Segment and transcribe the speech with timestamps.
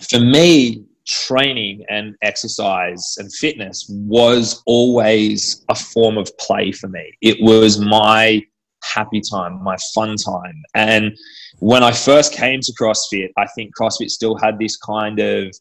[0.00, 7.12] for me, training and exercise and fitness was always a form of play for me.
[7.22, 8.42] It was my
[8.84, 10.62] happy time, my fun time.
[10.74, 11.16] And
[11.58, 15.52] when I first came to CrossFit, I think CrossFit still had this kind of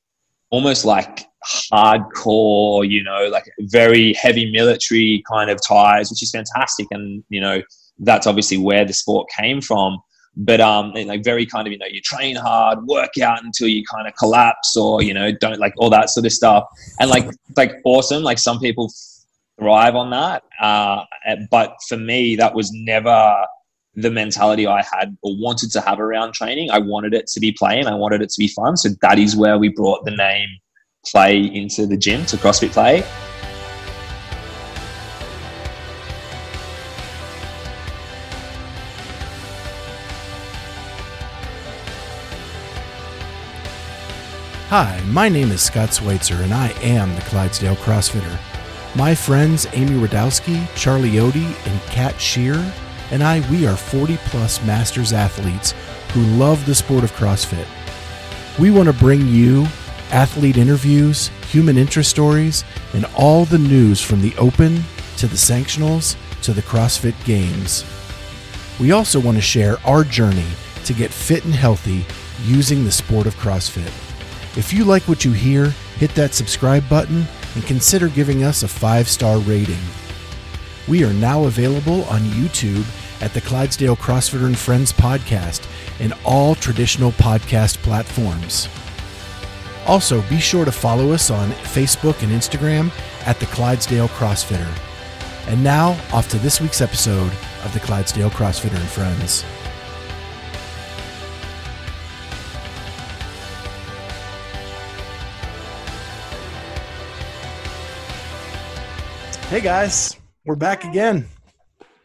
[0.49, 1.25] almost like
[1.73, 6.87] hardcore, you know, like very heavy military kind of ties, which is fantastic.
[6.91, 7.61] And, you know,
[7.99, 9.97] that's obviously where the sport came from.
[10.39, 13.83] But um, like very kind of, you know, you train hard, work out until you
[13.91, 16.63] kind of collapse or, you know, don't like all that sort of stuff.
[16.99, 18.21] And like, like awesome.
[18.21, 18.91] Like some people
[19.59, 20.43] thrive on that.
[20.61, 21.03] Uh,
[21.49, 23.45] but for me, that was never
[23.95, 26.69] the mentality I had or wanted to have around training.
[26.69, 28.77] I wanted it to be play and I wanted it to be fun.
[28.77, 30.49] So that is where we brought the name
[31.03, 33.03] play into the gym to CrossFit Play.
[44.69, 48.37] Hi, my name is Scott Schweitzer, and I am the Clydesdale CrossFitter.
[48.97, 52.55] My friends Amy Radowski, Charlie Odie, and Kat Shear
[53.11, 55.73] and I, we are 40 plus masters athletes
[56.11, 57.65] who love the sport of CrossFit.
[58.59, 59.65] We want to bring you
[60.11, 64.83] athlete interviews, human interest stories, and all the news from the Open
[65.15, 67.85] to the Sanctionals to the CrossFit Games.
[68.81, 70.47] We also want to share our journey
[70.83, 72.05] to get fit and healthy
[72.43, 74.06] using the sport of CrossFit.
[74.57, 75.69] If you like what you hear,
[75.99, 79.77] hit that subscribe button and consider giving us a five star rating.
[80.87, 82.83] We are now available on YouTube
[83.21, 85.67] at the Clydesdale CrossFitter and Friends podcast
[85.99, 88.67] and all traditional podcast platforms.
[89.85, 92.91] Also, be sure to follow us on Facebook and Instagram
[93.27, 94.75] at the Clydesdale CrossFitter.
[95.47, 97.31] And now, off to this week's episode
[97.63, 99.45] of the Clydesdale CrossFitter and Friends.
[109.49, 111.25] Hey guys, we're back again.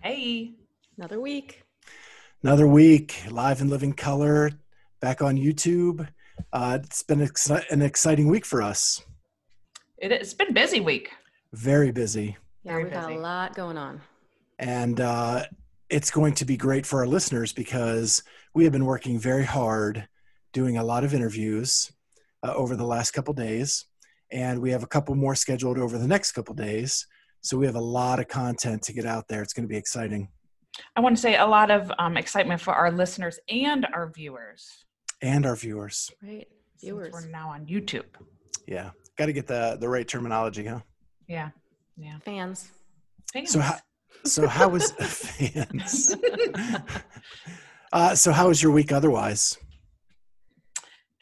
[0.01, 0.53] Hey.
[0.97, 1.64] Another week.
[2.45, 4.53] Another week, live in living color,
[5.01, 6.07] back on YouTube.
[6.52, 7.29] Uh, it's been
[7.73, 9.05] an exciting week for us.
[9.98, 11.11] It, has been busy week.
[11.52, 12.36] Very busy.
[12.63, 13.07] Yeah, Very we've busy.
[13.07, 14.01] got a lot going on.
[14.61, 15.47] And uh,
[15.91, 18.23] it's going to be great for our listeners because
[18.55, 20.07] we have been working very hard
[20.52, 21.91] doing a lot of interviews
[22.45, 23.86] uh, over the last couple days.
[24.31, 27.05] And we have a couple more scheduled over the next couple days.
[27.42, 29.42] So we have a lot of content to get out there.
[29.42, 30.29] It's going to be exciting.
[30.97, 34.85] I want to say a lot of um, excitement for our listeners and our viewers.
[35.20, 36.11] And our viewers.
[36.23, 36.47] Right.
[36.81, 37.13] Viewers.
[37.13, 38.05] Since we're now on YouTube.
[38.67, 38.91] Yeah.
[39.19, 40.81] Got to get the the right terminology, huh?
[41.29, 41.51] Yeah.
[41.97, 42.19] Yeah.
[42.25, 42.70] Fans.
[43.33, 43.51] Fans.
[43.51, 43.77] So how
[44.25, 46.14] so how was fans?
[47.92, 49.58] uh, so how was your week otherwise?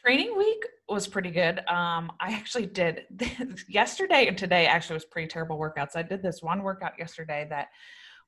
[0.02, 1.60] Training week was pretty good.
[1.68, 3.04] Um, I actually did
[3.68, 5.96] yesterday and today actually was pretty terrible workouts.
[5.96, 7.68] I did this one workout yesterday that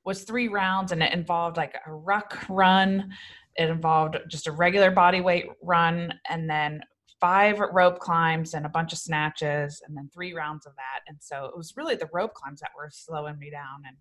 [0.05, 3.11] was three rounds and it involved like a ruck run.
[3.55, 6.81] It involved just a regular body weight run and then
[7.19, 11.01] five rope climbs and a bunch of snatches and then three rounds of that.
[11.07, 13.83] And so it was really the rope climbs that were slowing me down.
[13.87, 13.95] And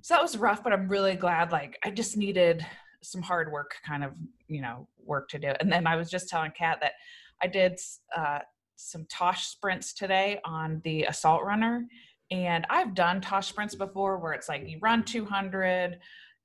[0.00, 1.52] so that was rough, but I'm really glad.
[1.52, 2.64] Like I just needed
[3.02, 4.12] some hard work kind of,
[4.46, 5.52] you know, work to do.
[5.60, 6.92] And then I was just telling Kat that
[7.42, 7.78] I did
[8.16, 8.40] uh,
[8.76, 11.86] some Tosh sprints today on the assault runner.
[12.30, 15.98] And I've done Tosh sprints before where it's like you run 200,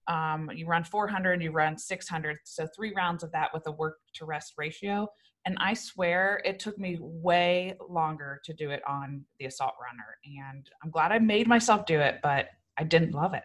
[0.07, 2.37] um, you run 400, you run 600.
[2.43, 5.07] So three rounds of that with a work to rest ratio.
[5.45, 10.17] And I swear it took me way longer to do it on the assault runner.
[10.25, 13.43] And I'm glad I made myself do it, but I didn't love it.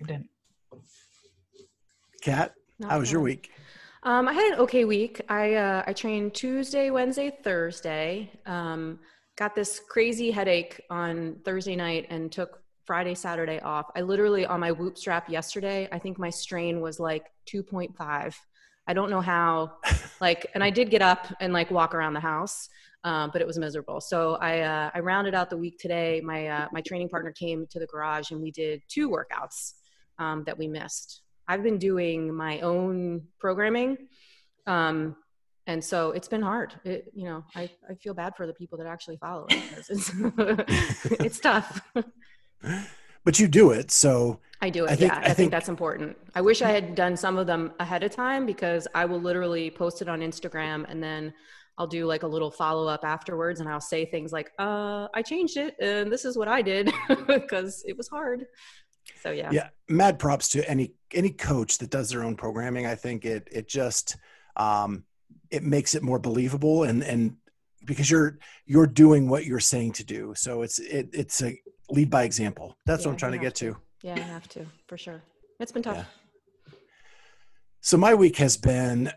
[0.00, 0.28] I didn't.
[2.22, 2.54] Kat,
[2.88, 3.50] how was your week?
[4.06, 5.20] Um, I had an okay week.
[5.28, 8.30] I uh, I trained Tuesday, Wednesday, Thursday.
[8.46, 9.00] Um,
[9.36, 13.86] got this crazy headache on Thursday night and took Friday, Saturday off.
[13.96, 15.88] I literally on my whoop strap yesterday.
[15.90, 18.36] I think my strain was like 2.5.
[18.86, 19.72] I don't know how.
[20.18, 22.70] Like, and I did get up and like walk around the house,
[23.04, 24.00] um, but it was miserable.
[24.00, 26.22] So I uh, I rounded out the week today.
[26.24, 29.74] My uh, my training partner came to the garage and we did two workouts
[30.18, 31.20] um, that we missed.
[31.48, 33.96] I've been doing my own programming.
[34.66, 35.16] Um,
[35.66, 36.74] and so it's been hard.
[36.84, 40.12] It, you know, I, I feel bad for the people that actually follow it it's,
[41.20, 41.80] it's tough.
[43.24, 43.90] But you do it.
[43.90, 44.92] So I do it.
[44.92, 46.16] I think, yeah, I, I think, think that's important.
[46.36, 49.68] I wish I had done some of them ahead of time because I will literally
[49.68, 51.34] post it on Instagram and then
[51.76, 55.22] I'll do like a little follow up afterwards and I'll say things like, uh, I
[55.22, 56.92] changed it and this is what I did
[57.26, 58.46] because it was hard
[59.22, 62.94] so yeah yeah mad props to any any coach that does their own programming i
[62.94, 64.16] think it it just
[64.56, 65.04] um
[65.50, 67.36] it makes it more believable and and
[67.84, 71.58] because you're you're doing what you're saying to do so it's it, it's a
[71.90, 74.48] lead by example that's Yeah, what i'm trying to get have to Yeah, I have
[74.50, 75.22] to for sure.
[75.60, 75.96] It's been tough.
[75.96, 76.04] Yeah.
[77.80, 79.10] so my week has been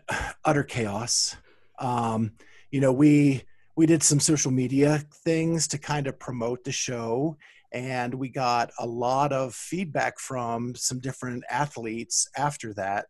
[0.44, 1.36] utter chaos
[1.78, 2.32] um
[2.70, 3.42] you know we
[3.76, 7.36] we did some social media things to kind of promote the show
[7.72, 13.06] and we got a lot of feedback from some different athletes after that.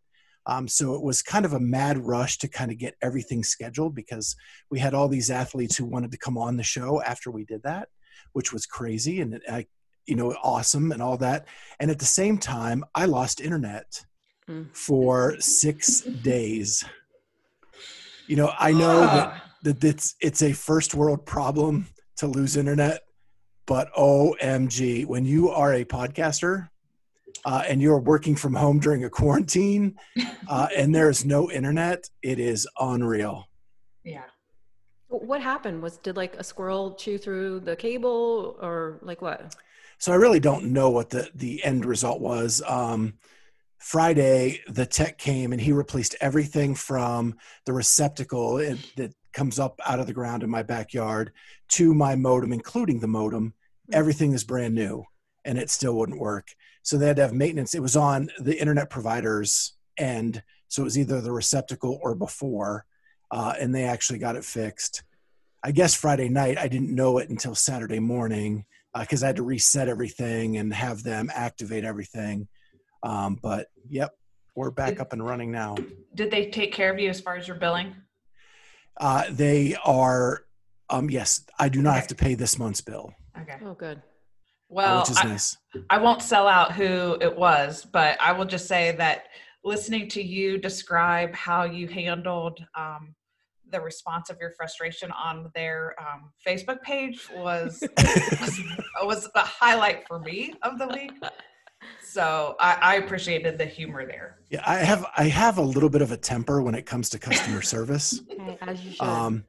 [0.46, 3.94] Um, so it was kind of a mad rush to kind of get everything scheduled
[3.94, 4.36] because
[4.70, 7.62] we had all these athletes who wanted to come on the show after we did
[7.62, 7.88] that
[8.32, 9.66] which was crazy and I,
[10.06, 11.46] you know awesome and all that.
[11.78, 14.04] And at the same time i lost internet
[14.48, 14.74] Mm.
[14.74, 16.82] for six days.
[18.26, 21.86] You know i know that that it's it's a first world problem
[22.16, 23.02] to lose internet
[23.70, 26.68] but omg when you are a podcaster
[27.44, 29.94] uh, and you're working from home during a quarantine
[30.48, 33.46] uh, and there's no internet it is unreal
[34.02, 34.24] Yeah.
[35.06, 35.82] What happened?
[35.82, 39.54] Was did like a squirrel chew through the cable or like what?
[39.98, 43.14] so i really don't know what the the end result was um
[43.78, 47.36] friday the tech came and he replaced everything from
[47.66, 51.32] the receptacle it, that comes up out of the ground in my backyard
[51.68, 53.52] to my modem including the modem
[53.92, 55.04] everything is brand new
[55.44, 56.48] and it still wouldn't work
[56.82, 60.84] so they had to have maintenance it was on the internet provider's end so it
[60.84, 62.84] was either the receptacle or before
[63.30, 65.02] uh, and they actually got it fixed
[65.62, 68.64] i guess friday night i didn't know it until saturday morning
[68.98, 72.48] because I had to reset everything and have them activate everything.
[73.02, 74.10] Um, but yep,
[74.56, 75.76] we're back up and running now.
[76.14, 77.94] Did they take care of you as far as your billing?
[78.96, 80.44] Uh, they are,
[80.90, 83.56] um, yes, I do not have to pay this month's bill, Okay.
[83.64, 84.02] Oh, good.
[84.68, 85.56] Well, which is I, nice.
[85.90, 89.24] I won't sell out who it was, but I will just say that
[89.64, 93.14] listening to you describe how you handled um,
[93.70, 97.82] the response of your frustration on their um, Facebook page was,
[98.40, 98.60] was
[99.02, 101.12] was a highlight for me of the week.
[102.00, 104.38] So I, I appreciated the humor there.
[104.50, 107.18] Yeah, I have I have a little bit of a temper when it comes to
[107.18, 108.20] customer service.
[108.28, 109.06] Hey, as you should.
[109.06, 109.44] Um,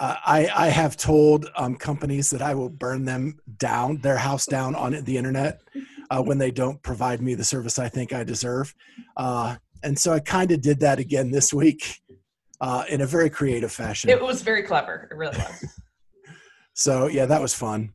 [0.00, 4.46] uh, I I have told um, companies that I will burn them down, their house
[4.46, 5.60] down on the internet
[6.10, 8.74] uh, when they don't provide me the service I think I deserve.
[9.16, 12.00] Uh, and so I kind of did that again this week
[12.60, 14.10] uh, in a very creative fashion.
[14.10, 15.08] It was very clever.
[15.10, 15.64] It really was.
[16.78, 17.92] So yeah, that was fun.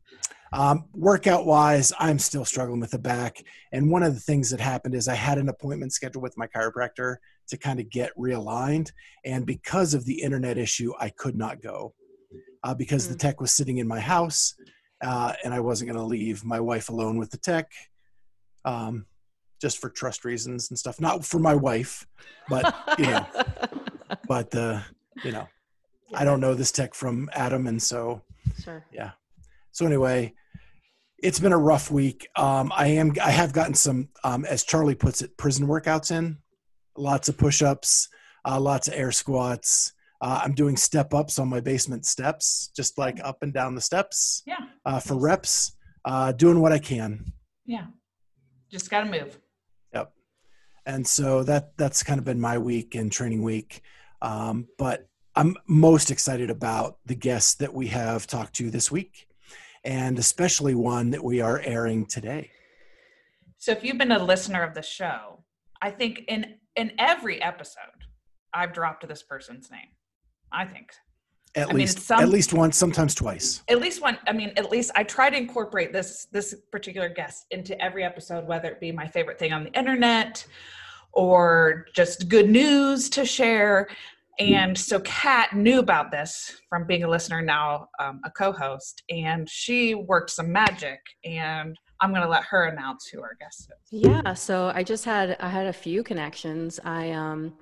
[0.54, 3.42] Um, workout wise, I'm still struggling with the back.
[3.72, 6.46] And one of the things that happened is I had an appointment scheduled with my
[6.46, 7.16] chiropractor
[7.48, 8.92] to kind of get realigned.
[9.24, 11.94] And because of the internet issue, I could not go
[12.62, 13.18] uh, because the Mm.
[13.18, 14.54] tech was sitting in my house
[15.02, 17.72] uh, and I wasn't going to leave my wife alone with the tech.
[18.64, 19.06] Um,
[19.60, 22.06] just for trust reasons and stuff, not for my wife,
[22.48, 23.26] but you know,
[24.28, 24.80] but uh,
[25.24, 25.48] you know,
[26.14, 28.22] I don't know this tech from Adam, and so
[28.62, 28.84] Sure.
[28.92, 29.12] Yeah.
[29.72, 30.34] So anyway
[31.18, 34.94] it's been a rough week um, i am i have gotten some um, as charlie
[34.94, 36.38] puts it prison workouts in
[36.96, 38.08] lots of push-ups
[38.44, 42.98] uh, lots of air squats uh, i'm doing step ups on my basement steps just
[42.98, 44.58] like up and down the steps Yeah.
[44.84, 47.32] uh, for reps uh, doing what i can
[47.66, 47.86] Yeah.
[48.70, 49.38] Just got to move.
[49.92, 50.12] Yep.
[50.84, 53.82] And so that that's kind of been my week and training week
[54.20, 59.28] um, but i'm most excited about the guests that we have talked to this week
[59.84, 62.50] and especially one that we are airing today
[63.58, 65.44] So if you've been a listener of the show,
[65.80, 68.00] I think in in every episode,
[68.52, 69.90] I've dropped this person's name.
[70.52, 70.92] I think
[71.56, 74.18] at I mean, least some- at least once sometimes twice at least one.
[74.26, 78.46] I mean, at least I try to incorporate this this particular guest into every episode,
[78.46, 80.46] whether it be my favorite thing on the internet
[81.12, 83.88] or just good news to share.
[84.38, 89.48] And so Kat knew about this from being a listener, now um, a co-host, and
[89.48, 91.00] she worked some magic.
[91.24, 94.02] And I'm going to let her announce who our guest is.
[94.02, 96.80] Yeah, so I just had I had a few connections.
[96.84, 97.54] I um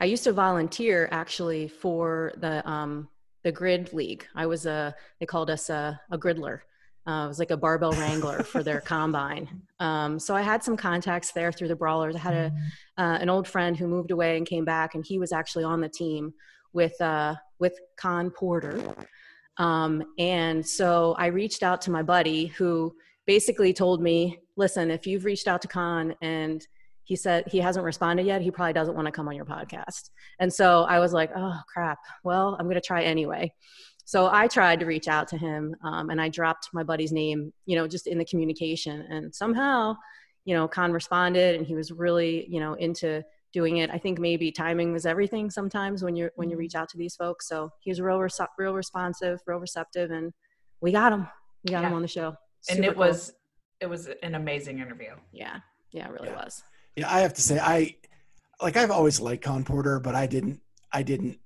[0.00, 3.08] I used to volunteer actually for the um
[3.42, 4.26] the grid league.
[4.34, 6.60] I was a they called us a, a gridler.
[7.06, 9.62] Uh, I was like a barbell wrangler for their combine.
[9.78, 12.14] Um, so I had some contacts there through the brawlers.
[12.14, 12.52] I had a
[12.98, 15.80] uh, an old friend who moved away and came back, and he was actually on
[15.80, 16.34] the team
[16.72, 18.94] with uh, with Khan Porter.
[19.56, 22.94] Um, and so I reached out to my buddy who
[23.26, 26.66] basically told me, listen, if you've reached out to Khan and
[27.04, 30.10] he said he hasn't responded yet, he probably doesn't want to come on your podcast.
[30.38, 31.98] And so I was like, oh crap.
[32.24, 33.52] Well, I'm going to try anyway.
[34.04, 37.52] So I tried to reach out to him um, and I dropped my buddy's name,
[37.66, 39.06] you know, just in the communication.
[39.08, 39.96] And somehow,
[40.44, 43.90] you know, Khan responded and he was really, you know, into doing it.
[43.90, 47.16] I think maybe timing was everything sometimes when you're when you reach out to these
[47.16, 47.48] folks.
[47.48, 48.18] So he was real
[48.58, 50.32] real responsive, real receptive, and
[50.80, 51.28] we got him.
[51.64, 51.88] We got yeah.
[51.88, 52.34] him on the show.
[52.62, 53.06] Super and it cool.
[53.06, 53.32] was
[53.80, 55.14] it was an amazing interview.
[55.32, 55.58] Yeah,
[55.92, 56.44] yeah, it really yeah.
[56.44, 56.62] was.
[56.96, 57.96] Yeah, I have to say, I
[58.62, 60.60] like I've always liked Khan Porter, but I didn't
[60.92, 61.38] I didn't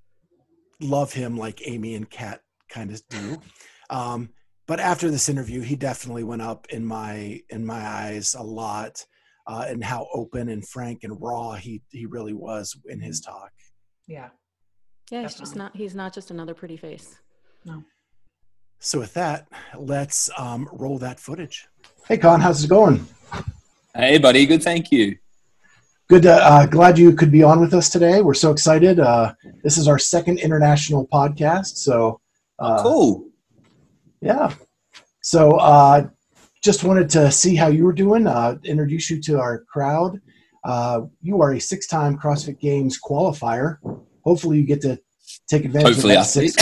[0.81, 2.43] love him like Amy and Kat
[2.75, 3.41] kind of do.
[3.91, 4.31] Um,
[4.67, 9.05] but after this interview, he definitely went up in my in my eyes a lot,
[9.47, 13.53] uh, and how open and frank and raw he he really was in his talk.
[14.09, 14.31] Yeah,
[15.11, 17.19] yeah, he's just not he's not just another pretty face.
[17.65, 17.85] No.
[18.81, 19.47] So with that,
[19.79, 21.67] let's um, roll that footage.
[22.07, 23.07] Hey, Khan, how's it going?
[23.95, 24.45] Hey, buddy.
[24.45, 25.17] Good, thank you.
[26.09, 26.27] Good.
[26.27, 28.21] Uh, uh, glad you could be on with us today.
[28.21, 29.01] We're so excited.
[29.01, 31.79] Uh, this is our second international podcast.
[31.79, 32.21] So
[32.59, 33.29] uh, oh, cool.
[34.21, 34.55] Yeah.
[35.23, 36.09] So uh,
[36.63, 38.27] just wanted to see how you were doing.
[38.27, 40.21] Uh, introduce you to our crowd.
[41.23, 43.79] you are a six-time CrossFit Games qualifier.
[44.25, 44.99] Hopefully, you get to
[45.49, 46.55] take advantage Hopefully of that six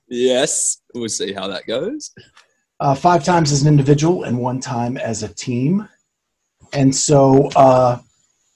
[0.08, 2.12] yes, we'll see how that goes.
[2.96, 5.88] five times as an individual and one time as a team.
[6.72, 7.98] And so, uh,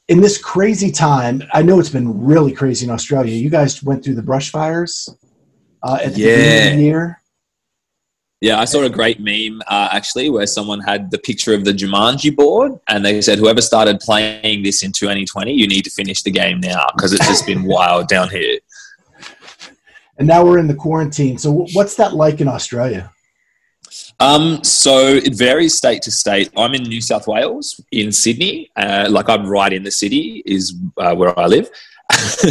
[0.09, 3.35] in this crazy time, I know it's been really crazy in Australia.
[3.35, 5.09] You guys went through the brush fires
[5.83, 6.37] uh, at the yeah.
[6.37, 7.23] beginning of the year.
[8.41, 11.73] Yeah, I saw a great meme uh, actually where someone had the picture of the
[11.73, 16.23] Jumanji board and they said, whoever started playing this in 2020, you need to finish
[16.23, 18.61] the game now because it's just been wild down here.
[20.19, 21.39] And now we're in the quarantine.
[21.39, 23.13] So, what's that like in Australia?
[24.21, 26.51] Um, so it varies state to state.
[26.57, 28.71] I'm in New South Wales, in Sydney.
[28.77, 31.71] Uh, like I'm right in the city, is uh, where I live.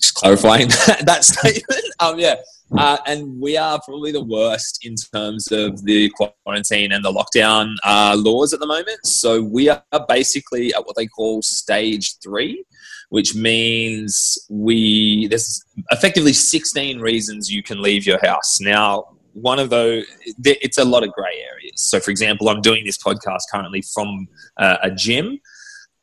[0.00, 1.84] Just clarifying that, that statement.
[2.00, 2.36] Um, yeah.
[2.76, 6.10] Uh, and we are probably the worst in terms of the
[6.44, 8.98] quarantine and the lockdown uh, laws at the moment.
[9.06, 12.64] So we are basically at what they call stage three,
[13.10, 18.60] which means we there's effectively 16 reasons you can leave your house.
[18.60, 20.04] Now, one of those
[20.44, 24.26] it's a lot of gray areas so for example i'm doing this podcast currently from
[24.56, 25.38] uh, a gym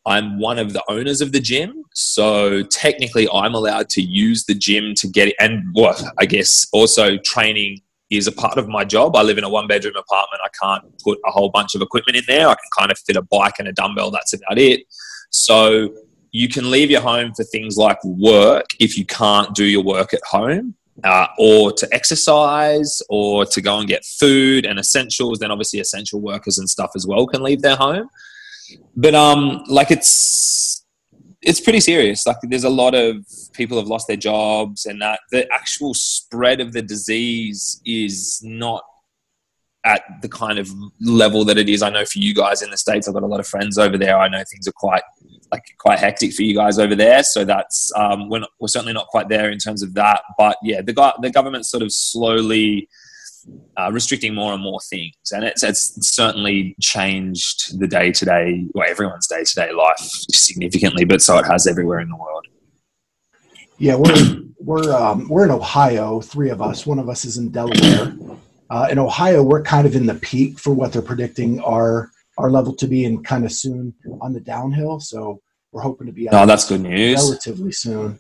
[0.05, 4.55] i'm one of the owners of the gym so technically i'm allowed to use the
[4.55, 7.81] gym to get it and well, i guess also training
[8.17, 9.15] is a part of my job.
[9.15, 10.41] I live in a one bedroom apartment.
[10.43, 12.47] I can't put a whole bunch of equipment in there.
[12.47, 14.11] I can kind of fit a bike and a dumbbell.
[14.11, 14.81] That's about it.
[15.29, 15.93] So
[16.31, 20.13] you can leave your home for things like work if you can't do your work
[20.13, 25.39] at home uh, or to exercise or to go and get food and essentials.
[25.39, 28.09] Then obviously essential workers and stuff as well can leave their home
[28.95, 30.85] but um like it's
[31.41, 33.17] it's pretty serious like there's a lot of
[33.53, 38.83] people have lost their jobs and that the actual spread of the disease is not
[39.85, 40.69] at the kind of
[41.01, 41.81] level that it is.
[41.81, 43.97] I know for you guys in the states, I've got a lot of friends over
[43.97, 44.17] there.
[44.17, 45.03] I know things are quite
[45.51, 47.21] like quite hectic for you guys over there.
[47.23, 50.21] So that's um, we're, not, we're certainly not quite there in terms of that.
[50.37, 52.87] But yeah, the the government's sort of slowly
[53.77, 58.65] uh, restricting more and more things, and it's it's certainly changed the day to day,
[58.73, 61.05] well, everyone's day to day life significantly.
[61.05, 62.45] But so it has everywhere in the world.
[63.77, 66.21] Yeah, we're we're um, we're in Ohio.
[66.21, 66.85] Three of us.
[66.85, 68.15] One of us is in Delaware.
[68.69, 72.49] Uh, in Ohio, we're kind of in the peak for what they're predicting our our
[72.49, 74.99] level to be, and kind of soon on the downhill.
[74.99, 76.29] So we're hoping to be.
[76.29, 77.21] Oh, that's good news.
[77.23, 78.19] Relatively soon.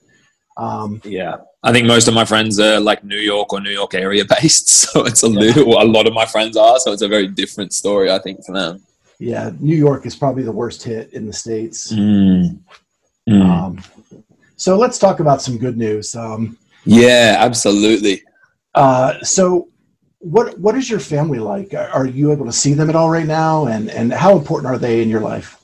[0.57, 3.93] Um, yeah, I think most of my friends are like New York or New York
[3.93, 5.39] area based, so it's a yeah.
[5.39, 5.81] little.
[5.81, 8.53] A lot of my friends are, so it's a very different story, I think, for
[8.53, 8.83] them.
[9.19, 11.93] Yeah, New York is probably the worst hit in the states.
[11.93, 12.59] Mm.
[13.29, 13.41] Mm.
[13.41, 13.81] Um,
[14.57, 16.13] so let's talk about some good news.
[16.15, 18.23] Um, yeah, absolutely.
[18.75, 19.69] Uh, so
[20.19, 21.73] what what is your family like?
[21.73, 23.67] Are you able to see them at all right now?
[23.67, 25.57] And and how important are they in your life?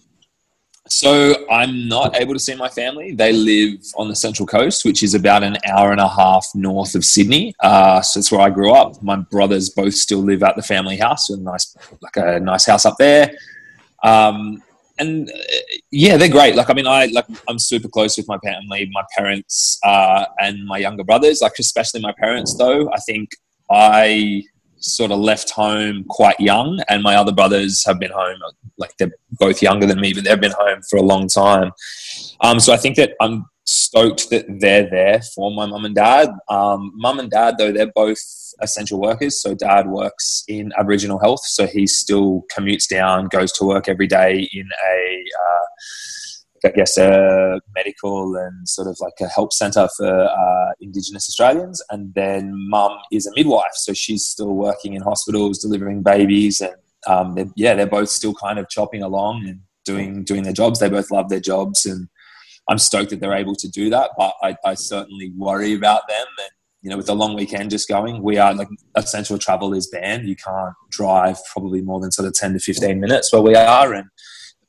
[0.89, 3.13] So I'm not able to see my family.
[3.13, 6.95] They live on the central coast, which is about an hour and a half north
[6.95, 7.53] of Sydney.
[7.59, 9.01] Uh, so that's where I grew up.
[9.03, 12.85] My brothers both still live at the family house, a nice like a nice house
[12.85, 13.31] up there.
[14.03, 14.63] Um,
[14.97, 15.33] and uh,
[15.91, 16.55] yeah, they're great.
[16.55, 20.65] Like I mean, I like I'm super close with my family, my parents, uh, and
[20.65, 21.41] my younger brothers.
[21.41, 22.91] Like especially my parents, though.
[22.91, 23.29] I think
[23.69, 24.43] I
[24.79, 28.39] sort of left home quite young, and my other brothers have been home.
[28.77, 31.71] Like they're both younger than me, but they've been home for a long time.
[32.41, 36.29] Um, so I think that I'm stoked that they're there for my mum and dad.
[36.49, 38.19] Um, mum and dad, though, they're both
[38.61, 39.41] essential workers.
[39.41, 44.07] So dad works in Aboriginal health, so he still commutes down, goes to work every
[44.07, 45.65] day in a uh,
[46.65, 51.81] I guess, a medical and sort of like a help centre for uh, Indigenous Australians.
[51.89, 56.75] And then mum is a midwife, so she's still working in hospitals, delivering babies, and
[57.07, 60.79] um, they're, yeah, they're both still kind of chopping along and doing doing their jobs.
[60.79, 62.07] They both love their jobs, and
[62.69, 64.11] I'm stoked that they're able to do that.
[64.17, 66.27] But I, I certainly worry about them.
[66.39, 66.51] And
[66.81, 70.27] you know, with the long weekend just going, we are like essential travel is banned.
[70.27, 73.93] You can't drive probably more than sort of ten to fifteen minutes where we are,
[73.93, 74.07] and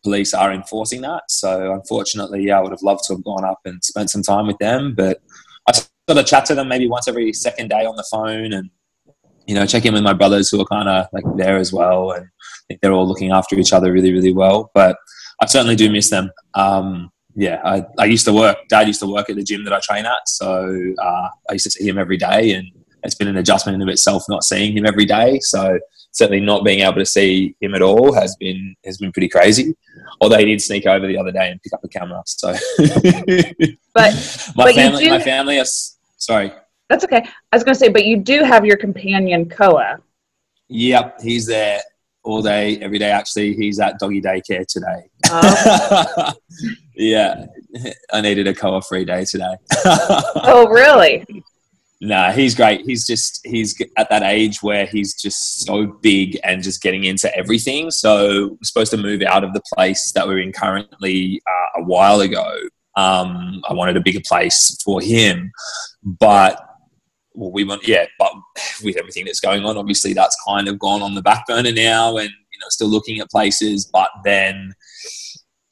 [0.03, 1.23] police are enforcing that.
[1.29, 4.47] So unfortunately, yeah, I would have loved to have gone up and spent some time
[4.47, 5.21] with them, but
[5.69, 8.71] I sort of chat to them maybe once every second day on the phone and
[9.47, 12.13] you know check in with my brothers who are kind of like there as well,
[12.13, 12.29] and
[12.81, 14.71] they're all looking after each other really really well.
[14.75, 14.97] But
[15.41, 16.31] I certainly do miss them.
[16.55, 18.59] Um, yeah, I, I used to work.
[18.69, 21.65] Dad used to work at the gym that I train at, so uh, I used
[21.65, 22.69] to see him every day, and
[23.03, 25.39] it's been an adjustment in of itself not seeing him every day.
[25.41, 25.79] So
[26.13, 29.75] certainly not being able to see him at all has been has been pretty crazy.
[30.21, 32.23] Although he did sneak over the other day and pick up the camera.
[32.27, 32.53] So,
[33.95, 36.53] but my but family, do, my family is sorry.
[36.89, 37.25] that's okay.
[37.53, 39.99] I was going to say, but you do have your companion Koa.
[40.69, 41.81] Yep, he's there
[42.23, 43.11] all day, every day.
[43.11, 45.09] Actually, he's at doggy daycare today.
[45.31, 46.33] Oh.
[46.95, 47.47] yeah,
[48.13, 49.55] I needed a Koa free day today.
[49.85, 51.25] oh, really?
[52.03, 52.87] Nah, he's great.
[52.87, 57.35] He's just he's at that age where he's just so big and just getting into
[57.37, 57.91] everything.
[57.91, 61.85] So we're supposed to move out of the place that we're in currently uh, a
[61.85, 62.55] while ago.
[62.97, 65.53] Um, I wanted a bigger place for him,
[66.03, 66.67] but
[67.35, 68.33] well, we want yeah, but
[68.83, 72.17] with everything that's going on, obviously that's kind of gone on the back burner now,
[72.17, 74.73] and you know still looking at places, but then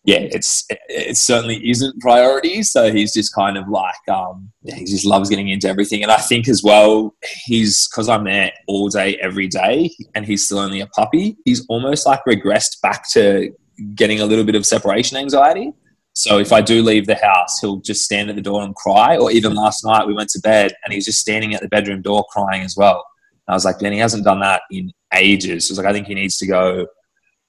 [0.08, 2.62] yeah, it's it certainly isn't priority.
[2.62, 6.16] So he's just kind of like um, he just loves getting into everything, and I
[6.16, 10.80] think as well he's because I'm there all day every day, and he's still only
[10.80, 11.36] a puppy.
[11.44, 13.52] He's almost like regressed back to
[13.94, 15.74] getting a little bit of separation anxiety.
[16.14, 19.18] So if I do leave the house, he'll just stand at the door and cry.
[19.18, 22.00] Or even last night we went to bed and he's just standing at the bedroom
[22.00, 23.04] door crying as well.
[23.46, 25.68] And I was like, Ben, he hasn't done that in ages.
[25.68, 26.86] So I was like, I think he needs to go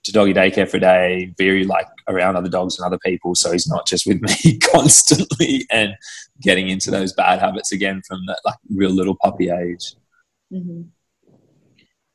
[0.06, 3.52] to doggy daycare for a day, very like around other dogs and other people, so
[3.52, 5.94] he's not just with me constantly and
[6.42, 9.96] getting into those bad habits again from that like real little puppy age.
[10.54, 10.84] Mm-hmm.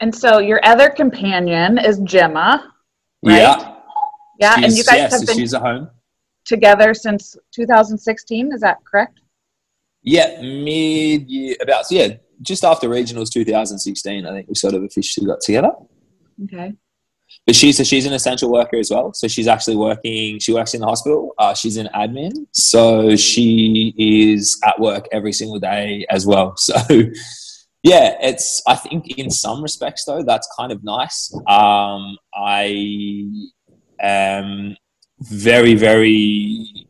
[0.00, 2.72] And so your other companion is Gemma,
[3.24, 3.36] right?
[3.36, 3.74] Yeah,
[4.40, 5.88] Yeah, and you guys have so been she's at home.
[6.44, 8.52] together since 2016.
[8.52, 9.20] Is that correct?
[10.02, 15.26] Yeah, mid year about yeah, just after regionals 2016, I think we sort of officially
[15.26, 15.72] got together.
[16.44, 16.74] Okay.
[17.46, 19.12] But she's so she's an essential worker as well.
[19.12, 20.38] So she's actually working.
[20.38, 21.34] She works in the hospital.
[21.38, 26.56] Uh, she's in admin, so she is at work every single day as well.
[26.64, 28.62] So yeah, it's.
[28.66, 31.30] I think in some respects though, that's kind of nice.
[31.46, 33.26] Um, I
[34.00, 34.74] am
[35.20, 36.86] very very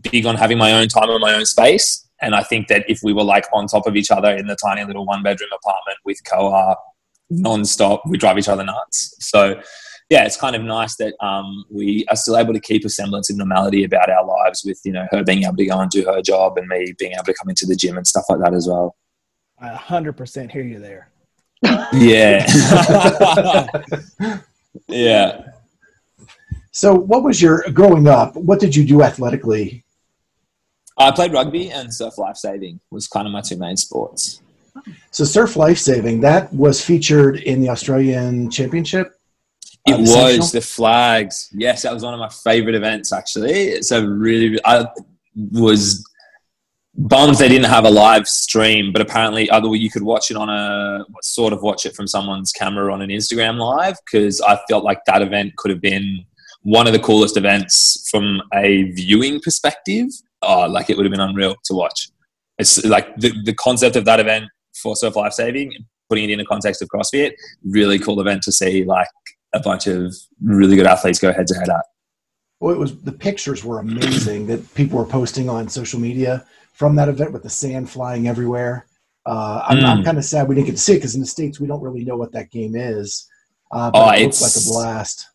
[0.00, 2.08] big on having my own time and my own space.
[2.20, 4.56] And I think that if we were like on top of each other in the
[4.56, 6.76] tiny little one bedroom apartment with Koa
[7.30, 9.60] non-stop we drive each other nuts so
[10.10, 13.30] yeah it's kind of nice that um, we are still able to keep a semblance
[13.30, 16.04] of normality about our lives with you know her being able to go and do
[16.04, 18.52] her job and me being able to come into the gym and stuff like that
[18.54, 18.94] as well
[19.60, 21.10] I 100% hear you there.
[21.92, 22.44] yeah
[24.88, 25.42] yeah
[26.72, 28.34] So, what was your growing up?
[28.36, 29.84] What did you do athletically?
[30.98, 34.42] i played rugby and surf lifesaving was kind of my two main sports
[35.10, 39.14] So, surf lifesaving that was featured in the Australian Championship.
[39.86, 41.48] It Uh, the was the flags.
[41.52, 43.12] Yes, that was one of my favorite events.
[43.12, 44.58] Actually, it's a really.
[44.64, 44.86] I
[45.52, 46.04] was
[46.96, 50.48] bummed they didn't have a live stream, but apparently, other you could watch it on
[50.48, 54.84] a sort of watch it from someone's camera on an Instagram live because I felt
[54.84, 56.24] like that event could have been
[56.62, 60.06] one of the coolest events from a viewing perspective.
[60.42, 62.10] Oh, like it would have been unreal to watch.
[62.58, 64.44] It's like the, the concept of that event
[64.84, 65.72] for surf life saving,
[66.08, 67.32] putting it in the context of CrossFit,
[67.64, 69.08] really cool event to see like
[69.54, 71.84] a bunch of really good athletes go head to head at.
[72.60, 76.94] Well, it was the pictures were amazing that people were posting on social media from
[76.96, 78.86] that event with the sand flying everywhere.
[79.26, 80.04] Uh, I'm, I'm Mm.
[80.04, 81.80] kind of sad we didn't get to see it because in the states we don't
[81.82, 83.26] really know what that game is.
[83.72, 85.26] Uh, but Oh, it looks like a blast.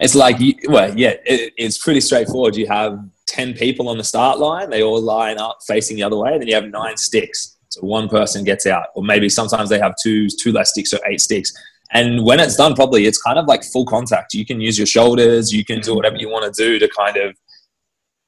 [0.00, 2.56] It's like, you, well, yeah, it, it's pretty straightforward.
[2.56, 6.16] You have 10 people on the start line, they all line up facing the other
[6.16, 7.56] way, and then you have nine sticks.
[7.78, 10.98] So one person gets out, or maybe sometimes they have two, two less sticks, or
[11.06, 11.52] eight sticks.
[11.92, 14.34] And when it's done properly, it's kind of like full contact.
[14.34, 15.96] You can use your shoulders, you can do mm-hmm.
[15.96, 17.36] whatever you want to do to kind of,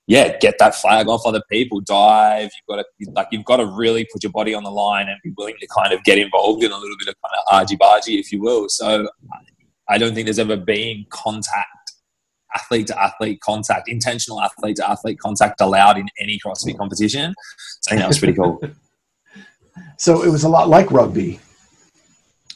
[0.07, 2.45] yeah, get that flag off other people, dive.
[2.45, 5.19] You've got to, like, you've got to really put your body on the line and
[5.23, 7.77] be willing to kind of get involved in a little bit of kind of argy
[7.77, 8.69] bargy, if you will.
[8.69, 9.09] So
[9.89, 11.93] I don't think there's ever been contact,
[12.55, 17.35] athlete to athlete contact, intentional athlete to athlete contact allowed in any CrossFit competition.
[17.81, 18.61] So I think that was pretty cool.
[19.97, 21.41] So it was a lot like rugby.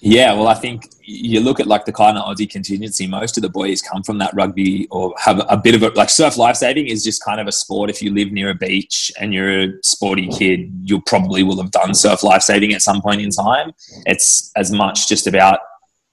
[0.00, 3.06] Yeah, well, I think you look at like the kind of Aussie contingency.
[3.06, 6.10] Most of the boys come from that rugby or have a bit of a like
[6.10, 7.88] surf lifesaving is just kind of a sport.
[7.88, 11.70] If you live near a beach and you're a sporty kid, you probably will have
[11.70, 13.72] done surf lifesaving at some point in time.
[14.04, 15.60] It's as much just about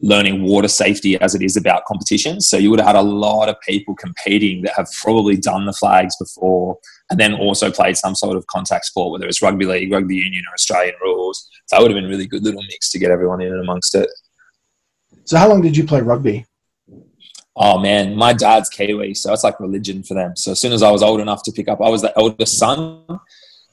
[0.01, 2.39] learning water safety as it is about competition.
[2.41, 5.73] So you would have had a lot of people competing that have probably done the
[5.73, 6.77] flags before
[7.11, 10.43] and then also played some sort of contact sport, whether it's rugby league, rugby union,
[10.49, 11.47] or Australian rules.
[11.67, 13.61] So that would have been a really good little mix to get everyone in and
[13.61, 14.09] amongst it.
[15.25, 16.45] So how long did you play rugby?
[17.55, 20.35] Oh man, my dad's Kiwi, so it's like religion for them.
[20.35, 22.57] So as soon as I was old enough to pick up, I was the eldest
[22.57, 23.03] son.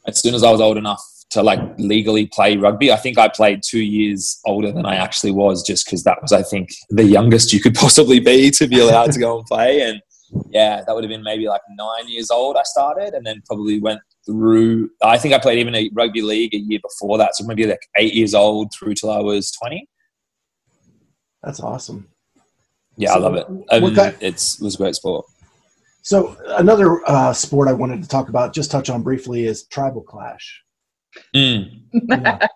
[0.07, 2.91] As soon as I was old enough to like legally play rugby.
[2.91, 6.33] I think I played two years older than I actually was, just because that was,
[6.33, 9.83] I think, the youngest you could possibly be to be allowed to go and play.
[9.83, 10.01] And
[10.51, 12.57] yeah, that would have been maybe like nine years old.
[12.57, 14.91] I started, and then probably went through.
[15.03, 17.87] I think I played even a rugby league a year before that, so maybe like
[17.97, 19.89] eight years old through till I was twenty.
[21.43, 22.09] That's awesome.
[22.97, 23.47] Yeah, so I love it.
[23.71, 25.27] Um, kind, it's it was a great sport.
[26.03, 30.03] So another uh, sport I wanted to talk about, just touch on briefly, is tribal
[30.03, 30.63] clash.
[31.35, 31.83] Mm.
[31.93, 32.47] yeah.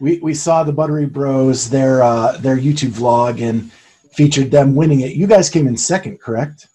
[0.00, 3.72] We we saw the Buttery Bros their uh, their YouTube vlog and
[4.12, 5.12] featured them winning it.
[5.12, 6.68] You guys came in second, correct?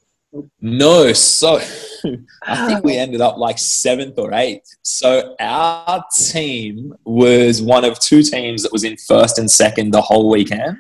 [0.62, 1.58] No, so
[2.44, 3.02] I think we oh.
[3.02, 4.66] ended up like seventh or eighth.
[4.82, 10.02] So our team was one of two teams that was in first and second the
[10.02, 10.80] whole weekend.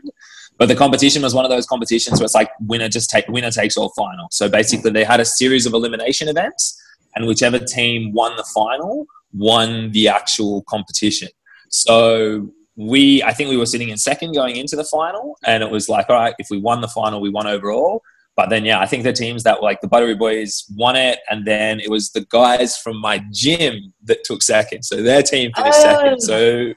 [0.57, 3.51] But the competition was one of those competitions where it's like winner just take winner
[3.51, 4.27] takes all final.
[4.31, 6.79] So basically they had a series of elimination events
[7.15, 11.29] and whichever team won the final won the actual competition.
[11.69, 15.69] So we, I think we were sitting in second going into the final, and it
[15.69, 18.01] was like, all right, if we won the final, we won overall.
[18.35, 21.19] But then, yeah, I think the teams that were like the Buttery Boys won it,
[21.29, 24.83] and then it was the guys from my gym that took second.
[24.83, 26.19] So their team finished oh, second.
[26.21, 26.73] So,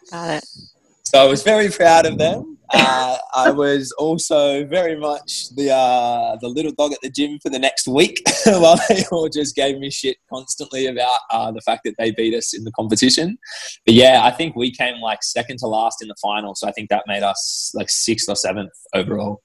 [1.05, 6.37] so I was very proud of them uh, I was also very much the uh,
[6.41, 9.79] the little dog at the gym for the next week, while they all just gave
[9.79, 13.39] me shit constantly about uh, the fact that they beat us in the competition.
[13.85, 16.73] But yeah, I think we came like second to last in the final, so I
[16.73, 19.43] think that made us like sixth or seventh overall.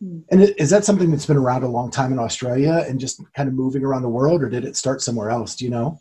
[0.00, 3.48] And is that something that's been around a long time in Australia and just kind
[3.48, 5.54] of moving around the world, or did it start somewhere else?
[5.54, 6.00] Do you know?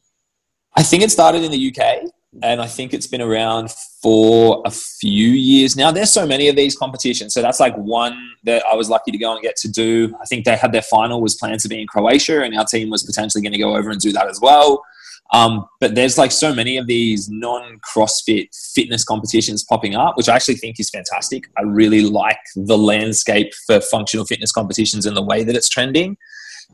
[0.75, 2.09] I think it started in the UK
[2.43, 5.91] and I think it's been around for a few years now.
[5.91, 9.17] There's so many of these competitions, so that's like one that I was lucky to
[9.17, 10.15] go and get to do.
[10.21, 12.89] I think they had their final was planned to be in Croatia, and our team
[12.89, 14.83] was potentially going to go over and do that as well.
[15.31, 20.27] Um, but there's like so many of these non CrossFit fitness competitions popping up, which
[20.27, 21.49] I actually think is fantastic.
[21.57, 26.17] I really like the landscape for functional fitness competitions and the way that it's trending.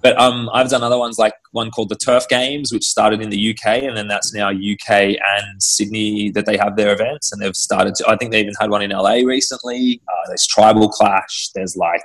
[0.02, 3.30] But um, I've done other ones like one called the Turf Games, which started in
[3.30, 7.41] the UK, and then that's now UK and Sydney that they have their events, and
[7.41, 7.96] they've started.
[7.96, 10.02] To, I think they even had one in LA recently.
[10.08, 11.50] Uh, there's Tribal Clash.
[11.56, 12.04] There's like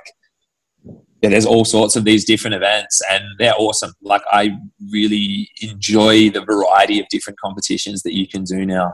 [1.21, 3.93] yeah, there's all sorts of these different events, and they're awesome.
[4.01, 4.57] Like I
[4.91, 8.93] really enjoy the variety of different competitions that you can do now.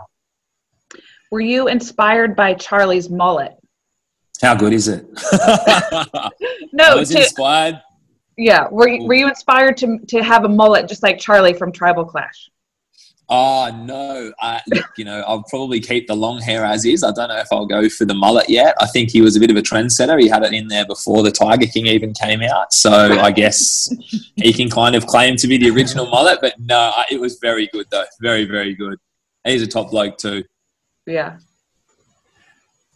[1.32, 3.54] Were you inspired by Charlie's mullet?
[4.42, 5.06] How good is it?
[6.74, 7.82] no, I was to, inspired
[8.38, 8.68] yeah.
[8.70, 12.06] Were you, were you inspired to to have a mullet just like Charlie from Tribal
[12.06, 12.50] Clash?
[13.30, 14.32] Oh no!
[14.40, 17.04] I, look, you know, I'll probably keep the long hair as is.
[17.04, 18.74] I don't know if I'll go for the mullet yet.
[18.80, 20.22] I think he was a bit of a trendsetter.
[20.22, 23.94] He had it in there before the Tiger King even came out, so I guess
[24.36, 26.40] he can kind of claim to be the original mullet.
[26.42, 28.06] But no, it was very good though.
[28.22, 28.98] Very, very good.
[29.44, 30.44] He's a top bloke too.
[31.06, 31.38] Yeah.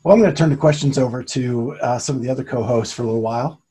[0.04, 2.94] Well, I'm going to turn the questions over to uh, some of the other co-hosts
[2.94, 3.62] for a little while.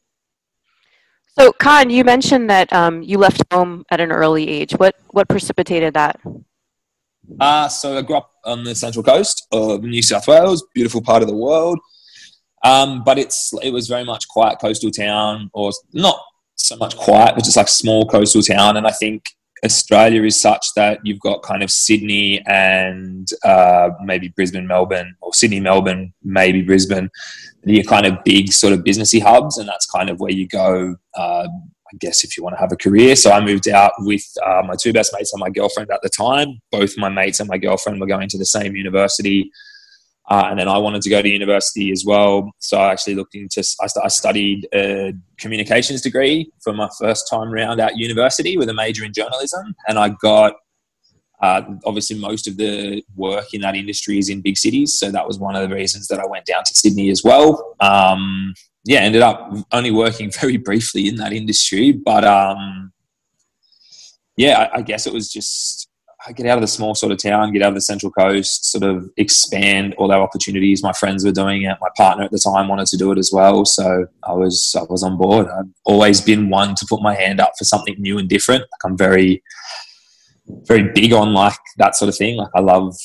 [1.38, 4.72] So, Khan, you mentioned that um, you left home at an early age.
[4.72, 6.20] What what precipitated that?
[7.38, 11.22] Uh, so I grew up on the central coast of New South Wales, beautiful part
[11.22, 11.78] of the world.
[12.64, 16.20] Um, but it's it was very much quiet coastal town, or not
[16.56, 18.76] so much quiet, but just like small coastal town.
[18.76, 19.24] And I think
[19.64, 25.32] Australia is such that you've got kind of Sydney and uh, maybe Brisbane, Melbourne, or
[25.34, 27.10] Sydney, Melbourne, maybe Brisbane.
[27.64, 30.96] You're kind of big sort of businessy hubs, and that's kind of where you go.
[31.14, 31.48] Uh,
[31.92, 33.16] I guess if you want to have a career.
[33.16, 36.08] So I moved out with uh, my two best mates and my girlfriend at the
[36.08, 36.60] time.
[36.70, 39.50] Both my mates and my girlfriend were going to the same university.
[40.28, 42.52] Uh, and then I wanted to go to university as well.
[42.60, 47.52] So I actually looked into, I, I studied a communications degree for my first time
[47.52, 49.74] around at university with a major in journalism.
[49.88, 50.54] And I got,
[51.42, 54.96] uh, obviously, most of the work in that industry is in big cities.
[54.96, 57.74] So that was one of the reasons that I went down to Sydney as well.
[57.80, 61.92] Um, yeah, ended up only working very briefly in that industry.
[61.92, 62.92] But um,
[64.36, 65.88] yeah, I, I guess it was just
[66.26, 68.70] I get out of the small sort of town, get out of the central coast,
[68.70, 70.82] sort of expand all our opportunities.
[70.82, 71.78] My friends were doing it.
[71.80, 74.82] My partner at the time wanted to do it as well, so I was I
[74.84, 75.48] was on board.
[75.48, 78.62] I've always been one to put my hand up for something new and different.
[78.62, 79.42] Like I'm very
[80.66, 82.36] very big on like that sort of thing.
[82.36, 82.96] Like I love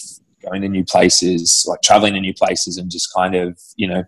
[0.44, 4.04] going to new places, like traveling to new places, and just kind of you know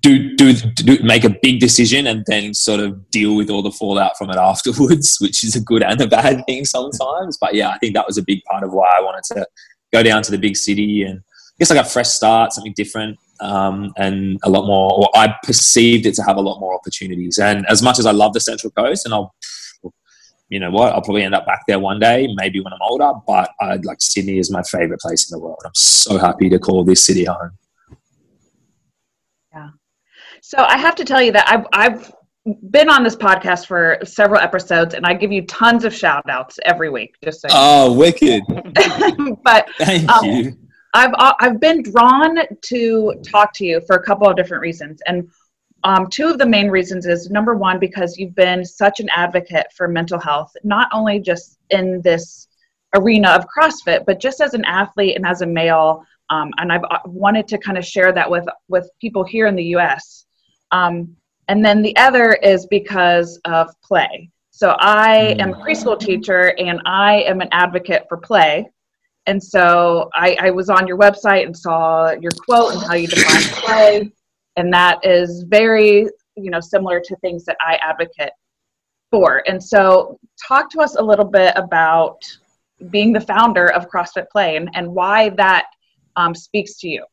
[0.00, 3.70] do, do do make a big decision and then sort of deal with all the
[3.70, 7.38] fallout from it afterwards, which is a good and a bad thing sometimes.
[7.40, 9.46] But yeah, I think that was a big part of why I wanted to
[9.92, 13.18] go down to the big city and I guess like a fresh start, something different,
[13.40, 14.92] um, and a lot more.
[14.92, 17.38] Or I perceived it to have a lot more opportunities.
[17.38, 19.34] And as much as I love the Central Coast, and I'll
[20.50, 23.12] you know what, I'll probably end up back there one day, maybe when I'm older.
[23.26, 25.60] But I'd like Sydney is my favorite place in the world.
[25.64, 27.52] I'm so happy to call this city home.
[30.50, 32.12] So I have to tell you that I've I've
[32.72, 36.58] been on this podcast for several episodes, and I give you tons of shout outs
[36.64, 37.14] every week.
[37.22, 37.48] Just so.
[37.52, 38.42] Oh, wicked!
[39.44, 40.58] but thank um, you.
[40.92, 45.00] I've uh, I've been drawn to talk to you for a couple of different reasons,
[45.06, 45.30] and
[45.84, 49.68] um, two of the main reasons is number one, because you've been such an advocate
[49.76, 52.48] for mental health, not only just in this
[52.96, 56.04] arena of CrossFit, but just as an athlete and as a male.
[56.28, 59.54] Um, and I've uh, wanted to kind of share that with, with people here in
[59.54, 60.26] the US.
[60.72, 61.16] Um,
[61.48, 64.30] and then the other is because of play.
[64.50, 68.70] So I am a preschool teacher and I am an advocate for play.
[69.26, 73.08] And so I, I was on your website and saw your quote and how you
[73.08, 74.12] define play
[74.56, 76.06] and that is very
[76.36, 78.32] you know similar to things that i advocate
[79.10, 82.18] for and so talk to us a little bit about
[82.90, 85.66] being the founder of crossfit play and, and why that
[86.16, 87.04] um, speaks to you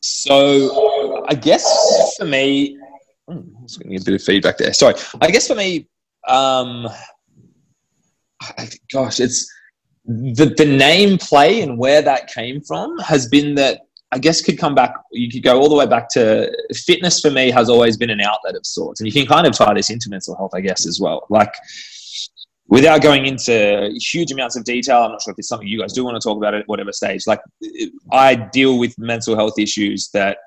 [0.00, 2.78] so i guess for me
[3.28, 5.86] i was getting a bit of feedback there sorry i guess for me
[6.28, 6.86] um,
[8.92, 9.50] gosh it's
[10.06, 13.80] the, the name play and where that came from has been that
[14.12, 14.94] I guess could come back.
[15.12, 17.20] You could go all the way back to fitness.
[17.20, 19.72] For me, has always been an outlet of sorts, and you can kind of tie
[19.74, 21.26] this into mental health, I guess, as well.
[21.30, 21.54] Like
[22.70, 25.92] without going into huge amounts of detail, I'm not sure if it's something you guys
[25.92, 27.26] do want to talk about at whatever stage.
[27.26, 27.40] Like
[28.12, 30.38] I deal with mental health issues that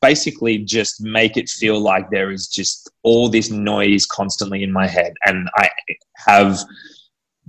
[0.00, 4.86] basically just make it feel like there is just all this noise constantly in my
[4.86, 5.68] head, and I
[6.16, 6.58] have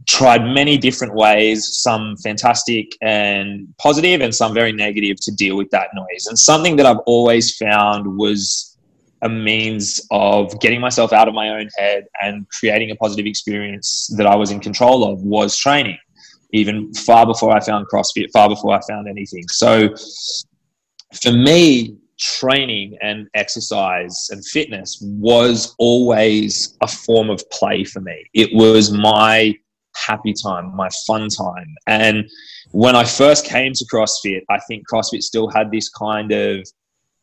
[0.08, 5.70] tried many different ways, some fantastic and positive, and some very negative to deal with
[5.72, 6.26] that noise.
[6.28, 8.67] And something that I've always found was
[9.22, 14.14] a means of getting myself out of my own head and creating a positive experience
[14.18, 15.98] that I was in control of was training,
[16.52, 19.44] even far before I found CrossFit, far before I found anything.
[19.48, 19.90] So
[21.22, 28.26] for me, training and exercise and fitness was always a form of play for me.
[28.34, 29.56] It was my
[29.96, 31.76] happy time, my fun time.
[31.88, 32.30] And
[32.72, 36.68] when I first came to CrossFit, I think CrossFit still had this kind of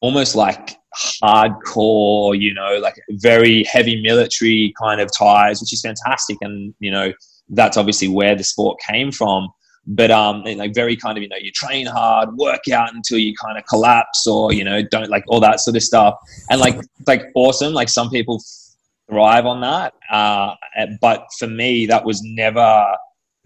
[0.01, 0.77] almost like
[1.23, 6.39] hardcore, you know, like very heavy military kind of ties, which is fantastic.
[6.41, 7.13] And, you know,
[7.49, 9.49] that's obviously where the sport came from.
[9.87, 13.35] But um, like very kind of, you know, you train hard, work out until you
[13.35, 16.15] kind of collapse or, you know, don't like all that sort of stuff.
[16.49, 17.75] And like, like awesome.
[17.75, 18.43] Like some people
[19.11, 19.93] thrive on that.
[20.11, 20.55] Uh,
[21.03, 22.83] but for me, that was never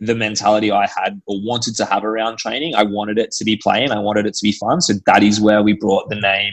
[0.00, 2.76] the mentality I had or wanted to have around training.
[2.76, 3.90] I wanted it to be playing.
[3.90, 4.80] I wanted it to be fun.
[4.80, 6.52] So that is where we brought the name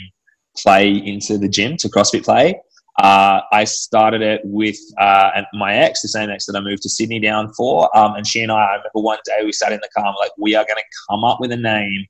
[0.57, 2.59] play into the gym to CrossFit Play.
[3.01, 6.89] Uh, I started it with uh, my ex, the same ex that I moved to
[6.89, 7.95] Sydney down for.
[7.97, 10.15] Um, and she and I, I remember one day we sat in the car and
[10.19, 12.05] like, we are going to come up with a name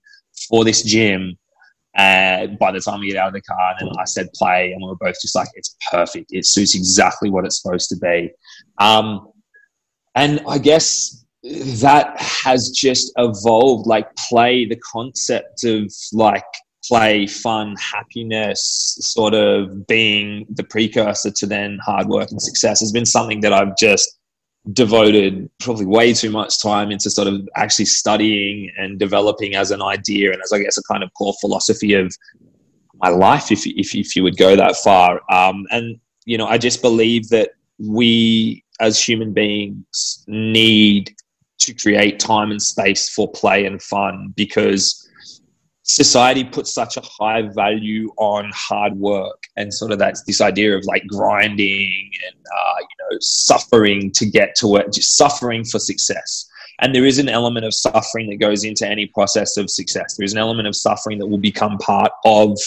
[0.48, 1.38] for this gym
[1.96, 4.74] and by the time we get out of the car, and then I said play,
[4.74, 6.32] and we were both just like, it's perfect.
[6.32, 8.32] It suits exactly what it's supposed to be.
[8.80, 9.32] Um,
[10.14, 16.44] and I guess that has just evolved like play, the concept of like
[16.88, 22.92] play, fun, happiness, sort of being the precursor to then hard work and success has
[22.92, 24.18] been something that I've just
[24.74, 29.82] devoted probably way too much time into sort of actually studying and developing as an
[29.82, 32.16] idea and as I guess a kind of core philosophy of
[32.96, 35.22] my life, if if if you would go that far.
[35.32, 41.14] Um, and you know, I just believe that we as human beings need
[41.60, 45.05] to create time and space for play and fun because
[45.86, 50.76] society puts such a high value on hard work and sort of that's this idea
[50.76, 55.80] of like grinding and uh, you know suffering to get to it just suffering for
[55.80, 56.48] success.
[56.82, 60.18] And there is an element of suffering that goes into any process of success.
[60.18, 62.58] There is an element of suffering that will become part of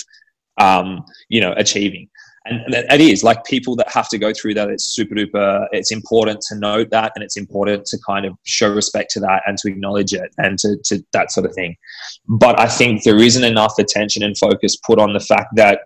[0.59, 2.09] um, you know achieving
[2.49, 4.69] and it is like people that have to go through that.
[4.69, 5.67] It's super duper.
[5.73, 9.43] It's important to note that, and it's important to kind of show respect to that
[9.47, 11.77] and to acknowledge it and to, to that sort of thing.
[12.29, 15.81] But I think there isn't enough attention and focus put on the fact that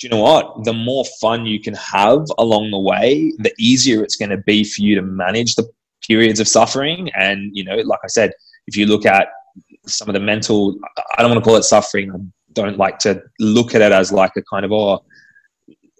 [0.00, 0.64] do you know what?
[0.64, 4.64] The more fun you can have along the way, the easier it's going to be
[4.64, 5.68] for you to manage the
[6.06, 7.10] periods of suffering.
[7.14, 8.32] And, you know, like I said,
[8.66, 9.28] if you look at
[9.86, 10.78] some of the mental,
[11.18, 12.10] I don't want to call it suffering.
[12.12, 12.18] I
[12.54, 15.04] don't like to look at it as like a kind of, oh,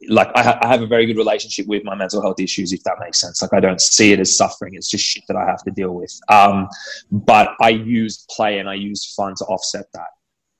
[0.08, 2.82] like I, ha- I, have a very good relationship with my mental health issues, if
[2.84, 3.42] that makes sense.
[3.42, 5.94] Like I don't see it as suffering; it's just shit that I have to deal
[5.94, 6.18] with.
[6.28, 6.68] Um,
[7.10, 10.08] but I use play and I use fun to offset that,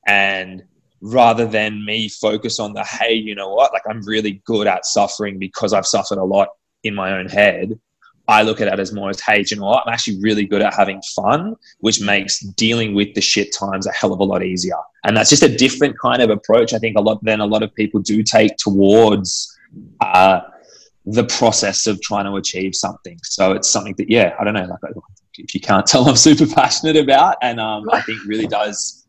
[0.06, 0.62] and
[1.00, 3.72] rather than me focus on the hey, you know what?
[3.72, 6.48] Like I'm really good at suffering because I've suffered a lot
[6.84, 7.78] in my own head.
[8.30, 9.82] I look at it as more as, hey, you know what?
[9.84, 13.92] I'm actually really good at having fun, which makes dealing with the shit times a
[13.92, 14.76] hell of a lot easier.
[15.04, 16.72] And that's just a different kind of approach.
[16.72, 19.58] I think a lot than a lot of people do take towards
[20.00, 20.42] uh,
[21.04, 23.18] the process of trying to achieve something.
[23.24, 24.94] So it's something that, yeah, I don't know, like
[25.36, 28.99] if you can't tell, I'm super passionate about, and um, I think really does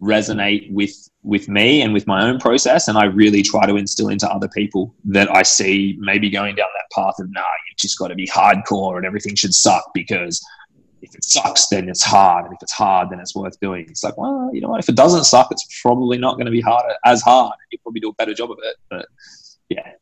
[0.00, 4.08] resonate with with me and with my own process and i really try to instill
[4.08, 7.98] into other people that i see maybe going down that path of nah you've just
[7.98, 10.44] got to be hardcore and everything should suck because
[11.02, 13.86] if it sucks then it's hard and if it's hard then it's worth doing.
[13.88, 14.80] It's like well you know what?
[14.80, 18.00] If it doesn't suck it's probably not going to be hard as hard you probably
[18.00, 19.06] do a better job of it but
[19.68, 19.92] yeah.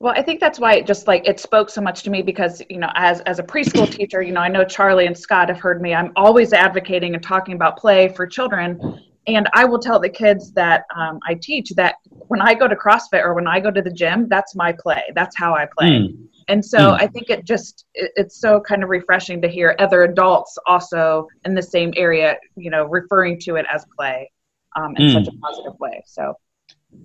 [0.00, 2.60] Well, I think that's why it just like it spoke so much to me because
[2.68, 5.60] you know, as as a preschool teacher, you know, I know Charlie and Scott have
[5.60, 5.94] heard me.
[5.94, 10.52] I'm always advocating and talking about play for children, and I will tell the kids
[10.52, 11.96] that um, I teach that
[12.28, 15.02] when I go to CrossFit or when I go to the gym, that's my play.
[15.14, 15.88] That's how I play.
[15.88, 16.26] Mm.
[16.48, 17.00] And so mm.
[17.00, 21.28] I think it just it, it's so kind of refreshing to hear other adults also
[21.46, 24.30] in the same area, you know, referring to it as play
[24.76, 25.12] um, in mm.
[25.14, 26.02] such a positive way.
[26.06, 26.34] So.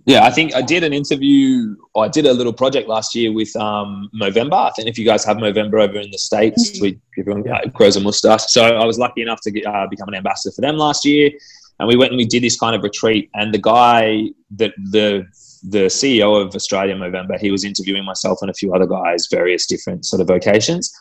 [0.06, 3.34] Yeah, I think I did an interview or I did a little project last year
[3.34, 4.70] with um, Movember.
[4.70, 6.84] I think if you guys have Movember over in the States, mm-hmm.
[6.84, 8.46] we, everyone grows a mustache.
[8.50, 11.32] So I was lucky enough to get, uh, become an ambassador for them last year
[11.80, 15.26] and we went and we did this kind of retreat and the guy that the
[15.64, 19.66] the CEO of Australia Movember, he was interviewing myself and a few other guys, various
[19.66, 20.94] different sort of vocations.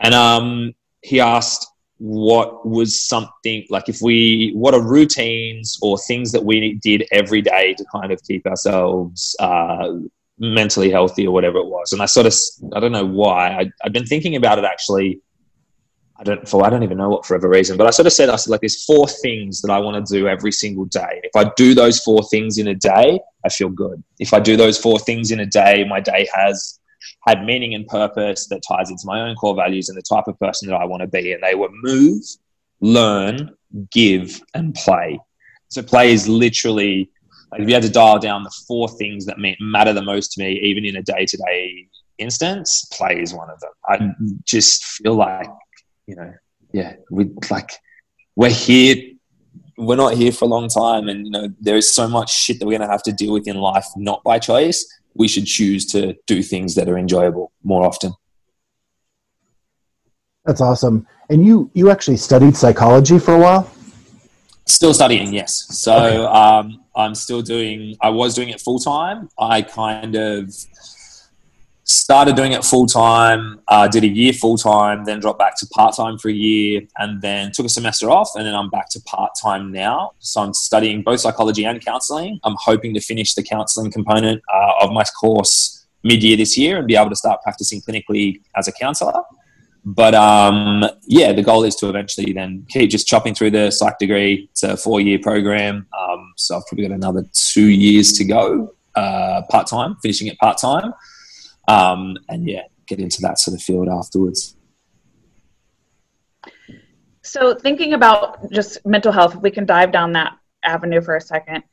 [0.00, 1.66] And um, he asked
[1.98, 7.42] what was something like if we, what are routines or things that we did every
[7.42, 9.92] day to kind of keep ourselves uh,
[10.38, 11.92] mentally healthy or whatever it was.
[11.92, 12.34] And I sort of,
[12.74, 15.20] I don't know why, I, I'd been thinking about it actually
[16.18, 18.30] I don't for I don't even know what forever reason, but I sort of said
[18.30, 21.20] I said like there's four things that I want to do every single day.
[21.22, 24.02] If I do those four things in a day, I feel good.
[24.18, 26.78] If I do those four things in a day, my day has
[27.26, 30.38] had meaning and purpose that ties into my own core values and the type of
[30.38, 31.32] person that I want to be.
[31.32, 32.22] And they were move,
[32.80, 33.54] learn,
[33.92, 35.20] give, and play.
[35.68, 37.10] So play is literally
[37.52, 40.42] like if you had to dial down the four things that matter the most to
[40.42, 43.70] me, even in a day to day instance, play is one of them.
[43.86, 45.48] I just feel like
[46.06, 46.32] you know,
[46.72, 47.70] yeah, we like
[48.34, 48.96] we're here.
[49.78, 52.58] We're not here for a long time, and you know, there is so much shit
[52.60, 54.86] that we're going to have to deal with in life, not by choice.
[55.14, 58.12] We should choose to do things that are enjoyable more often.
[60.44, 61.06] That's awesome.
[61.28, 63.70] And you you actually studied psychology for a while.
[64.66, 65.66] Still studying, yes.
[65.78, 66.16] So okay.
[66.24, 67.96] um, I'm still doing.
[68.00, 69.28] I was doing it full time.
[69.38, 70.54] I kind of
[71.86, 75.66] started doing it full time, uh, did a year full time, then dropped back to
[75.68, 78.90] part time for a year, and then took a semester off, and then I'm back
[78.90, 80.12] to part time now.
[80.18, 82.40] So I'm studying both psychology and counselling.
[82.42, 86.78] I'm hoping to finish the counselling component uh, of my course mid year this year
[86.78, 89.22] and be able to start practicing clinically as a counsellor.
[89.84, 93.98] But um, yeah, the goal is to eventually then keep just chopping through the psych
[94.00, 94.48] degree.
[94.50, 95.86] It's a four year program.
[95.96, 100.36] Um, so I've probably got another two years to go uh, part time, finishing it
[100.38, 100.92] part time
[101.68, 104.56] um, and yeah, get into that sort of field afterwards.
[107.22, 111.20] So, thinking about just mental health, if we can dive down that avenue for a
[111.20, 111.64] second,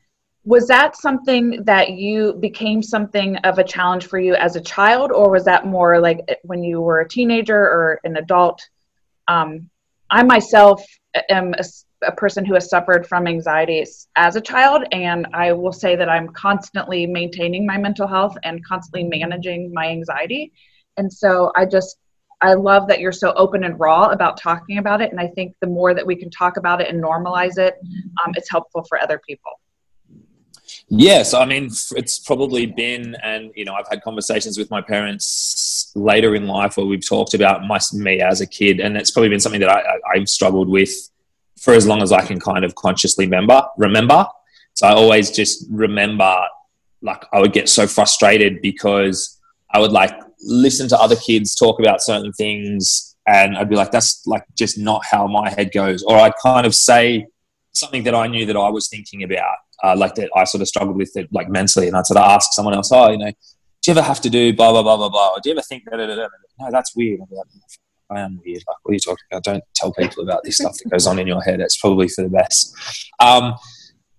[0.44, 5.12] was that something that you became something of a challenge for you as a child,
[5.12, 8.68] or was that more like when you were a teenager or an adult?
[9.28, 9.70] Um,
[10.10, 10.84] I myself
[11.30, 11.64] am a
[12.06, 13.84] a person who has suffered from anxiety
[14.16, 18.64] as a child, and I will say that I'm constantly maintaining my mental health and
[18.64, 20.52] constantly managing my anxiety.
[20.96, 21.96] And so I just,
[22.40, 25.10] I love that you're so open and raw about talking about it.
[25.10, 27.74] And I think the more that we can talk about it and normalize it,
[28.24, 29.52] um, it's helpful for other people.
[30.88, 35.90] Yes, I mean it's probably been, and you know, I've had conversations with my parents
[35.94, 39.28] later in life where we've talked about my me as a kid, and it's probably
[39.30, 39.82] been something that I,
[40.14, 40.90] I've struggled with
[41.64, 43.62] for as long as I can kind of consciously remember.
[43.78, 44.26] Remember,
[44.74, 46.36] so I always just remember
[47.00, 49.40] like I would get so frustrated because
[49.70, 53.90] I would like listen to other kids talk about certain things and I'd be like,
[53.90, 56.02] that's like just not how my head goes.
[56.02, 57.26] Or I'd kind of say
[57.72, 60.68] something that I knew that I was thinking about, uh, like that I sort of
[60.68, 61.86] struggled with it, like mentally.
[61.88, 64.30] And I'd sort of ask someone else, oh, you know, do you ever have to
[64.30, 65.28] do blah, blah, blah, blah, blah?
[65.30, 66.30] Or do you ever think, that?
[66.58, 67.20] no, that's weird.
[67.22, 67.46] I'd like,
[68.10, 68.62] I am weird.
[68.66, 69.44] Like, what are you talking about?
[69.44, 71.60] Don't tell people about this stuff that goes on in your head.
[71.60, 72.74] It's probably for the best.
[73.20, 73.54] Um,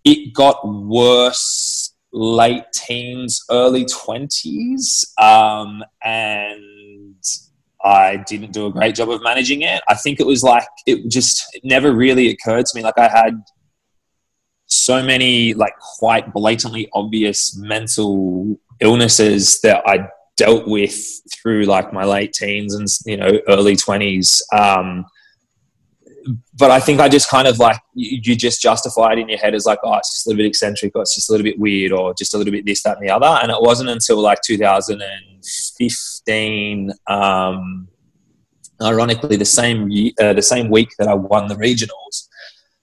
[0.04, 5.06] it got worse late teens, early 20s.
[5.22, 7.24] Um, and
[7.84, 9.82] I didn't do a great job of managing it.
[9.88, 12.84] I think it was like, it just it never really occurred to me.
[12.84, 13.44] Like, I had
[14.66, 20.08] so many, like, quite blatantly obvious mental illnesses that I
[20.38, 20.96] dealt with
[21.34, 25.06] through like my late teens and you know early 20s um,
[26.58, 29.38] but I think I just kind of like you, you, just justify it in your
[29.38, 31.44] head as like, oh, it's just a little bit eccentric, or it's just a little
[31.44, 33.40] bit weird, or just a little bit this, that, and the other.
[33.42, 37.88] And it wasn't until like 2015, um,
[38.82, 39.84] ironically, the same
[40.20, 42.28] uh, the same week that I won the regionals,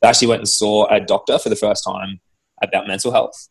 [0.03, 2.21] I actually went and saw a doctor for the first time
[2.63, 3.49] about mental health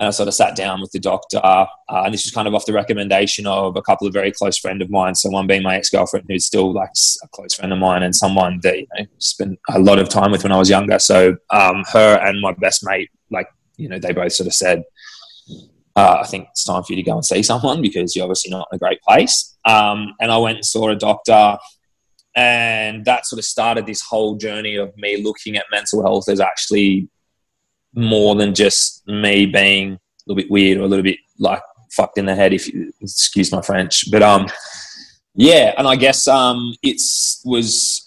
[0.00, 2.54] and I sort of sat down with the doctor, uh, and this was kind of
[2.54, 5.16] off the recommendation of a couple of very close friend of mine.
[5.16, 6.90] So one being my ex girlfriend, who's still like
[7.24, 10.30] a close friend of mine, and someone that you know spent a lot of time
[10.30, 10.98] with when I was younger.
[11.00, 14.84] So um, her and my best mate, like you know, they both sort of said,
[15.96, 18.52] uh, "I think it's time for you to go and see someone because you're obviously
[18.52, 21.58] not in a great place." Um, and I went and saw a doctor.
[22.36, 26.38] And that sort of started this whole journey of me looking at mental health as
[26.38, 27.08] actually
[27.94, 31.62] more than just me being a little bit weird or a little bit like
[31.92, 34.10] fucked in the head, if you excuse my French.
[34.10, 34.46] But um,
[35.34, 38.04] yeah, and I guess um, it's was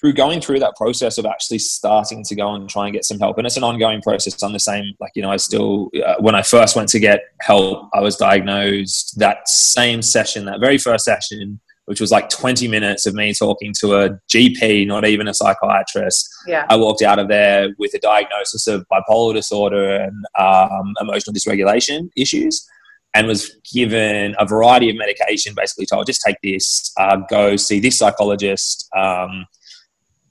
[0.00, 3.18] through going through that process of actually starting to go and try and get some
[3.18, 4.42] help, and it's an ongoing process.
[4.42, 7.20] I'm the same, like you know, I still uh, when I first went to get
[7.40, 12.66] help, I was diagnosed that same session, that very first session which was like 20
[12.68, 16.28] minutes of me talking to a GP, not even a psychiatrist.
[16.46, 16.66] Yeah.
[16.68, 22.08] I walked out of there with a diagnosis of bipolar disorder and um, emotional dysregulation
[22.16, 22.66] issues
[23.12, 27.80] and was given a variety of medication, basically told, just take this, uh, go see
[27.80, 28.88] this psychologist.
[28.96, 29.46] Um,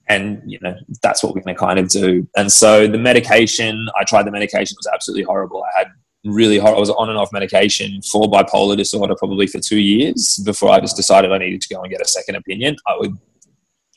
[0.09, 3.87] and you know that's what we're going to kind of do and so the medication
[3.97, 5.87] i tried the medication it was absolutely horrible i had
[6.23, 6.75] really hard.
[6.75, 10.79] I was on and off medication for bipolar disorder probably for two years before I
[10.79, 12.75] just decided I needed to go and get a second opinion.
[12.87, 13.17] I would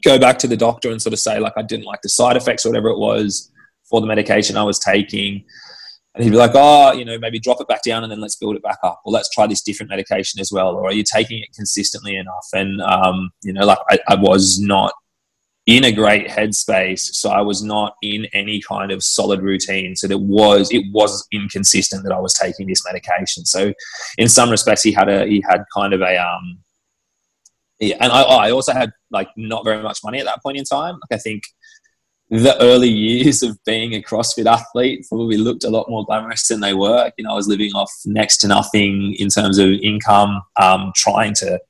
[0.04, 2.36] go back to the doctor and sort of say like I didn't like the side
[2.36, 3.50] effects or whatever it was
[3.88, 5.44] for the medication I was taking.
[6.14, 8.36] And he'd be like, oh, you know, maybe drop it back down and then let's
[8.36, 9.00] build it back up.
[9.04, 10.74] Or let's try this different medication as well.
[10.74, 12.46] Or are you taking it consistently enough?
[12.54, 14.94] And, um, you know, like I, I was not
[15.66, 17.00] in a great headspace.
[17.00, 19.96] So I was not in any kind of solid routine.
[19.96, 23.44] So it was it was inconsistent that I was taking this medication.
[23.44, 23.72] So
[24.16, 26.58] in some respects, he had a he had kind of a um
[27.80, 30.64] yeah, and I, I also had like not very much money at that point in
[30.64, 30.94] time.
[30.94, 31.42] Like I think
[32.30, 36.60] the early years of being a CrossFit athlete probably looked a lot more glamorous than
[36.60, 37.10] they were.
[37.18, 41.34] You know, I was living off next to nothing in terms of income, um, trying
[41.34, 41.60] to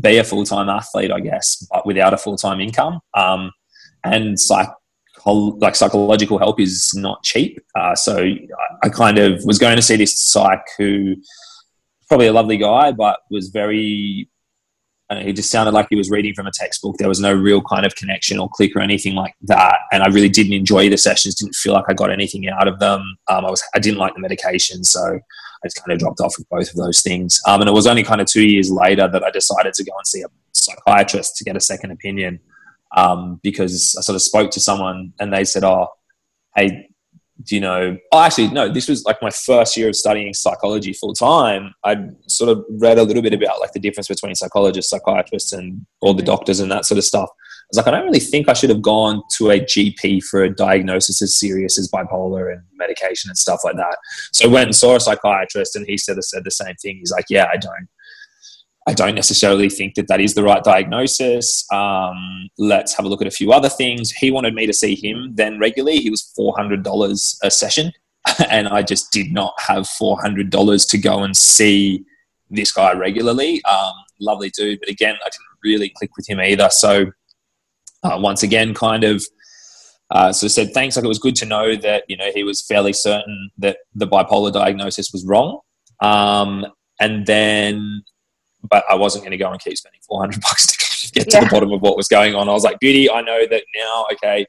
[0.00, 3.00] be a full time athlete, I guess, but without a full time income.
[3.14, 3.52] Um,
[4.04, 4.68] and psych,
[5.26, 7.58] like psychological help is not cheap.
[7.74, 8.26] Uh, so
[8.82, 11.16] I, kind of was going to see this psych who
[12.08, 14.28] probably a lovely guy, but was very.
[15.10, 16.96] Know, he just sounded like he was reading from a textbook.
[16.96, 19.76] There was no real kind of connection or click or anything like that.
[19.92, 21.34] And I really didn't enjoy the sessions.
[21.34, 23.00] Didn't feel like I got anything out of them.
[23.28, 25.20] Um, I was I didn't like the medication, so
[25.64, 27.40] I just kind of dropped off with both of those things.
[27.46, 29.92] Um, and it was only kind of two years later that I decided to go
[29.96, 32.40] and see a psychiatrist to get a second opinion
[32.96, 35.88] um, because I sort of spoke to someone and they said, "Oh,
[36.54, 36.88] hey,
[37.42, 38.68] do you know?" Oh, actually, no.
[38.68, 41.74] This was like my first year of studying psychology full time.
[41.82, 45.84] I'd sort of read a little bit about like the difference between psychologists, psychiatrists, and
[46.00, 47.30] all the doctors and that sort of stuff
[47.70, 50.54] was like, I don't really think I should have gone to a GP for a
[50.54, 53.96] diagnosis as serious as bipolar and medication and stuff like that.
[54.32, 56.98] So I went and saw a psychiatrist, and he said said the same thing.
[56.98, 57.88] He's like, Yeah, I don't.
[58.86, 61.64] I don't necessarily think that that is the right diagnosis.
[61.72, 64.10] Um, let's have a look at a few other things.
[64.10, 65.98] He wanted me to see him then regularly.
[65.98, 67.92] He was $400 a session.
[68.50, 72.04] And I just did not have $400 to go and see
[72.50, 73.62] this guy regularly.
[73.64, 74.80] Um, lovely dude.
[74.80, 76.68] But again, I didn't really click with him either.
[76.70, 77.06] So
[78.04, 79.24] uh, once again, kind of
[80.10, 80.96] uh, so said thanks.
[80.96, 84.06] Like it was good to know that you know he was fairly certain that the
[84.06, 85.60] bipolar diagnosis was wrong,
[86.00, 86.66] um,
[87.00, 88.02] and then
[88.68, 91.40] but I wasn't going to go and keep spending four hundred bucks to get to
[91.40, 92.48] the bottom of what was going on.
[92.48, 94.06] I was like, beauty, I know that now.
[94.12, 94.46] Okay,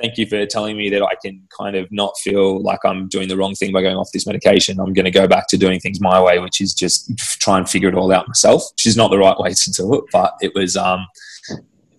[0.00, 3.28] thank you for telling me that I can kind of not feel like I'm doing
[3.28, 4.78] the wrong thing by going off this medication.
[4.78, 7.68] I'm going to go back to doing things my way, which is just try and
[7.68, 10.34] figure it all out myself, which is not the right way to do it, but
[10.40, 11.06] it was, um,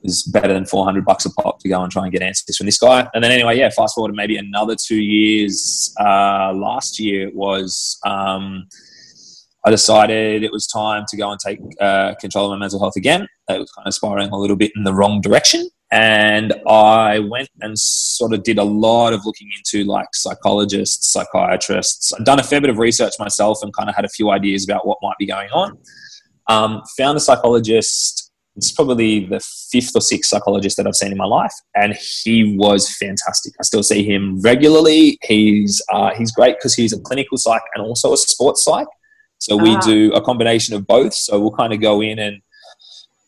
[0.03, 2.65] was better than 400 bucks a pop to go and try and get answers from
[2.65, 3.07] this guy.
[3.13, 5.93] And then anyway, yeah, fast forward to maybe another two years.
[5.99, 8.67] Uh, last year was, um,
[9.65, 12.95] I decided it was time to go and take uh, control of my mental health
[12.95, 13.27] again.
[13.49, 15.69] It was kind of spiraling a little bit in the wrong direction.
[15.91, 22.13] And I went and sort of did a lot of looking into like psychologists, psychiatrists.
[22.13, 24.63] I'd done a fair bit of research myself and kind of had a few ideas
[24.63, 25.77] about what might be going on.
[26.47, 28.28] Um, found a psychologist.
[28.59, 29.39] It's probably the
[29.71, 33.53] fifth or sixth psychologist that I've seen in my life, and he was fantastic.
[33.59, 35.17] I still see him regularly.
[35.23, 38.87] He's uh, he's great because he's a clinical psych and also a sports psych.
[39.37, 39.79] So we ah.
[39.79, 41.13] do a combination of both.
[41.13, 42.41] So we'll kind of go in and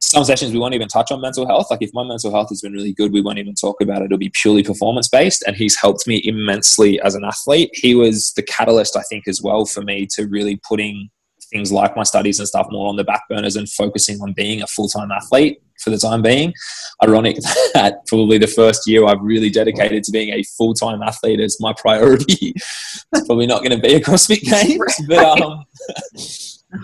[0.02, 1.68] some sessions we won't even touch on mental health.
[1.72, 4.06] Like if my mental health has been really good, we won't even talk about it.
[4.06, 5.44] It'll be purely performance based.
[5.48, 7.70] And he's helped me immensely as an athlete.
[7.74, 11.10] He was the catalyst, I think, as well for me to really putting
[11.52, 14.62] things like my studies and stuff more on the back burners and focusing on being
[14.62, 16.54] a full time athlete for the time being.
[17.04, 17.38] Ironic
[17.74, 21.58] that probably the first year I've really dedicated to being a full time athlete as
[21.60, 22.54] my priority.
[22.56, 25.66] it's probably not going to be a CrossFit Games, but um,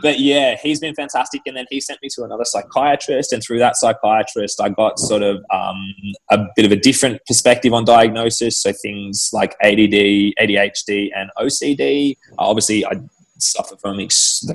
[0.01, 1.41] but yeah, he's been fantastic.
[1.45, 5.24] And then he sent me to another psychiatrist, and through that psychiatrist, I got sort
[5.24, 5.93] of um,
[6.30, 8.57] a bit of a different perspective on diagnosis.
[8.57, 12.18] So things like ADD, ADHD, and OCD.
[12.38, 12.99] Obviously, I
[13.40, 14.00] suffer from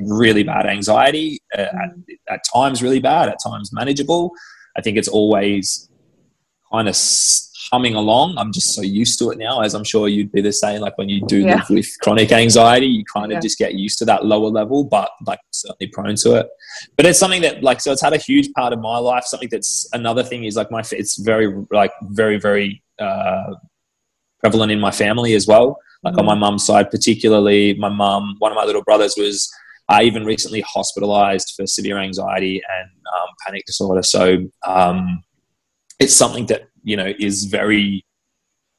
[0.03, 1.91] really bad anxiety, uh, at,
[2.29, 4.33] at times really bad, at times manageable.
[4.77, 5.89] I think it's always
[6.73, 6.97] kind of
[7.71, 8.37] humming along.
[8.39, 10.81] I'm just so used to it now, as I'm sure you'd be the same.
[10.81, 11.57] Like when you do yeah.
[11.57, 13.41] live with chronic anxiety, you kind of yeah.
[13.41, 16.49] just get used to that lower level, but like certainly prone to it.
[16.97, 19.25] But it's something that like so it's had a huge part of my life.
[19.25, 23.55] Something that's another thing is like my it's very like very very uh,
[24.41, 25.79] prevalent in my family as well.
[26.03, 26.21] Like mm-hmm.
[26.21, 29.51] on my mum's side, particularly my mum, one of my little brothers was
[29.89, 34.03] uh, even recently hospitalized for severe anxiety and um, panic disorder.
[34.03, 35.23] So um,
[36.03, 38.05] it's something that you know is very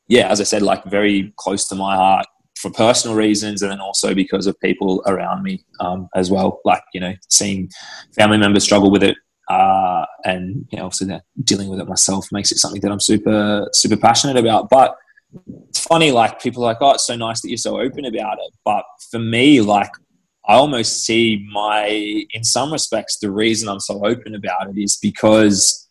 [0.07, 2.25] yeah as i said like very close to my heart
[2.57, 6.83] for personal reasons and then also because of people around me um, as well like
[6.93, 7.69] you know seeing
[8.15, 9.17] family members struggle with it
[9.49, 11.05] uh, and you know also
[11.43, 14.95] dealing with it myself makes it something that i'm super super passionate about but
[15.69, 18.37] it's funny like people are like oh it's so nice that you're so open about
[18.39, 19.91] it but for me like
[20.47, 21.87] i almost see my
[22.31, 25.83] in some respects the reason i'm so open about it is because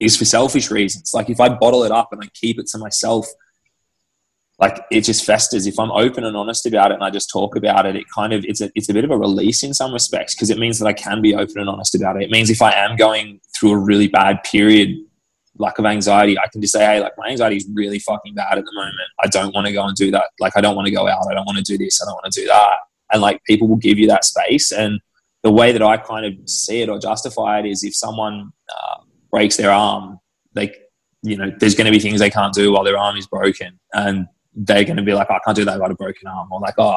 [0.00, 1.12] is for selfish reasons.
[1.14, 3.26] Like if I bottle it up and I keep it to myself,
[4.58, 5.66] like it just festers.
[5.66, 8.32] If I'm open and honest about it and I just talk about it, it kind
[8.32, 10.78] of it's a it's a bit of a release in some respects because it means
[10.78, 12.24] that I can be open and honest about it.
[12.24, 14.96] It means if I am going through a really bad period,
[15.58, 18.58] like of anxiety, I can just say, hey, like my anxiety is really fucking bad
[18.58, 18.94] at the moment.
[19.22, 20.30] I don't want to go and do that.
[20.40, 21.26] Like I don't want to go out.
[21.30, 22.00] I don't want to do this.
[22.02, 22.76] I don't want to do that.
[23.12, 24.72] And like people will give you that space.
[24.72, 25.00] And
[25.42, 28.96] the way that I kind of see it or justify it is if someone uh,
[29.30, 30.18] breaks their arm,
[30.54, 30.74] they,
[31.22, 33.78] you know, there's going to be things they can't do while their arm is broken,
[33.92, 35.74] and they're going to be like, oh, I can't do that.
[35.74, 36.96] I've got a broken arm, or like, oh,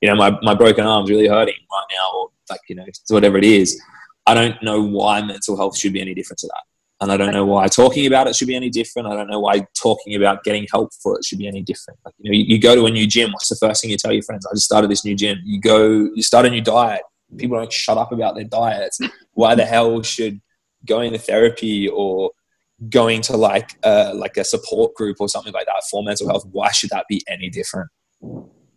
[0.00, 3.36] you know, my my broken arm's really hurting right now, or like, you know, whatever
[3.36, 3.80] it is.
[4.26, 6.62] I don't know why mental health should be any different to that.
[7.00, 9.06] And I don't know why talking about it should be any different.
[9.06, 12.00] I don't know why talking about getting help for it should be any different.
[12.04, 13.30] Like, you know, you, you, go to a new gym.
[13.30, 14.44] What's the first thing you tell your friends?
[14.46, 15.38] I just started this new gym.
[15.44, 17.02] You go, you start a new diet.
[17.36, 18.98] People don't shut up about their diets.
[19.34, 20.40] Why the hell should
[20.86, 22.30] going to therapy or
[22.90, 26.70] going to like like a support group or something like that for mental health why
[26.70, 27.88] should that be any different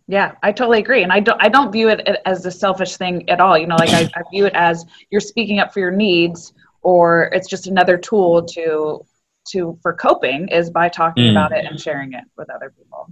[0.08, 3.28] yeah i totally agree and i don't i don't view it as a selfish thing
[3.30, 5.92] at all you know like I, I view it as you're speaking up for your
[5.92, 6.52] needs
[6.82, 9.04] or it's just another tool to
[9.48, 11.30] to for coping is by talking mm.
[11.32, 13.08] about it and sharing it with other people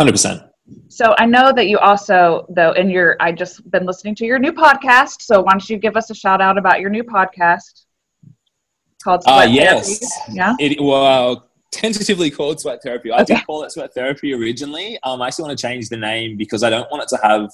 [0.00, 0.50] 100%
[0.88, 4.40] so I know that you also, though, in your, I just been listening to your
[4.40, 5.22] new podcast.
[5.22, 7.86] So why don't you give us a shout out about your new podcast?
[9.06, 9.98] called uh, Sweat uh, yes.
[9.98, 10.36] Therapy.
[10.36, 10.54] Yeah.
[10.58, 13.10] It, well, tentatively called Sweat Therapy.
[13.10, 13.36] I okay.
[13.36, 14.98] did call it Sweat Therapy originally.
[15.02, 17.50] Um, I actually want to change the name because I don't want it to have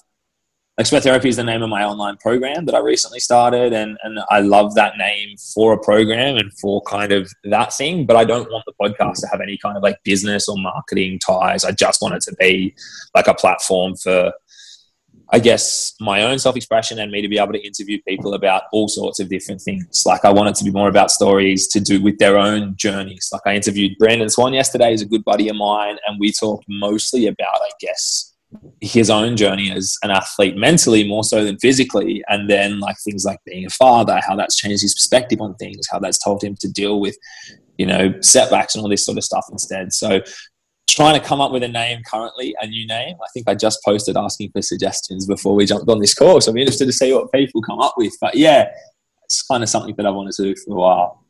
[0.78, 3.98] like Sweat Therapy is the name of my online program that I recently started, and
[4.02, 8.06] and I love that name for a program and for kind of that thing.
[8.06, 11.18] But I don't want the podcast to have any kind of like business or marketing
[11.18, 11.64] ties.
[11.64, 12.74] I just want it to be
[13.14, 14.32] like a platform for
[15.34, 18.64] I guess, my own self expression and me to be able to interview people about
[18.70, 20.04] all sorts of different things.
[20.04, 23.30] Like, I want it to be more about stories to do with their own journeys.
[23.32, 26.66] Like, I interviewed Brandon Swan yesterday, he's a good buddy of mine, and we talked
[26.68, 28.31] mostly about, I guess,
[28.80, 33.24] his own journey as an athlete mentally more so than physically and then like things
[33.24, 36.56] like being a father how that's changed his perspective on things how that's told him
[36.60, 37.16] to deal with
[37.78, 39.92] you know, setbacks and all this sort of stuff instead.
[39.92, 40.20] So
[40.88, 43.16] trying to come up with a name currently, a new name.
[43.22, 46.40] I think I just posted asking for suggestions before we jumped on this call.
[46.40, 48.12] So I'm interested to see what people come up with.
[48.20, 48.70] But yeah,
[49.24, 51.24] it's kind of something that I wanted to do for a while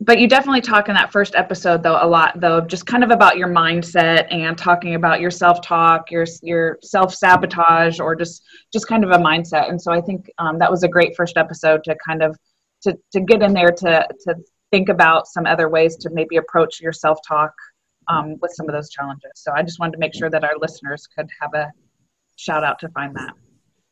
[0.00, 3.10] but you definitely talk in that first episode though a lot though just kind of
[3.10, 9.04] about your mindset and talking about your self-talk your your self-sabotage or just just kind
[9.04, 9.68] of a mindset.
[9.70, 12.36] And so i think um, that was a great first episode to kind of
[12.82, 14.34] to, to get in there to to
[14.70, 17.52] think about some other ways to maybe approach your self-talk
[18.08, 19.32] um, with some of those challenges.
[19.34, 21.72] So i just wanted to make sure that our listeners could have a
[22.36, 23.34] shout out to find that.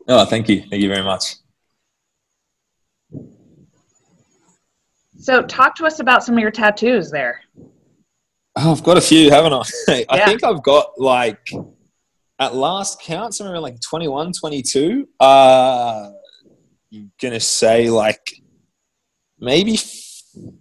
[0.09, 0.61] Oh thank you.
[0.70, 1.36] Thank you very much
[5.26, 7.40] So, talk to us about some of your tattoos there.
[8.54, 10.06] Oh, I've got a few, haven't I?
[10.08, 11.50] I think I've got like,
[12.38, 15.08] at last count, somewhere around like 21, 22.
[15.18, 16.10] Uh,
[16.94, 18.40] I'm going to say like
[19.40, 19.80] maybe,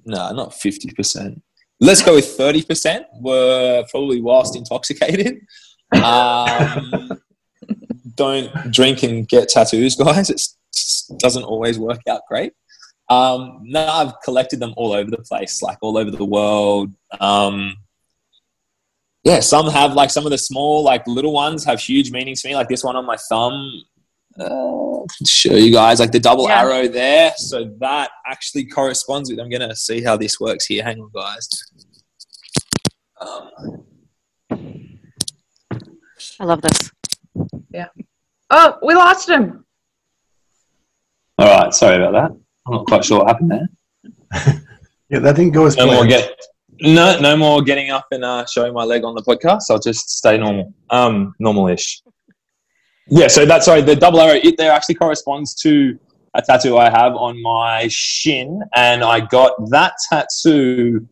[0.04, 1.40] no, not 50%.
[1.80, 5.42] Let's go with 30% were probably whilst intoxicated.
[5.94, 7.12] Um,
[8.16, 10.32] don't drink and get tattoos, guys.
[10.32, 12.54] It doesn't always work out great.
[13.10, 16.92] Um, no, I've collected them all over the place, like all over the world.
[17.20, 17.76] Um,
[19.24, 22.48] yeah, some have like some of the small, like little ones have huge meanings to
[22.48, 22.56] me.
[22.56, 23.84] Like this one on my thumb.
[24.40, 26.62] Uh, show you guys like the double yeah.
[26.62, 27.34] arrow there.
[27.38, 29.40] So that actually corresponds with.
[29.40, 30.84] I'm gonna see how this works here.
[30.84, 31.50] Hang on, guys.
[33.22, 33.84] Um,
[36.40, 36.92] I love this.
[37.72, 37.88] Yeah.
[38.50, 39.66] Oh, we lost him.
[41.38, 41.74] All right.
[41.74, 42.45] Sorry about that.
[42.68, 43.70] I'm not quite sure what happened there.
[45.10, 46.40] yeah, that didn't go as no more get
[46.82, 49.64] no no more getting up and uh, showing my leg on the podcast.
[49.70, 52.02] I'll just stay normal, um, normal-ish.
[53.08, 53.82] Yeah, so that's sorry.
[53.82, 55.98] The double arrow it there actually corresponds to
[56.34, 61.08] a tattoo I have on my shin, and I got that tattoo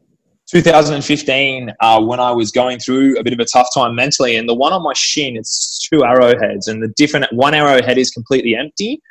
[0.52, 4.36] 2015 uh, when I was going through a bit of a tough time mentally.
[4.36, 8.12] And the one on my shin, it's two arrowheads, and the different one arrowhead is
[8.12, 9.02] completely empty,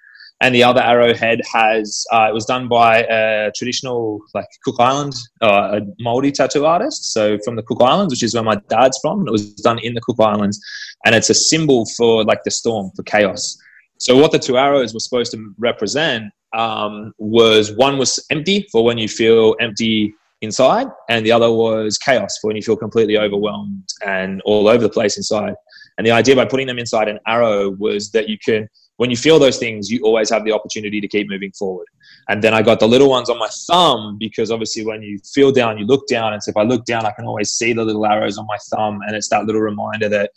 [0.43, 5.15] and the other arrowhead has uh, it was done by a traditional like Cook Island
[5.41, 7.13] uh, a Maori tattoo artist.
[7.13, 9.79] So from the Cook Islands, which is where my dad's from, and it was done
[9.79, 10.61] in the Cook Islands,
[11.07, 13.57] and it's a symbol for like the storm for chaos.
[13.99, 16.25] So what the two arrows were supposed to represent
[16.55, 21.99] um, was one was empty for when you feel empty inside, and the other was
[21.99, 25.55] chaos for when you feel completely overwhelmed and all over the place inside.
[25.99, 29.17] And the idea by putting them inside an arrow was that you can when you
[29.17, 31.87] feel those things, you always have the opportunity to keep moving forward.
[32.29, 35.51] And then I got the little ones on my thumb because obviously when you feel
[35.51, 36.33] down, you look down.
[36.33, 38.59] And so if I look down, I can always see the little arrows on my
[38.71, 39.01] thumb.
[39.07, 40.31] And it's that little reminder that,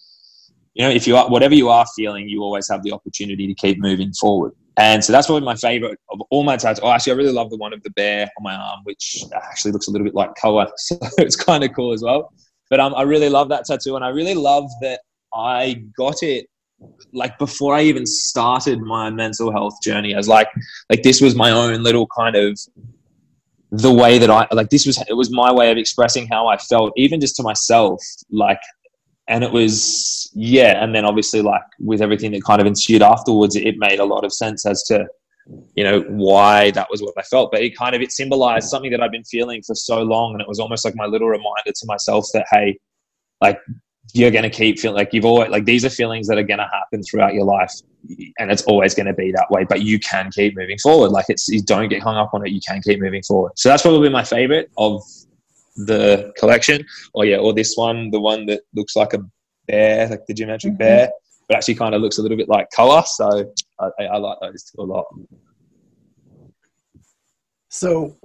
[0.73, 3.53] you know, if you are, whatever you are feeling, you always have the opportunity to
[3.53, 4.53] keep moving forward.
[4.77, 6.81] And so that's probably my favorite of all my tattoos.
[6.83, 9.71] Oh, actually, I really love the one of the bear on my arm, which actually
[9.71, 10.67] looks a little bit like Koa.
[10.77, 12.33] So it's kind of cool as well.
[12.69, 13.95] But um, I really love that tattoo.
[13.95, 15.01] And I really love that
[15.33, 16.47] I got it
[17.13, 20.47] like before I even started my mental health journey, I was like,
[20.89, 22.59] like this was my own little kind of
[23.71, 26.57] the way that I like this was it was my way of expressing how I
[26.57, 28.01] felt, even just to myself.
[28.29, 28.59] Like,
[29.27, 33.55] and it was yeah, and then obviously like with everything that kind of ensued afterwards,
[33.55, 35.05] it made a lot of sense as to
[35.75, 37.51] you know why that was what I felt.
[37.51, 40.41] But it kind of it symbolized something that I've been feeling for so long, and
[40.41, 42.77] it was almost like my little reminder to myself that hey,
[43.41, 43.59] like
[44.13, 46.59] you're going to keep feeling like you've always like these are feelings that are going
[46.59, 47.71] to happen throughout your life
[48.37, 51.09] and it's always going to be that way but you can keep moving forward.
[51.11, 53.53] Like it's you don't get hung up on it you can keep moving forward.
[53.55, 55.01] So that's probably my favorite of
[55.75, 56.85] the collection.
[57.13, 59.19] Or oh, yeah or this one the one that looks like a
[59.67, 60.77] bear like the geometric mm-hmm.
[60.77, 61.09] bear
[61.47, 64.71] but actually kind of looks a little bit like Koa so I, I like those
[64.77, 65.05] a lot.
[67.69, 68.15] So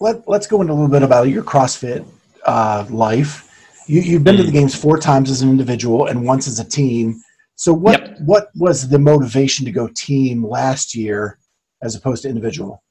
[0.00, 2.06] let, let's go into a little bit about your crossfit
[2.44, 3.48] uh, life
[3.86, 4.58] you, have been to the hmm.
[4.58, 7.20] games four times as an individual and once as a team.
[7.56, 8.18] So what yep.
[8.20, 11.38] what was the motivation to go team last year
[11.82, 12.82] as opposed to individual?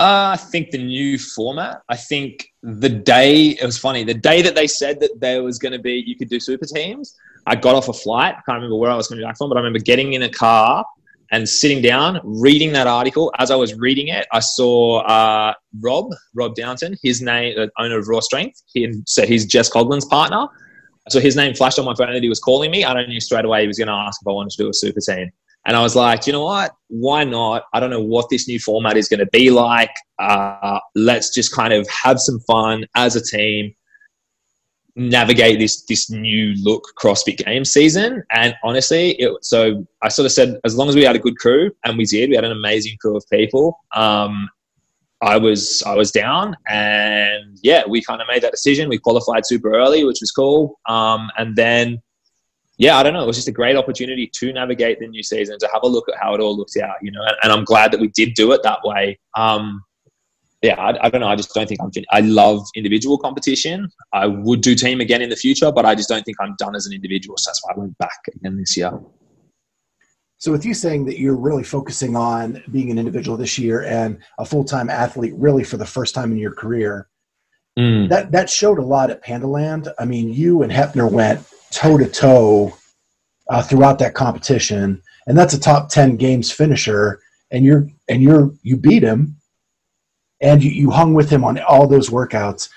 [0.00, 1.82] Uh, I think the new format.
[1.88, 4.04] I think the day it was funny.
[4.04, 6.66] The day that they said that there was going to be you could do super
[6.66, 7.16] teams,
[7.46, 8.34] I got off a flight.
[8.34, 10.12] I can't remember where I was going to be back from, but I remember getting
[10.12, 10.84] in a car
[11.30, 13.32] and sitting down, reading that article.
[13.38, 17.98] As I was reading it, I saw uh, Rob, Rob Downton, his name, the owner
[17.98, 18.62] of Raw Strength.
[18.72, 20.46] He, so he's Jess Coughlan's partner.
[21.10, 22.84] So his name flashed on my phone that he was calling me.
[22.84, 24.68] I don't knew straight away he was going to ask if I wanted to do
[24.68, 25.30] a super team.
[25.66, 26.72] And I was like, you know what?
[26.88, 27.64] Why not?
[27.74, 29.90] I don't know what this new format is going to be like.
[30.18, 33.74] Uh, let's just kind of have some fun as a team
[34.96, 38.22] navigate this this new look CrossFit game season.
[38.30, 41.38] And honestly, it, so I sort of said, as long as we had a good
[41.38, 43.78] crew, and we did, we had an amazing crew of people.
[43.94, 44.48] Um,
[45.20, 48.88] I was I was down, and yeah, we kind of made that decision.
[48.88, 50.78] We qualified super early, which was cool.
[50.86, 52.00] Um, and then,
[52.76, 53.24] yeah, I don't know.
[53.24, 56.08] It was just a great opportunity to navigate the new season, to have a look
[56.08, 57.22] at how it all looked out, you know.
[57.22, 59.18] And, and I'm glad that we did do it that way.
[59.36, 59.82] Um,
[60.62, 61.28] yeah, I, I, don't know.
[61.28, 61.90] I just don't think I'm.
[62.10, 63.88] I love individual competition.
[64.12, 66.74] I would do team again in the future, but I just don't think I'm done
[66.74, 67.36] as an individual.
[67.38, 68.98] So that's why I went back again this year.
[70.38, 74.18] So, with you saying that you're really focusing on being an individual this year and
[74.38, 77.08] a full time athlete, really for the first time in your career,
[77.78, 78.08] mm.
[78.08, 79.92] that that showed a lot at Pandaland.
[79.98, 82.72] I mean, you and Heppner went toe to toe
[83.64, 87.20] throughout that competition, and that's a top ten games finisher.
[87.50, 89.37] And you're and you're you beat him,
[90.40, 92.68] and you, you hung with him on all those workouts.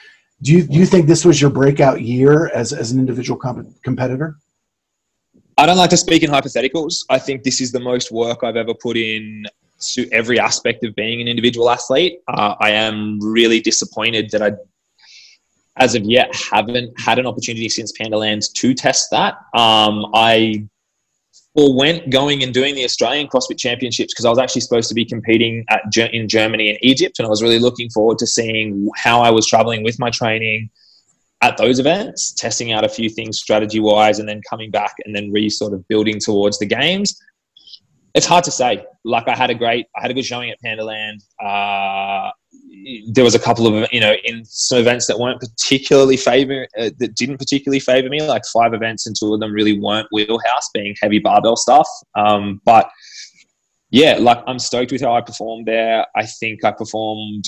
[0.41, 3.82] Do you do you think this was your breakout year as as an individual comp-
[3.84, 4.38] competitor?
[5.57, 7.05] I don't like to speak in hypotheticals.
[7.09, 9.45] I think this is the most work I've ever put in
[9.93, 12.20] to every aspect of being an individual athlete.
[12.28, 14.51] Uh, I am really disappointed that I,
[15.78, 19.36] as of yet, haven't had an opportunity since Pandaland to test that.
[19.53, 20.68] Um, I
[21.56, 25.06] forwent going and doing the Australian CrossFit Championships because I was actually supposed to be
[25.06, 25.82] competing at,
[26.14, 29.45] in Germany and Egypt, and I was really looking forward to seeing how I was
[29.47, 30.70] traveling with my training
[31.41, 35.16] at those events, testing out a few things strategy wise, and then coming back and
[35.16, 37.20] then re sort of building towards the games.
[38.14, 38.86] It's hard to say.
[39.04, 41.24] Like I had a great, I had a good showing at Pandaland.
[41.43, 42.32] Uh,
[43.08, 46.90] there was a couple of you know in some events that weren't particularly favor uh,
[47.00, 48.22] that didn't particularly favor me.
[48.22, 51.88] Like five events, and two of them really weren't wheelhouse, being heavy barbell stuff.
[52.16, 52.90] Um, but
[53.90, 56.06] yeah, like I'm stoked with how I performed there.
[56.16, 57.46] I think I performed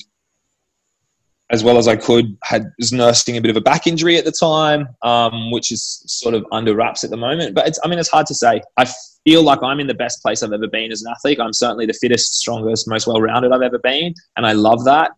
[1.54, 2.36] as well as I could.
[2.42, 6.04] Had was nursing a bit of a back injury at the time, um, which is
[6.08, 7.54] sort of under wraps at the moment.
[7.54, 8.62] But it's, I mean, it's hard to say.
[8.76, 8.88] I
[9.24, 11.40] feel like I'm in the best place I've ever been as an athlete.
[11.40, 15.12] I'm certainly the fittest, strongest, most well-rounded I've ever been, and I love that.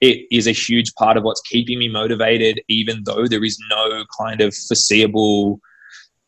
[0.00, 4.04] It is a huge part of what's keeping me motivated, even though there is no
[4.20, 5.60] kind of foreseeable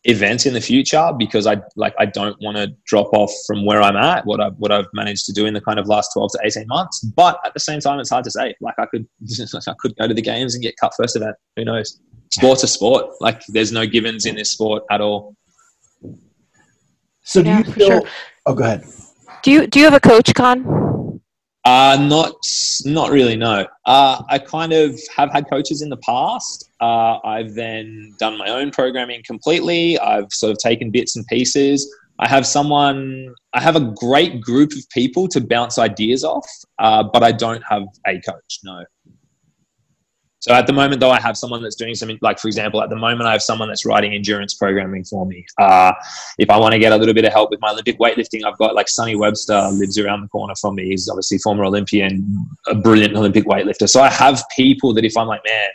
[0.05, 3.81] events in the future because I like I don't want to drop off from where
[3.81, 6.31] I'm at, what I've what I've managed to do in the kind of last twelve
[6.33, 7.01] to eighteen months.
[7.03, 8.55] But at the same time, it's hard to say.
[8.61, 9.07] Like I could
[9.67, 11.35] I could go to the games and get cut first event.
[11.55, 11.99] Who knows?
[12.31, 13.07] Sport's a sport.
[13.19, 15.35] Like there's no givens in this sport at all.
[17.23, 17.87] So do yeah, you feel?
[17.87, 18.01] Sure.
[18.45, 18.85] Oh, go ahead.
[19.43, 20.88] Do you do you have a coach, Khan?
[21.69, 22.33] Uh, not,
[22.83, 23.35] not really.
[23.35, 23.67] No.
[23.85, 26.71] Uh, I kind of have had coaches in the past.
[26.81, 29.99] Uh, I've then done my own programming completely.
[29.99, 31.87] I've sort of taken bits and pieces.
[32.17, 33.35] I have someone.
[33.53, 36.49] I have a great group of people to bounce ideas off,
[36.79, 38.59] uh, but I don't have a coach.
[38.63, 38.83] No.
[40.39, 42.89] So at the moment, though, I have someone that's doing something like, for example, at
[42.89, 45.45] the moment, I have someone that's writing endurance programming for me.
[45.57, 45.91] Uh,
[46.37, 48.57] if I want to get a little bit of help with my Olympic weightlifting, I've
[48.57, 50.85] got like Sonny Webster lives around the corner from me.
[50.85, 53.89] He's obviously former Olympian, a brilliant Olympic weightlifter.
[53.89, 55.67] So I have people that if I'm like, man,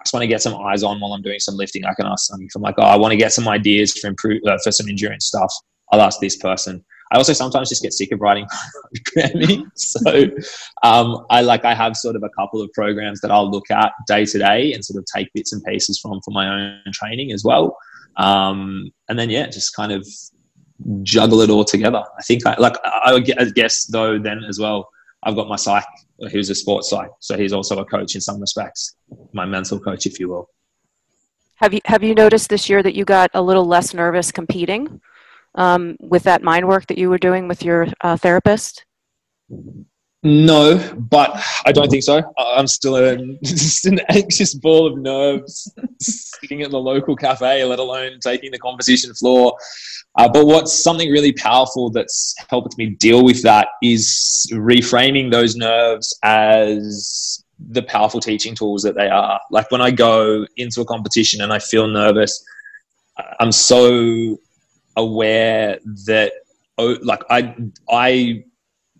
[0.00, 2.06] I just want to get some eyes on while I'm doing some lifting, I can
[2.06, 2.44] ask Sonny.
[2.44, 4.88] If I'm like, oh, I want to get some ideas for improve uh, for some
[4.88, 5.52] endurance stuff,
[5.90, 6.84] I'll ask this person.
[7.12, 8.46] I also sometimes just get sick of writing
[9.14, 9.70] programming.
[9.74, 10.28] So
[10.82, 13.92] um, I like I have sort of a couple of programs that I'll look at
[14.06, 17.32] day to day and sort of take bits and pieces from for my own training
[17.32, 17.76] as well.
[18.16, 20.06] Um, and then yeah, just kind of
[21.02, 22.02] juggle it all together.
[22.18, 24.88] I think I like I would guess though then as well.
[25.22, 25.84] I've got my psych.
[26.32, 28.96] Who's a sports psych, so he's also a coach in some respects,
[29.32, 30.48] my mental coach, if you will.
[31.56, 35.00] Have you have you noticed this year that you got a little less nervous competing?
[35.54, 38.84] Um, with that mind work that you were doing with your uh, therapist?
[40.24, 42.22] No, but I don't think so.
[42.36, 47.78] I'm still a, just an anxious ball of nerves sitting at the local cafe, let
[47.78, 49.56] alone taking the competition floor.
[50.16, 55.54] Uh, but what's something really powerful that's helped me deal with that is reframing those
[55.54, 59.40] nerves as the powerful teaching tools that they are.
[59.52, 62.44] Like when I go into a competition and I feel nervous,
[63.38, 64.38] I'm so
[64.98, 66.32] aware that
[66.76, 67.54] oh, like I
[67.90, 68.44] I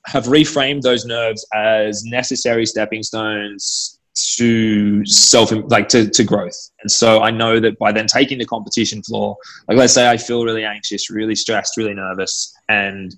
[0.07, 3.99] have reframed those nerves as necessary stepping stones
[4.37, 6.71] to self like to, to growth.
[6.83, 9.37] And so i know that by then taking the competition floor
[9.67, 13.15] like let's say i feel really anxious really stressed really nervous and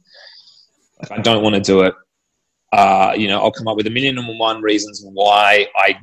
[1.00, 1.94] like, i don't want to do it
[2.72, 5.94] uh, you know i'll come up with a million and one reasons why i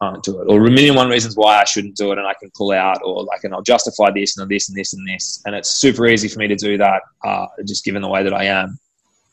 [0.00, 2.34] can't do it, or a million one reasons why I shouldn't do it, and I
[2.34, 5.42] can pull out, or like, and I'll justify this and this and this and this,
[5.46, 8.34] and it's super easy for me to do that, uh, just given the way that
[8.34, 8.78] I am.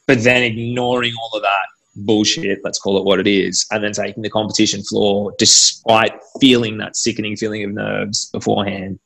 [0.08, 3.92] But then ignoring all of that bullshit, let's call it what it is, and then
[3.92, 9.00] taking the competition floor, despite feeling that sickening feeling of nerves beforehand,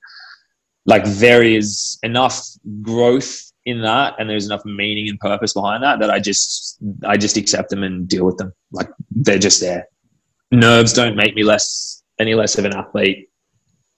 [0.86, 2.48] like there is enough
[2.82, 7.18] growth in that and there's enough meaning and purpose behind that that I just I
[7.18, 8.54] just accept them and deal with them.
[8.72, 9.88] Like they're just there.
[10.52, 13.30] Nerves don't make me less any less of an athlete.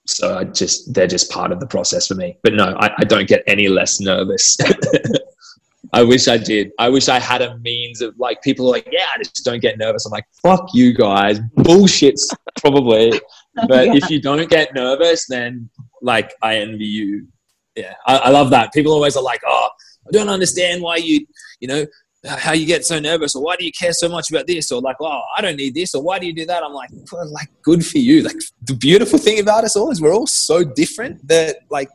[0.06, 2.36] So I just they're just part of the process for me.
[2.42, 4.56] But no, I, I don't get any less nervous.
[5.92, 6.70] I wish I did.
[6.78, 9.60] I wish I had a means of like people are like, yeah, I just don't
[9.60, 10.06] get nervous.
[10.06, 11.40] I'm like, fuck you guys.
[11.56, 13.12] Bullshit's probably.
[13.54, 13.94] But yeah.
[13.94, 15.68] if you don't get nervous, then
[16.00, 17.26] like I envy you.
[17.74, 17.94] Yeah.
[18.06, 18.72] I, I love that.
[18.72, 19.68] People always are like, oh,
[20.06, 21.26] I don't understand why you,
[21.60, 21.86] you know,
[22.26, 24.80] how you get so nervous or why do you care so much about this or
[24.82, 27.26] like oh i don't need this or why do you do that i'm like well,
[27.32, 30.62] like good for you like the beautiful thing about us all is we're all so
[30.62, 31.88] different that like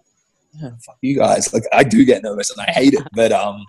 [0.63, 3.63] oh, fuck you guys like i do get nervous and i hate it but um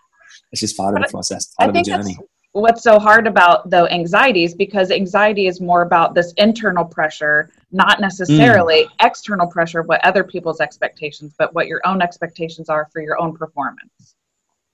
[0.52, 2.16] it's just part of the process, part of the journey.
[2.52, 7.50] What's so hard about though anxiety is because anxiety is more about this internal pressure,
[7.70, 8.90] not necessarily mm.
[9.02, 13.36] external pressure, what other people's expectations, but what your own expectations are for your own
[13.36, 14.15] performance.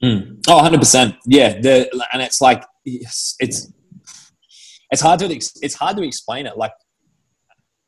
[0.03, 0.43] Mm.
[0.49, 1.17] Oh, 100%.
[1.27, 1.61] Yeah.
[1.61, 3.73] The, and it's like, it's, it's,
[4.91, 6.57] it's hard to, it's hard to explain it.
[6.57, 6.73] Like,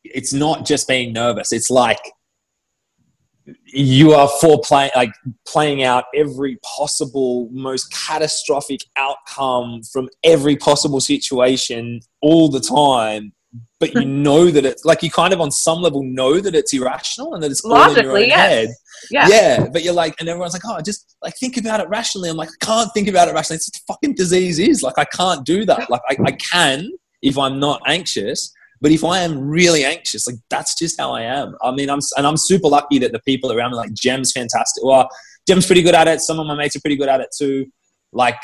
[0.04, 1.52] it's not just being nervous.
[1.52, 2.00] It's like,
[3.66, 5.12] you are for playing like
[5.46, 13.32] playing out every possible most catastrophic outcome from every possible situation all the time
[13.80, 16.72] but you know that it's like you kind of on some level know that it's
[16.72, 18.48] irrational and that it's all in your own yes.
[18.48, 18.68] head
[19.10, 19.28] yeah.
[19.28, 22.36] yeah but you're like and everyone's like oh just like think about it rationally i'm
[22.36, 25.44] like i can't think about it rationally it's a fucking disease is like i can't
[25.44, 26.90] do that like I, I can
[27.22, 31.22] if i'm not anxious but if I am really anxious, like that's just how I
[31.22, 31.56] am.
[31.62, 34.84] I mean, I'm and I'm super lucky that the people around me, like Jem's fantastic.
[34.84, 35.08] Well,
[35.48, 36.20] Jem's pretty good at it.
[36.20, 37.64] Some of my mates are pretty good at it too.
[38.12, 38.36] Like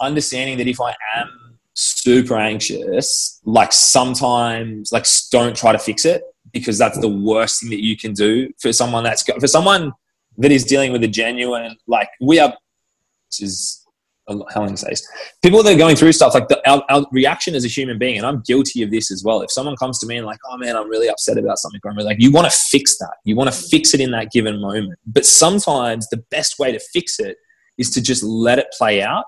[0.00, 1.43] understanding that if I am
[1.74, 6.22] super anxious, like sometimes, like don't try to fix it
[6.52, 9.92] because that's the worst thing that you can do for someone that's for someone
[10.38, 13.84] that is dealing with a genuine like we are, which is
[14.26, 15.06] how long says
[15.42, 18.16] people that are going through stuff like the, our, our, reaction as a human being
[18.16, 19.42] and i'm guilty of this as well.
[19.42, 21.96] If someone comes to me and like oh man i'm really upset about something i'm
[21.96, 23.16] really like you want to fix that.
[23.24, 24.98] You want to fix it in that given moment.
[25.06, 27.36] But sometimes the best way to fix it
[27.76, 29.24] is to just let it play out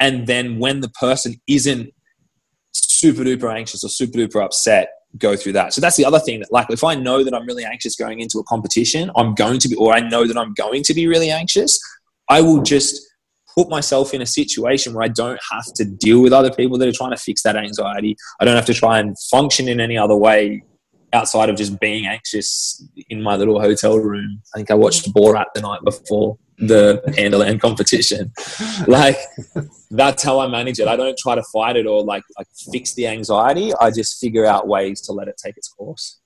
[0.00, 1.90] and then when the person isn't
[2.72, 4.88] super duper anxious or super duper upset
[5.18, 7.46] go through that so that's the other thing that like if i know that i'm
[7.46, 10.52] really anxious going into a competition i'm going to be or i know that i'm
[10.54, 11.78] going to be really anxious
[12.28, 13.00] i will just
[13.56, 16.86] put myself in a situation where I don't have to deal with other people that
[16.86, 18.16] are trying to fix that anxiety.
[18.38, 20.62] I don't have to try and function in any other way
[21.12, 24.42] outside of just being anxious in my little hotel room.
[24.54, 28.32] I think I watched Borat the night before the Pandaland competition.
[28.86, 29.16] Like
[29.90, 30.86] that's how I manage it.
[30.86, 33.72] I don't try to fight it or like like fix the anxiety.
[33.80, 36.18] I just figure out ways to let it take its course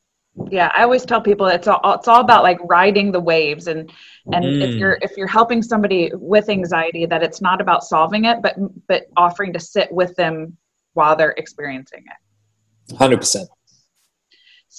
[0.51, 3.93] yeah i always tell people it's all it's all about like riding the waves and
[4.33, 4.62] and mm.
[4.62, 8.55] if you're if you're helping somebody with anxiety that it's not about solving it but
[8.87, 10.57] but offering to sit with them
[10.95, 13.47] while they're experiencing it 100%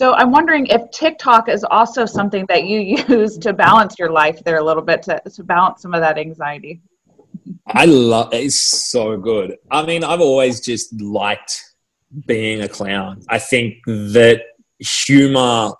[0.01, 2.79] so i'm wondering if tiktok is also something that you
[3.09, 6.17] use to balance your life there a little bit to, to balance some of that
[6.17, 6.81] anxiety?
[7.67, 9.57] I love it's so good.
[9.69, 11.53] I mean i've always just liked
[12.25, 13.23] being a clown.
[13.29, 14.41] I think that
[14.79, 15.71] humor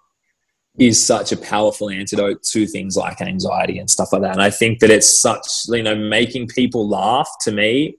[0.80, 4.32] is such a powerful antidote to things like anxiety and stuff like that.
[4.32, 7.98] And I think that it's such, you know, making people laugh to me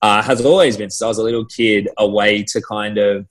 [0.00, 3.26] uh, has always been, since I was a little kid, a way to kind of,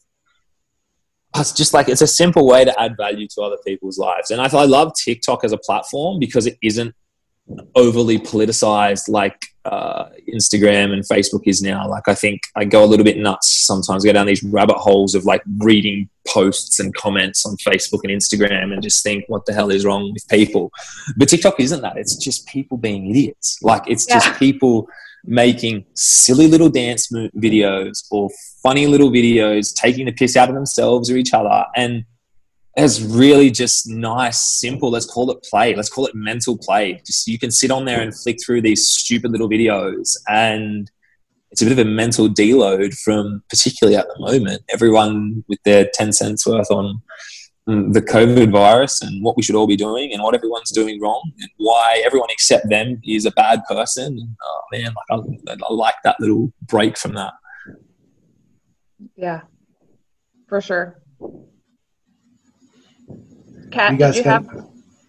[1.36, 4.32] it's just like, it's a simple way to add value to other people's lives.
[4.32, 6.94] And I, I love TikTok as a platform because it isn't
[7.76, 11.88] overly politicized like uh, Instagram and Facebook is now.
[11.90, 14.78] Like, I think I go a little bit nuts sometimes, I go down these rabbit
[14.78, 19.46] holes of like reading posts and comments on Facebook and Instagram and just think, what
[19.46, 20.72] the hell is wrong with people?
[21.18, 21.98] But TikTok isn't that.
[21.98, 23.58] It's just people being idiots.
[23.62, 24.20] Like, it's yeah.
[24.20, 24.88] just people
[25.26, 28.30] making silly little dance videos or
[28.62, 31.66] funny little videos, taking the piss out of themselves or each other.
[31.76, 32.06] And
[32.76, 34.90] it's really just nice, simple.
[34.90, 35.76] Let's call it play.
[35.76, 37.02] Let's call it mental play.
[37.06, 40.90] Just you can sit on there and flick through these stupid little videos, and
[41.52, 45.88] it's a bit of a mental deload from, particularly at the moment, everyone with their
[45.94, 47.00] ten cents worth on
[47.66, 51.32] the COVID virus and what we should all be doing and what everyone's doing wrong
[51.40, 54.36] and why everyone except them is a bad person.
[54.44, 57.34] Oh man, like I, I like that little break from that.
[59.16, 59.42] Yeah,
[60.48, 61.02] for sure.
[63.72, 64.48] Cat, you guys you have,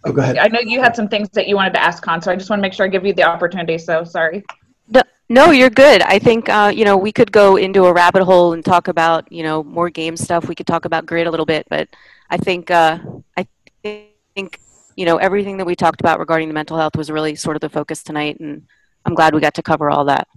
[0.05, 0.37] oh, go ahead.
[0.37, 2.49] I know you had some things that you wanted to ask on, so I just
[2.49, 3.77] want to make sure I give you the opportunity.
[3.77, 4.43] So sorry.
[4.87, 6.01] No, no you're good.
[6.03, 9.29] I think uh, you know we could go into a rabbit hole and talk about
[9.29, 10.47] you know more game stuff.
[10.47, 11.89] We could talk about grid a little bit, but
[12.29, 12.99] I think uh,
[13.37, 13.47] I
[13.83, 14.59] think
[14.95, 17.61] you know, everything that we talked about regarding the mental health was really sort of
[17.61, 18.65] the focus tonight, and
[19.05, 20.27] I'm glad we got to cover all that.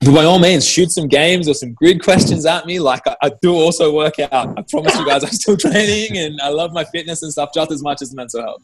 [0.00, 2.78] By all means, shoot some games or some grid questions at me.
[2.78, 4.58] Like I, I do also work out.
[4.58, 7.70] I promise you guys, I'm still training, and I love my fitness and stuff just
[7.70, 8.62] as much as mental health.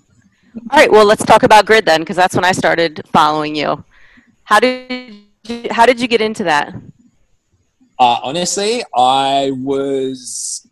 [0.71, 3.85] All right, well, let's talk about grid then, because that's when I started following you.
[4.43, 5.15] How did
[5.45, 6.75] you, how did you get into that?
[7.99, 10.67] Uh, honestly, I was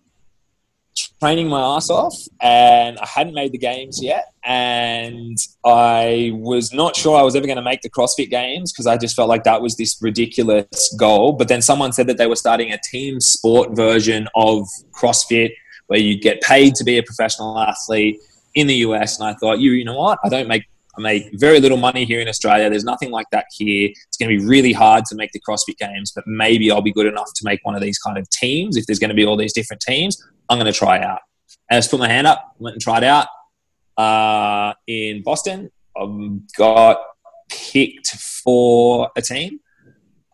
[1.20, 4.32] training my ass off and I hadn't made the games yet.
[4.44, 8.86] And I was not sure I was ever going to make the CrossFit games because
[8.86, 11.32] I just felt like that was this ridiculous goal.
[11.32, 15.50] But then someone said that they were starting a team sport version of CrossFit
[15.88, 18.18] where you get paid to be a professional athlete
[18.54, 19.18] in the US.
[19.18, 20.18] And I thought, you, you know what?
[20.24, 20.64] I don't make
[20.96, 22.68] I make very little money here in Australia.
[22.68, 23.88] There's nothing like that here.
[24.08, 26.92] It's going to be really hard to make the CrossFit Games, but maybe I'll be
[26.92, 28.76] good enough to make one of these kind of teams.
[28.76, 31.20] If there's going to be all these different teams, I'm going to try it out.
[31.70, 33.28] I just put my hand up, went and tried out
[33.96, 35.70] uh, in Boston.
[35.96, 36.98] I got
[37.48, 39.60] picked for a team,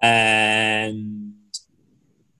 [0.02, 1.34] and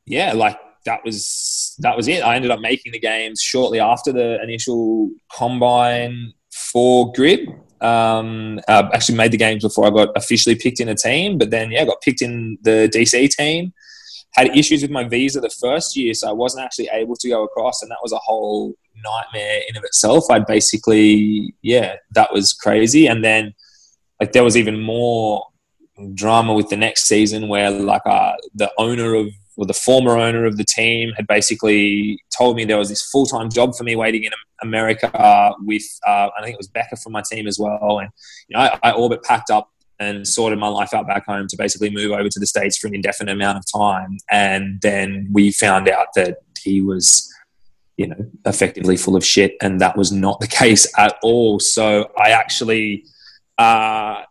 [0.06, 2.22] yeah, like that was that was it.
[2.22, 7.48] I ended up making the games shortly after the initial combine for grid
[7.80, 11.50] um, uh, actually made the games before I got officially picked in a team, but
[11.50, 13.72] then yeah, I got picked in the DC team.
[14.36, 17.44] Had issues with my visa the first year, so I wasn't actually able to go
[17.44, 18.74] across, and that was a whole
[19.04, 20.24] nightmare in of itself.
[20.30, 23.54] I'd basically yeah, that was crazy, and then
[24.20, 25.44] like there was even more
[26.14, 30.46] drama with the next season where like uh, the owner of or the former owner
[30.46, 33.94] of the team had basically told me there was this full time job for me
[33.94, 34.32] waiting in
[34.62, 38.10] America with uh, I think it was Becca from my team as well, and
[38.48, 39.70] you know I, I all but packed up
[40.00, 42.86] and sorted my life out back home to basically move over to the states for
[42.86, 47.30] an indefinite amount of time, and then we found out that he was
[47.96, 51.60] you know effectively full of shit, and that was not the case at all.
[51.60, 53.04] So I actually
[53.56, 54.22] uh,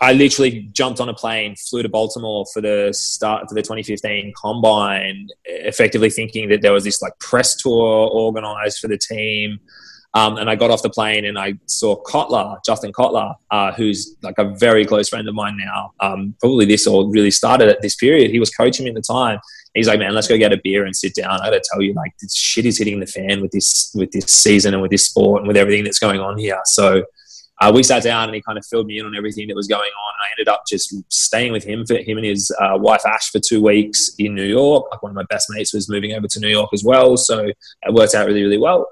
[0.00, 4.32] I literally jumped on a plane, flew to Baltimore for the start for the 2015
[4.36, 9.58] combine, effectively thinking that there was this like press tour organized for the team.
[10.16, 14.16] Um, and I got off the plane and I saw Kotler, Justin Kotler, uh, who's
[14.22, 15.92] like a very close friend of mine now.
[15.98, 18.30] Um, probably this all really started at this period.
[18.30, 19.40] He was coaching me at the time.
[19.74, 21.40] He's like, man, let's go get a beer and sit down.
[21.40, 24.12] I got to tell you, like, this shit is hitting the fan with this with
[24.12, 26.60] this season and with this sport and with everything that's going on here.
[26.64, 27.02] So
[27.60, 29.66] uh, we sat down and he kind of filled me in on everything that was
[29.66, 30.14] going on.
[30.14, 33.30] And I ended up just staying with him for him and his uh, wife Ash
[33.30, 34.86] for two weeks in New York.
[34.92, 37.46] Like one of my best mates was moving over to New York as well, so
[37.46, 38.86] it worked out really, really well.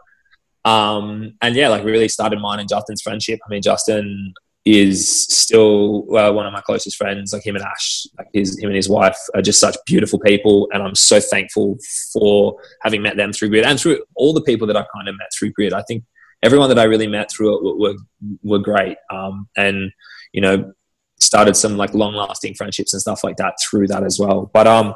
[0.64, 3.40] Um, and yeah, like really started mine and Justin's friendship.
[3.44, 4.34] I mean, Justin
[4.64, 7.32] is still uh, one of my closest friends.
[7.32, 10.68] Like him and Ash, like his him and his wife are just such beautiful people,
[10.72, 11.78] and I'm so thankful
[12.12, 15.16] for having met them through Grid and through all the people that I kind of
[15.16, 15.72] met through Grid.
[15.72, 16.04] I think
[16.42, 17.94] everyone that I really met through it were
[18.42, 19.90] were great, um, and
[20.32, 20.72] you know
[21.18, 24.50] started some like long lasting friendships and stuff like that through that as well.
[24.52, 24.94] But um,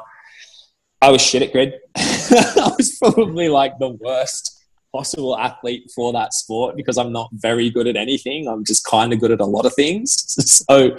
[1.01, 1.73] I was shit at grid.
[1.97, 4.56] I was probably like the worst
[4.93, 8.47] possible athlete for that sport because I'm not very good at anything.
[8.47, 10.15] I'm just kind of good at a lot of things.
[10.67, 10.95] So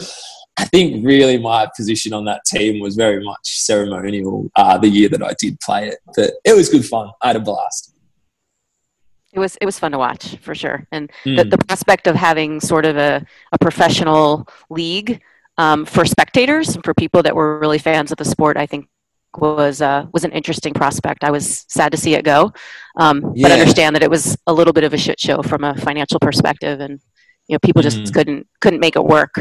[0.56, 5.08] I think really my position on that team was very much ceremonial uh, the year
[5.10, 5.98] that I did play it.
[6.16, 7.10] But it was good fun.
[7.22, 7.94] I had a blast
[9.32, 11.36] it was it was fun to watch for sure and mm.
[11.36, 15.22] the, the, prospect of having sort of a, a professional league
[15.58, 18.88] um, for spectators and for people that were really fans of the sport i think
[19.40, 22.52] was uh, was an interesting prospect i was sad to see it go
[22.98, 23.48] um, yeah.
[23.48, 26.18] but understand that it was a little bit of a shit show from a financial
[26.18, 27.00] perspective and
[27.46, 28.14] you know people just mm.
[28.14, 29.34] couldn't couldn't make it work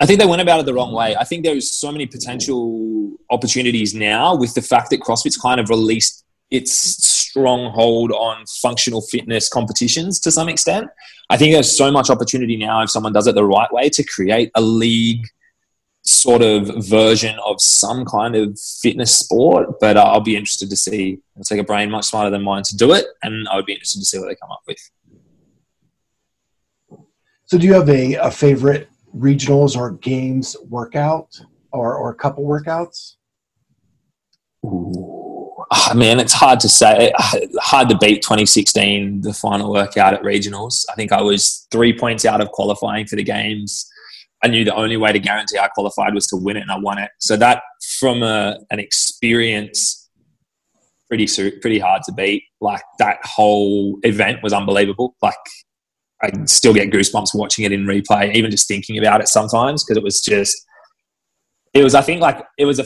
[0.00, 1.14] I think they went about it the wrong way.
[1.14, 5.68] I think there's so many potential opportunities now with the fact that CrossFit's kind of
[5.68, 10.88] released its stronghold on functional fitness competitions to some extent.
[11.30, 14.04] I think there's so much opportunity now if someone does it the right way to
[14.04, 15.24] create a league
[16.04, 19.80] sort of version of some kind of fitness sport.
[19.80, 21.18] But I'll be interested to see.
[21.34, 23.72] It'll take a brain much smarter than mine to do it, and I would be
[23.72, 24.90] interested to see what they come up with.
[27.46, 31.38] So, do you have a, a favorite regionals or games workout
[31.70, 33.16] or, or a couple workouts?
[34.64, 35.22] Ooh
[35.72, 37.12] oh, man, it's hard to say.
[37.60, 40.84] Hard to beat 2016, the final workout at regionals.
[40.90, 43.90] I think I was three points out of qualifying for the games.
[44.42, 46.78] I knew the only way to guarantee I qualified was to win it, and I
[46.78, 47.10] won it.
[47.20, 47.62] So that,
[47.98, 50.10] from a, an experience,
[51.08, 51.28] pretty
[51.60, 52.44] pretty hard to beat.
[52.60, 55.14] Like that whole event was unbelievable.
[55.22, 55.34] Like
[56.22, 59.96] I still get goosebumps watching it in replay, even just thinking about it sometimes because
[59.96, 60.56] it was just.
[61.74, 62.84] It was, I think, like it was a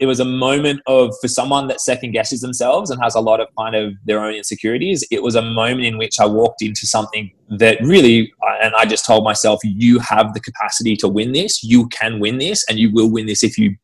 [0.00, 3.40] it was a moment of for someone that second guesses themselves and has a lot
[3.40, 5.06] of kind of their own insecurities.
[5.10, 8.32] It was a moment in which I walked into something that really,
[8.62, 11.62] and I just told myself, you have the capacity to win this.
[11.62, 13.76] You can win this, and you will win this if you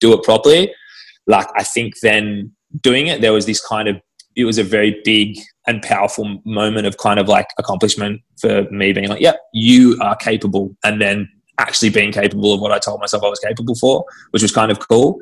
[0.00, 0.72] do it properly.
[1.26, 4.00] Like I think then doing it, there was this kind of
[4.36, 8.92] it was a very big and powerful moment of kind of like accomplishment for me
[8.92, 10.74] being like, yeah, you are capable.
[10.84, 14.42] And then actually being capable of what I told myself I was capable for, which
[14.42, 15.18] was kind of cool.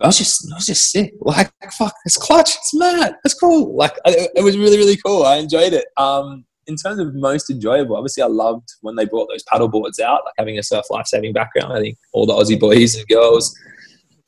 [0.00, 1.12] I was just, I was just sick.
[1.20, 2.54] Like, fuck, it's clutch.
[2.56, 3.16] It's mad.
[3.24, 3.76] It's cool.
[3.76, 5.24] Like, it, it was really, really cool.
[5.24, 5.86] I enjoyed it.
[5.96, 9.98] Um, in terms of most enjoyable, obviously, I loved when they brought those paddle boards
[9.98, 11.72] out, like having a surf life saving background.
[11.72, 13.56] I think all the Aussie boys and girls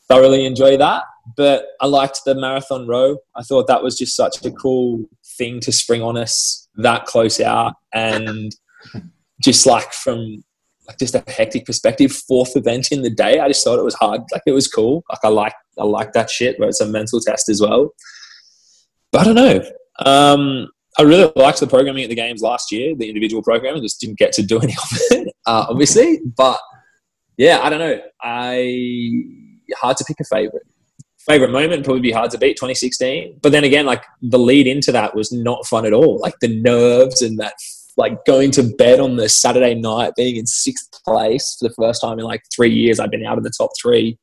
[0.08, 1.04] thoroughly enjoy that.
[1.36, 3.18] But I liked the marathon row.
[3.36, 5.04] I thought that was just such a cool
[5.38, 7.74] thing to spring on us that close out.
[7.92, 8.50] And
[9.42, 10.42] just like from
[10.90, 13.94] like just a hectic perspective, fourth event in the day, I just thought it was
[13.94, 14.22] hard.
[14.32, 15.04] Like it was cool.
[15.08, 17.94] Like I like I like that shit where it's a mental test as well.
[19.12, 19.62] But I don't know.
[20.04, 20.68] Um,
[20.98, 23.82] I really liked the programming at the games last year, the individual programming.
[23.82, 26.20] Just didn't get to do any of it, uh, obviously.
[26.36, 26.58] But
[27.36, 28.00] yeah, I don't know.
[28.20, 29.22] I
[29.76, 30.64] hard to pick a favorite.
[31.20, 33.38] Favorite moment probably be hard to beat 2016.
[33.42, 36.18] But then again, like the lead into that was not fun at all.
[36.18, 37.54] Like the nerves and that
[38.00, 42.00] like going to bed on the Saturday night, being in sixth place for the first
[42.00, 42.98] time in like three years.
[42.98, 44.18] I'd been out of the top three.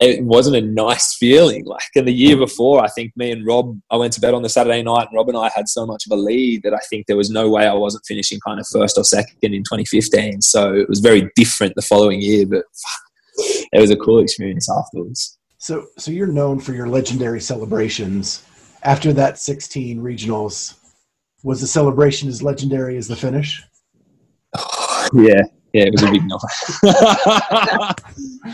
[0.00, 1.64] It wasn't a nice feeling.
[1.64, 4.42] Like in the year before, I think me and Rob, I went to bed on
[4.42, 6.78] the Saturday night, and Rob and I had so much of a lead that I
[6.88, 10.42] think there was no way I wasn't finishing kind of first or second in 2015.
[10.42, 12.64] So it was very different the following year, but
[13.72, 15.38] it was a cool experience afterwards.
[15.58, 18.46] So, so you're known for your legendary celebrations.
[18.82, 20.79] After that 16 regionals,
[21.42, 23.62] was the celebration as legendary as the finish?
[25.14, 26.40] yeah, yeah, it was a big night.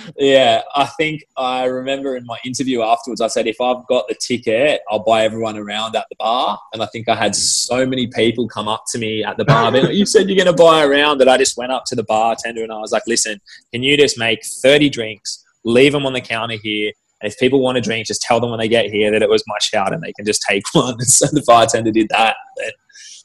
[0.19, 4.15] yeah, I think I remember in my interview afterwards, I said, if I've got the
[4.15, 6.59] ticket, I'll buy everyone around at the bar.
[6.75, 9.73] And I think I had so many people come up to me at the bar,
[9.73, 11.95] being like, you said you're going to buy around that I just went up to
[11.95, 13.41] the bartender and I was like, listen,
[13.73, 17.61] can you just make 30 drinks, leave them on the counter here, and if people
[17.61, 19.93] want a drink, just tell them when they get here that it was my shout
[19.93, 20.95] and they can just take one.
[20.95, 22.37] And so the bartender did that.
[22.63, 22.73] And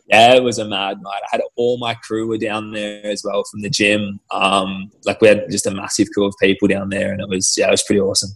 [0.08, 1.22] yeah, it was a mad night.
[1.24, 4.20] I had all my crew were down there as well from the gym.
[4.32, 7.58] Um, like we had just a massive crew of people down there, and it was
[7.58, 8.32] yeah, it was pretty awesome.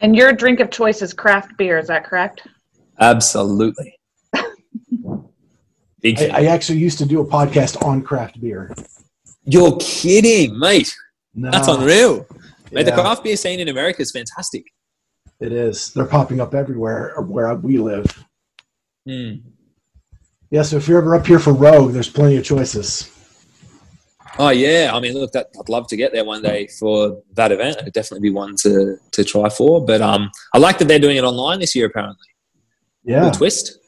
[0.00, 1.78] And your drink of choice is craft beer.
[1.78, 2.46] Is that correct?
[3.00, 3.98] Absolutely.
[6.00, 8.74] Big I, I, actually used to do a podcast on craft beer.
[9.44, 10.94] You're kidding, mate.
[11.34, 11.50] No.
[11.50, 12.26] That's unreal.
[12.74, 12.96] Mate, yeah.
[12.96, 14.64] the craft beer scene in America is fantastic.
[15.40, 15.92] It is.
[15.92, 18.24] They're popping up everywhere where we live.
[19.08, 19.42] Mm.
[20.50, 23.10] Yeah, so if you're ever up here for Rogue, there's plenty of choices.
[24.38, 27.52] Oh yeah, I mean, look, that, I'd love to get there one day for that
[27.52, 27.76] event.
[27.80, 29.84] It'd definitely be one to to try for.
[29.84, 31.86] But um, I like that they're doing it online this year.
[31.86, 32.26] Apparently,
[33.04, 33.78] yeah, twist.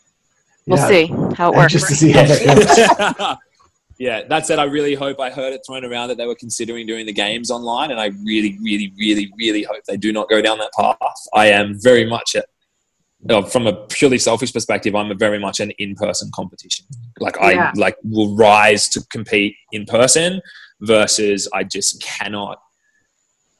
[0.66, 0.86] We'll yeah.
[0.88, 1.72] see how it works.
[1.72, 3.36] Just to see how that goes.
[3.98, 6.86] yeah, that said, I really hope I heard it thrown around that they were considering
[6.86, 10.42] doing the games online, and I really, really, really, really hope they do not go
[10.42, 10.96] down that path.
[11.34, 12.44] I am very much a,
[13.48, 16.84] from a purely selfish perspective, I'm a very much an in-person competition.
[17.18, 20.40] Like I like will rise to compete in person
[20.80, 22.58] versus I just cannot.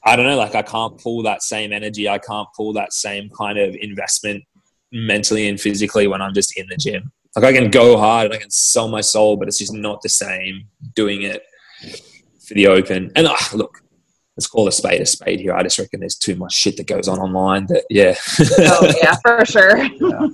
[0.05, 0.37] I don't know.
[0.37, 2.07] Like I can't pull that same energy.
[2.07, 4.43] I can't pull that same kind of investment
[4.91, 7.11] mentally and physically when I'm just in the gym.
[7.37, 10.01] Like I can go hard and I can sell my soul, but it's just not
[10.01, 10.63] the same
[10.95, 11.43] doing it
[12.47, 13.11] for the open.
[13.15, 13.79] And uh, look,
[14.35, 15.53] let's call a spade a spade here.
[15.53, 18.15] I just reckon there's too much shit that goes on online that yeah.
[18.59, 19.77] oh yeah, for sure.
[19.77, 20.27] yeah.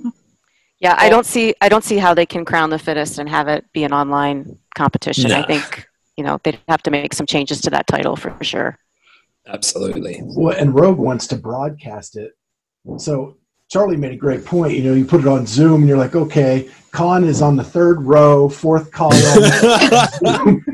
[0.80, 3.48] yeah, I don't see I don't see how they can crown the fittest and have
[3.48, 5.28] it be an online competition.
[5.28, 5.40] No.
[5.40, 5.86] I think
[6.16, 8.78] you know they'd have to make some changes to that title for sure.
[9.46, 10.22] Absolutely.
[10.22, 12.32] Well, and Rogue wants to broadcast it.
[12.96, 13.36] So
[13.70, 14.74] Charlie made a great point.
[14.74, 17.64] You know, you put it on Zoom and you're like, okay, Khan is on the
[17.64, 19.16] third row, fourth column.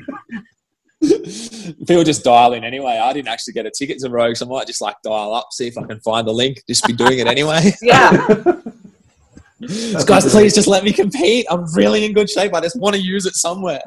[1.01, 2.98] People just dial in anyway.
[2.98, 5.48] I didn't actually get a ticket to Rogue, so I might just like dial up,
[5.51, 6.62] see if I can find the link.
[6.66, 7.73] Just be doing it anyway.
[7.82, 8.27] yeah.
[9.66, 11.47] so guys, please just let me compete.
[11.48, 12.52] I'm really in good shape.
[12.52, 13.81] I just want to use it somewhere.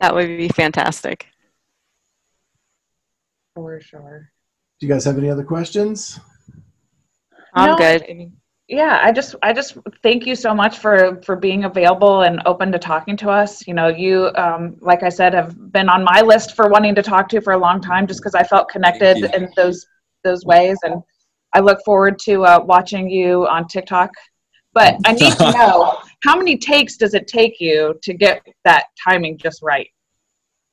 [0.00, 1.26] That would be fantastic.
[3.54, 4.30] For sure.
[4.80, 6.20] Do you guys have any other questions?
[7.56, 8.32] I'm no, good.
[8.68, 12.70] Yeah, I just I just thank you so much for for being available and open
[12.72, 13.66] to talking to us.
[13.66, 17.02] You know, you um, like I said have been on my list for wanting to
[17.02, 19.86] talk to for a long time, just because I felt connected in those
[20.24, 21.02] those ways, and
[21.54, 24.10] I look forward to uh, watching you on TikTok.
[24.74, 28.86] But I need to know how many takes does it take you to get that
[29.08, 29.88] timing just right?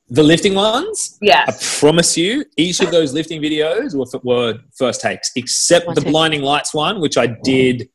[0.08, 5.00] The lifting ones, yeah, I promise you, each of those lifting videos were, were first
[5.00, 6.10] takes, except One the take.
[6.10, 7.88] blinding lights one, which I did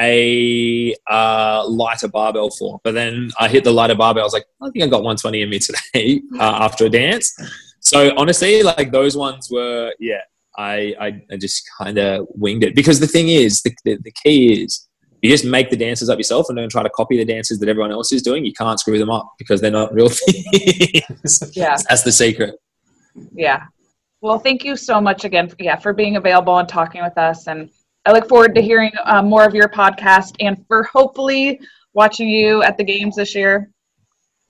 [0.00, 2.80] a uh, lighter barbell for.
[2.82, 4.22] But then I hit the lighter barbell.
[4.22, 5.58] I was like, I think I got 120 in me
[5.92, 7.34] today uh, after a dance.
[7.80, 10.22] So honestly, like those ones were, yeah,
[10.56, 12.74] I, I, I just kind of winged it.
[12.74, 14.88] Because the thing is, the, the, the key is,
[15.22, 17.68] you just make the dances up yourself and don't try to copy the dances that
[17.68, 18.44] everyone else is doing.
[18.44, 21.56] You can't screw them up because they're not real things.
[21.56, 21.76] Yeah.
[21.88, 22.56] That's the secret.
[23.32, 23.66] Yeah.
[24.20, 27.46] Well, thank you so much again, for, yeah, for being available and talking with us.
[27.46, 27.70] And
[28.04, 31.60] I look forward to hearing uh, more of your podcast and for hopefully
[31.94, 33.70] watching you at the games this year.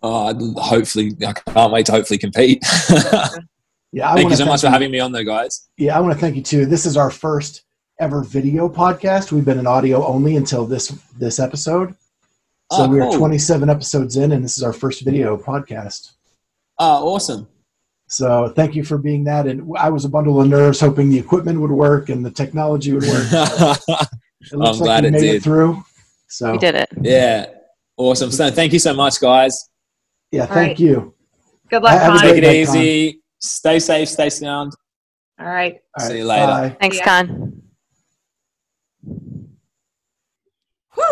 [0.02, 2.64] Uh, hopefully, I can't wait to hopefully compete.
[3.92, 5.68] Yeah, I Thank you so much for having me on, though, guys.
[5.76, 6.64] Yeah, I want to thank you too.
[6.64, 7.64] This is our first
[8.01, 9.32] ever video podcast.
[9.32, 10.89] We've been in audio only until this
[11.19, 11.94] this episode.
[12.73, 13.19] So Oh, we are cool.
[13.19, 16.12] 27 episodes in, and this is our first video podcast.
[16.78, 17.47] Oh, awesome.
[18.09, 19.47] So thank you for being that.
[19.47, 22.93] And I was a bundle of nerves, hoping the equipment would work and the technology
[22.93, 23.78] would work.
[24.51, 25.35] It looks I'm like glad we it made did.
[25.36, 25.85] it through.
[26.28, 26.89] So We did it.
[27.01, 27.47] yeah,
[27.97, 28.32] awesome.
[28.32, 29.69] So, thank you so much, guys.
[30.32, 30.81] yeah, All thank right.
[30.81, 31.14] you.
[31.70, 32.20] Good luck, Have a Khan.
[32.27, 32.77] Take it night, Khan.
[32.77, 33.23] easy.
[33.39, 34.09] Stay safe.
[34.09, 34.73] Stay sound.
[35.39, 35.77] All right.
[35.97, 36.47] All See you later.
[36.47, 36.77] bye.
[36.81, 37.05] Thanks, Yeah.
[37.05, 37.61] Khan.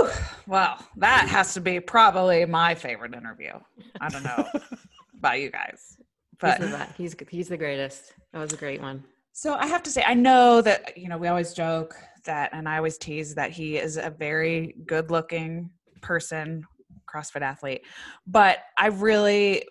[0.01, 0.11] Whew.
[0.47, 3.53] Well, that has to be probably my favorite interview.
[4.01, 4.49] I don't know
[5.19, 5.97] about you guys,
[6.41, 8.15] but He's the, he's, he's the greatest.
[8.33, 9.05] That was a great one.
[9.33, 11.95] So I have to say, I know that, you know, we always joke
[12.25, 15.71] that, and I always tease that he is a very good looking
[16.01, 16.65] person,
[17.13, 17.83] CrossFit athlete,
[18.27, 19.65] but I really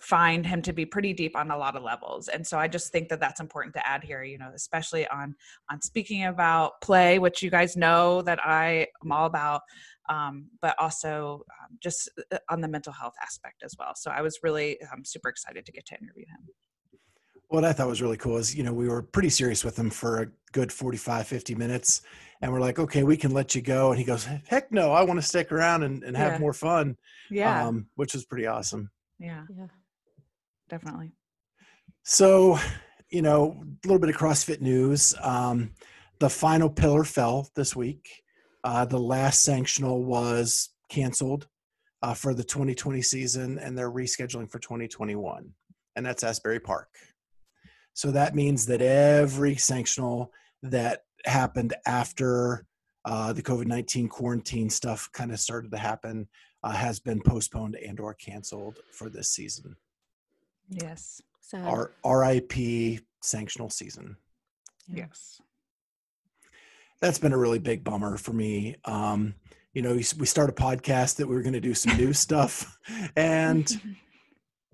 [0.00, 2.28] find him to be pretty deep on a lot of levels.
[2.28, 5.34] And so I just think that that's important to add here, you know, especially on,
[5.70, 9.60] on speaking about play, which you guys know that I am all about,
[10.08, 13.92] um, but also um, just uh, on the mental health aspect as well.
[13.94, 16.48] So I was really um, super excited to get to interview him.
[17.48, 19.90] What I thought was really cool is, you know, we were pretty serious with him
[19.90, 22.00] for a good 45, 50 minutes.
[22.40, 23.90] And we're like, okay, we can let you go.
[23.90, 26.38] And he goes, heck no, I want to stick around and, and have Yeah.
[26.38, 26.96] more fun.
[27.30, 27.68] Yeah.
[27.68, 28.90] Um, which was pretty awesome.
[29.18, 29.42] yeah.
[29.54, 29.66] Yeah.
[30.72, 31.12] Definitely.
[32.02, 32.58] So,
[33.10, 35.14] you know, a little bit of CrossFit news.
[35.20, 35.72] Um,
[36.18, 38.08] the final pillar fell this week.
[38.64, 41.46] Uh, the last sanctional was canceled
[42.00, 45.50] uh, for the 2020 season, and they're rescheduling for 2021,
[45.94, 46.88] and that's Asbury Park.
[47.92, 50.28] So that means that every sanctional
[50.62, 52.64] that happened after
[53.04, 56.28] uh, the COVID 19 quarantine stuff kind of started to happen
[56.62, 59.76] uh, has been postponed and or canceled for this season.
[60.80, 61.20] Yes.
[61.40, 61.66] Sad.
[61.66, 64.16] our RIP sanctional season.
[64.88, 65.06] Yeah.
[65.06, 65.40] Yes.
[67.00, 68.76] That's been a really big bummer for me.
[68.84, 69.34] Um,
[69.74, 72.12] you know, we we start a podcast that we were going to do some new
[72.12, 72.78] stuff,
[73.16, 73.68] and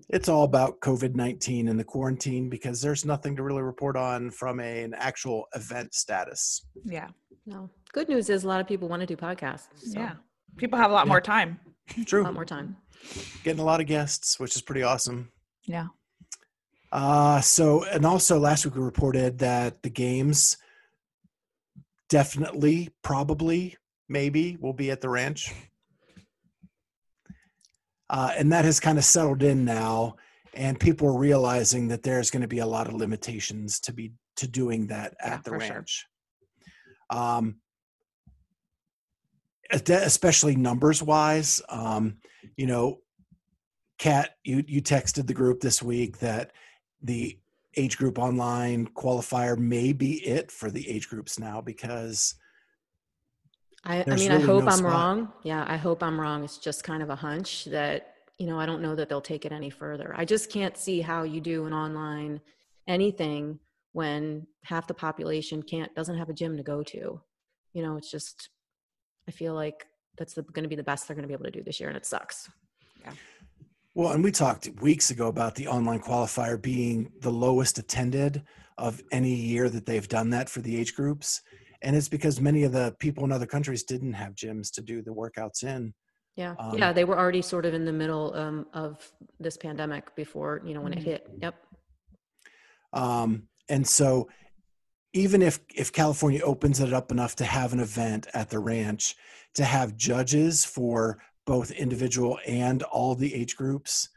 [0.09, 4.29] it's all about COVID nineteen and the quarantine because there's nothing to really report on
[4.29, 6.65] from a, an actual event status.
[6.85, 7.07] Yeah.
[7.45, 7.69] No.
[7.93, 9.67] Good news is a lot of people want to do podcasts.
[9.77, 10.13] So Yeah.
[10.57, 11.09] People have a lot Yeah.
[11.09, 11.59] more time.
[12.05, 12.21] True.
[12.21, 12.77] a lot more time.
[13.43, 15.31] getting a lot of guests, which is pretty awesome.
[15.65, 15.87] Yeah.
[16.91, 20.57] Uh, so, and also last week we reported that the games
[22.09, 23.77] definitely, probably,
[24.07, 25.53] maybe will be at the ranch.
[28.09, 30.15] Uh, and that has kind of settled in now,
[30.55, 34.11] and people are realizing that there's going to be a lot of limitations to be
[34.37, 35.75] to doing that at Yeah, the for sure.
[35.75, 36.07] ranch.
[37.11, 37.57] Um,
[39.71, 42.17] especially numbers wise, um,
[42.57, 43.01] you know,
[43.99, 46.51] Cat, you you texted the group this week that
[47.01, 47.37] the
[47.77, 52.35] age group online qualifier may be it for the age groups now because
[53.83, 54.91] I, I mean, really I hope no I'm spot.
[54.91, 55.33] wrong.
[55.43, 56.43] Yeah, I hope I'm wrong.
[56.43, 59.45] It's just kind of a hunch that, you know, I don't know that they'll take
[59.45, 60.13] it any further.
[60.17, 62.41] I just can't see how you do an online
[62.87, 63.59] anything
[63.93, 67.21] when half the population can't, doesn't have a gym to go to.
[67.73, 68.49] You know, it's just,
[69.27, 69.85] I feel like
[70.17, 71.87] that's going to be the best they're going to be able to do this year,
[71.87, 72.49] and it sucks.
[73.99, 78.41] Well and we talked weeks ago about the online qualifier being the lowest attended
[78.77, 81.41] of any year that they've done that for the age groups
[81.81, 85.01] and it's because many of the people in other countries didn't have gyms to do
[85.01, 85.93] the workouts in
[86.37, 86.55] Yeah.
[86.57, 86.93] Um, yeah.
[86.93, 90.81] They were already sort of in the middle um, of this pandemic before, you know,
[90.81, 91.27] when it hit.
[91.41, 91.55] Yep.
[92.93, 94.29] um, and so
[95.11, 99.15] even if if california opens it up enough to have an event at the ranch
[99.55, 101.17] to have judges for
[101.49, 104.07] both individual and all the age groups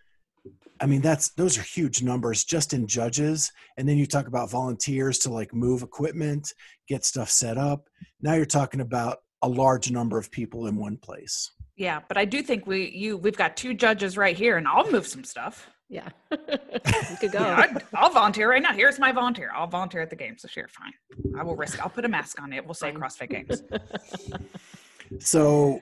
[0.81, 4.51] i mean that's those are huge numbers just in judges and then you talk about
[4.51, 6.53] volunteers to like move equipment
[6.89, 7.89] get stuff set up
[8.21, 12.01] now you're talking about a large number of people in one place Yeah.
[12.09, 15.07] But I do think we, you, we've got two judges right here and I'll move
[15.07, 15.71] some stuff.
[15.89, 16.09] Yeah.
[16.31, 17.41] you could go.
[17.41, 18.73] Yeah, I, will volunteer right now.
[18.73, 19.51] Here's my volunteer.
[19.55, 20.69] I'll volunteer at the games this year.
[20.69, 20.93] Fine.
[21.39, 21.83] I will risk.
[21.83, 22.65] I'll put a mask on it.
[22.65, 23.63] We'll say CrossFit Games.
[25.21, 25.79] So,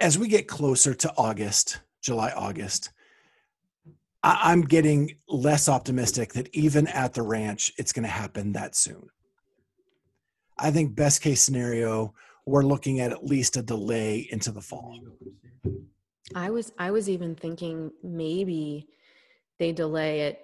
[0.00, 2.90] as we get closer to August, July, August,
[4.22, 8.74] I- I'm getting less optimistic that even at the ranch, it's going to happen that
[8.74, 9.08] soon.
[10.58, 12.14] I think best case scenario,
[12.46, 14.98] we're looking at at least a delay into the fall.
[16.34, 18.88] I was I was even thinking maybe
[19.58, 20.40] they delay it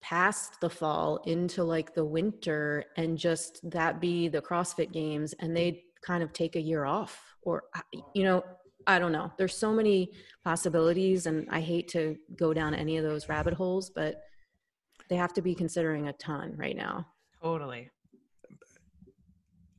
[0.00, 5.56] past the fall into like the winter and just that be the CrossFit games and
[5.56, 7.64] they kind of take a year off or
[8.14, 8.44] you know
[8.88, 9.30] I don't know.
[9.36, 10.12] There's so many
[10.42, 14.22] possibilities and I hate to go down any of those rabbit holes but
[15.10, 17.06] they have to be considering a ton right now.
[17.42, 17.90] Totally.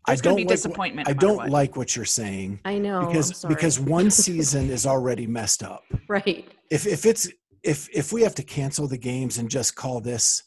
[0.05, 1.07] I There's going don't to be like disappointment.
[1.07, 1.49] I no matter don't what.
[1.49, 3.55] like what you're saying I know I'm because sorry.
[3.55, 5.83] because one season is already messed up.
[6.07, 6.47] right.
[6.69, 7.27] if if it's
[7.63, 10.43] if if we have to cancel the games and just call this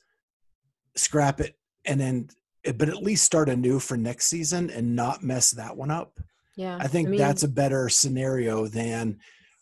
[0.96, 2.28] scrap it and then
[2.76, 6.20] but at least start anew for next season and not mess that one up
[6.56, 6.78] Yeah.
[6.80, 9.18] i think mean, that's a better scenario than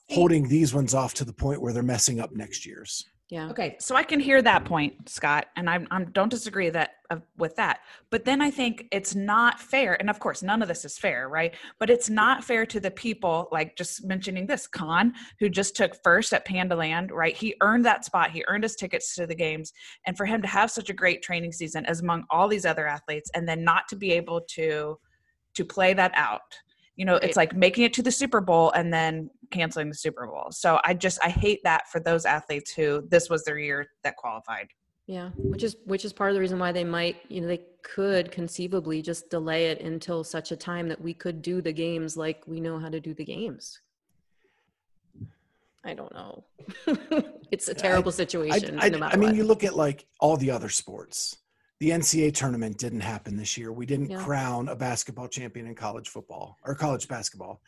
[0.08, 3.48] holding these ones off to the point where they're messing up next year's yeah.
[3.48, 7.18] Okay, so I can hear that point, Scott, and I I'm, don't disagree that uh,
[7.38, 7.78] with that.
[8.10, 11.28] But then I think it's not fair, and of course, none of this is fair,
[11.28, 11.54] right?
[11.78, 15.96] But it's not fair to the people, like just mentioning this Khan, who just took
[16.02, 17.36] first at Panda Land, right?
[17.36, 19.72] He earned that spot, he earned his tickets to the games,
[20.06, 22.88] and for him to have such a great training season as among all these other
[22.88, 24.98] athletes, and then not to be able to
[25.54, 26.40] to play that out.
[27.00, 30.26] You know, it's like making it to the Super Bowl and then canceling the Super
[30.26, 30.48] Bowl.
[30.50, 34.16] So I just I hate that for those athletes who this was their year that
[34.16, 34.68] qualified.
[35.06, 37.62] Yeah, which is which is part of the reason why they might, you know, they
[37.82, 42.18] could conceivably just delay it until such a time that we could do the games
[42.18, 43.80] like we know how to do the games.
[45.82, 46.44] I don't know.
[47.50, 48.78] it's a terrible I, situation.
[48.78, 49.36] I, no matter I mean what.
[49.36, 51.38] you look at like all the other sports
[51.80, 54.22] the ncaa tournament didn't happen this year we didn't Yeah.
[54.22, 57.60] crown a basketball champion in college football or college basketball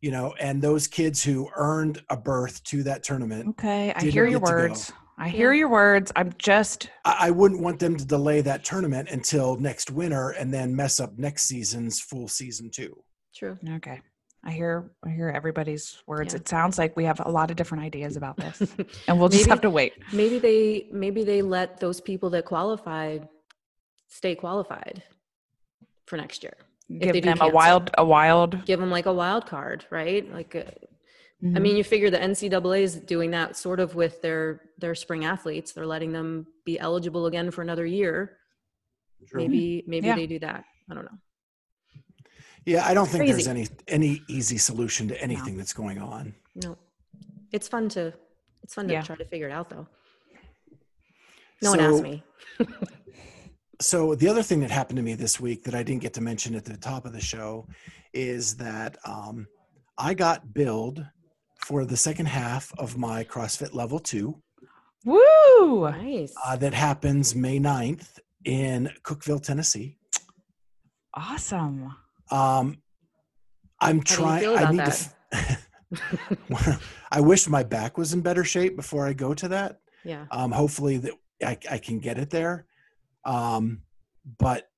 [0.00, 4.26] you know and those kids who earned a berth to that tournament Okay, I hear
[4.26, 4.58] your get to go.
[4.58, 4.92] words.
[5.18, 6.10] I hear your words.
[6.16, 10.52] I'm just I I wouldn't want them to delay that tournament until next winter and
[10.52, 12.92] then mess up next season's full season too.
[13.36, 13.56] True.
[13.76, 14.00] okay.
[14.44, 16.32] I hear I hear everybody's words.
[16.34, 16.40] Yeah.
[16.40, 18.56] It sounds like we have a lot of different ideas about this.
[19.06, 19.92] And we'll just Maybe- have to wait.
[20.12, 23.28] maybe they maybe they let those people that qualified
[24.12, 25.02] stay qualified
[26.06, 26.54] for next year.
[26.90, 30.30] Give they do them a wild a wild Give them like a wild card, right?
[30.30, 30.64] Like uh,
[31.44, 31.60] I Mhm.
[31.62, 35.72] mean, you figure the NCAA is doing that sort of with their their spring athletes.
[35.72, 38.38] They're letting them be eligible again for another year.
[39.32, 40.16] Maybe maybe Yeah.
[40.16, 40.64] they do that.
[40.90, 41.18] I don't know.
[42.64, 46.34] Yeah, I don't think there's any any easy solution to anything that's going on.
[46.54, 46.76] No,
[47.50, 48.12] it's fun to
[48.62, 49.02] it's fun to Yeah.
[49.02, 49.86] try to figure it out though.
[51.62, 52.22] No one asked me.
[53.82, 56.20] So the other thing that happened to me this week that I didn't get to
[56.20, 57.66] mention at the top of the show
[58.14, 59.48] is that um,
[59.98, 61.04] I got billed
[61.66, 64.40] for the second half of my CrossFit Level Two
[65.04, 65.90] Woo!
[65.90, 66.32] Nice.
[66.44, 69.96] uh, that happens May 9th in Cookeville, Tennessee.
[71.14, 71.94] Awesome.
[72.30, 72.78] Um,
[73.80, 74.46] I'm How do you trying.
[74.46, 75.36] I about need to.
[76.52, 76.80] f-
[77.10, 79.80] I wish my back was in better shape before I go to that.
[80.04, 80.26] yeah.
[80.30, 81.12] Um, hopefully that
[81.44, 82.66] I, I can get it there.
[83.24, 83.82] Um,
[84.38, 84.68] but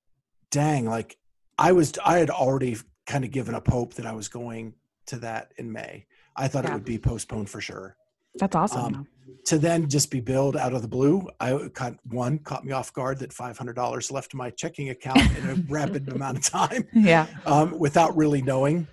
[0.50, 1.16] dang, like
[1.58, 2.76] I was, I had already
[3.06, 4.74] kind of given up hope that I was going
[5.06, 6.06] to that in May.
[6.36, 7.96] I thought it would be postponed for sure.
[8.36, 8.94] That's awesome.
[8.94, 9.06] Um,
[9.46, 12.92] To then just be billed out of the blue, I caught one caught me off
[12.92, 16.86] guard that five hundred dollars left my checking account in a rapid amount of time
[16.92, 17.26] yeah.
[17.46, 18.88] um, without really knowing.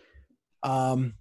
[0.64, 1.16] Um,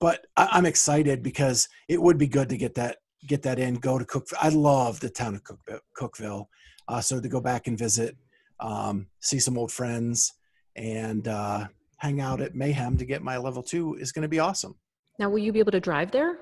[0.00, 3.74] but I, I'm excited because it would be good to get that get that in.
[3.74, 4.26] Go to Cook.
[4.40, 5.80] I love the town of Cookeville.
[5.96, 6.46] Cookeville.
[6.88, 8.16] Uh, so to go back and visit,
[8.60, 10.32] um, see some old friends,
[10.76, 11.66] and uh,
[11.98, 14.74] hang out at Mayhem to get my level two is going to be awesome.
[15.18, 16.38] Now, will you be able to drive there?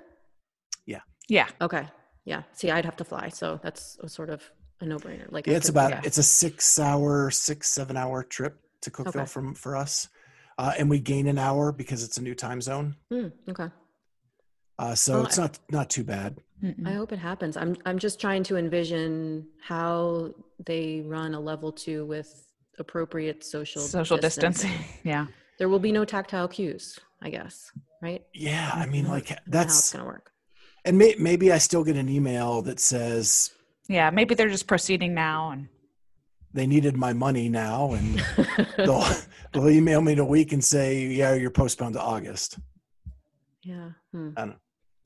[0.86, 1.00] Yeah.
[1.28, 1.48] Yeah.
[1.60, 1.86] Okay.
[2.24, 2.42] Yeah.
[2.52, 4.42] See, I'd have to fly, so that's a sort of
[4.80, 5.30] a no-brainer.
[5.30, 6.00] Like, Yeah, it's could- about yeah.
[6.04, 9.24] it's a six hour, six seven hour trip to Cookeville Okay.
[9.26, 10.08] from for us,
[10.58, 12.96] uh, and we gain an hour because it's a new time zone.
[13.10, 13.68] Hmm, okay.
[14.78, 16.38] Uh, so Well, it's not not too bad.
[16.62, 16.86] Mm-mm.
[16.86, 17.56] I hope it happens.
[17.56, 20.34] I'm I'm just trying to envision how
[20.66, 22.46] they run a level two with
[22.78, 24.72] appropriate social Social distancing.
[25.04, 25.26] Yeah.
[25.58, 27.70] There will be no tactile cues, I guess,
[28.00, 28.22] right?
[28.32, 30.32] Yeah, I mean, like know how it's that's gonna work.
[30.84, 33.50] and may, maybe I still get an email that says
[33.88, 34.10] Yeah.
[34.10, 35.68] Maybe they're just proceeding now and
[36.52, 38.22] they needed my money now, and
[38.76, 39.04] they'll
[39.52, 42.58] they'll email me in a week and say, yeah, you're postponed to August.
[43.62, 43.90] yeah.
[44.12, 44.30] Hmm.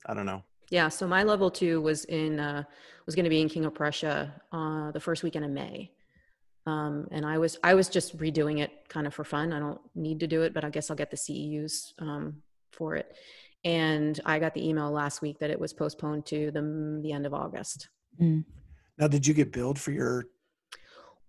[0.07, 0.43] I don't know.
[0.69, 2.63] Yeah, so my level two was in uh,
[3.05, 5.91] was going to be in King of Prussia uh, the first weekend of May,
[6.65, 9.53] um, and I was I was just redoing it kind of for fun.
[9.53, 12.95] I don't need to do it, but I guess I'll get the CEUs um, for
[12.95, 13.15] it.
[13.63, 17.25] And I got the email last week that it was postponed to the the end
[17.25, 17.89] of August.
[18.21, 18.45] Mm.
[18.97, 20.25] Now, did you get billed for your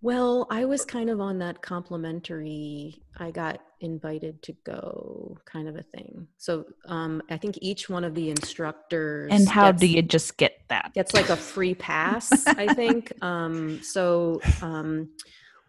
[0.01, 5.75] well, I was kind of on that complimentary, I got invited to go kind of
[5.75, 6.27] a thing.
[6.37, 9.31] So um, I think each one of the instructors.
[9.31, 10.93] And how gets, do you just get that?
[10.93, 13.11] Gets like a free pass, I think.
[13.21, 15.09] Um, so um,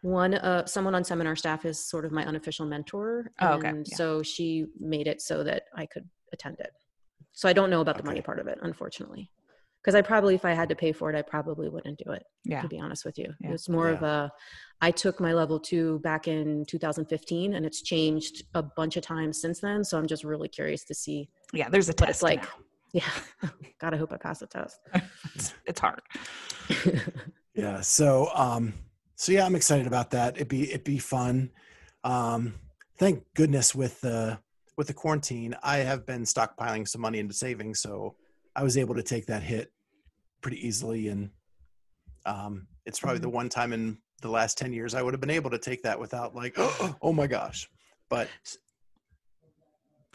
[0.03, 3.33] one, uh, someone on seminar staff is sort of my unofficial mentor.
[3.41, 3.73] Oh, okay.
[3.85, 3.97] Yeah.
[3.97, 6.71] So she made it so that I could attend it.
[7.33, 9.31] So I don't know about the money part of it, unfortunately
[9.89, 12.23] because I probably, if I had to pay for it, I probably wouldn't do it.
[12.45, 12.61] Yeah.
[12.61, 13.53] To be honest with you, yeah.
[13.53, 13.95] it's more yeah.
[13.95, 14.33] of a.
[14.83, 19.41] I took my level two back in 2015, and it's changed a bunch of times
[19.41, 19.83] since then.
[19.83, 21.31] So I'm just really curious to see.
[21.55, 22.11] Yeah, there's a test.
[22.11, 22.51] It's like, now.
[22.93, 23.51] yeah.
[23.81, 24.79] God, I hope I pass the test.
[25.35, 26.03] it's, it's hard.
[27.55, 27.81] yeah.
[27.81, 28.75] So, um,
[29.17, 30.37] so yeah, I'm excited about that.
[30.37, 31.51] It'd be it'd be fun.
[32.05, 32.57] Um,
[32.99, 34.39] thank goodness with the
[34.77, 38.17] with the quarantine, I have been stockpiling some money into savings, so
[38.55, 39.73] I was able to take that hit
[40.41, 41.09] pretty easily.
[41.09, 41.31] And
[42.27, 43.37] um, it's probably the mm-hmm.
[43.37, 45.99] one time in the last 10 years I would have been able to take that
[45.99, 47.69] without like, oh, oh my gosh.
[48.09, 48.29] But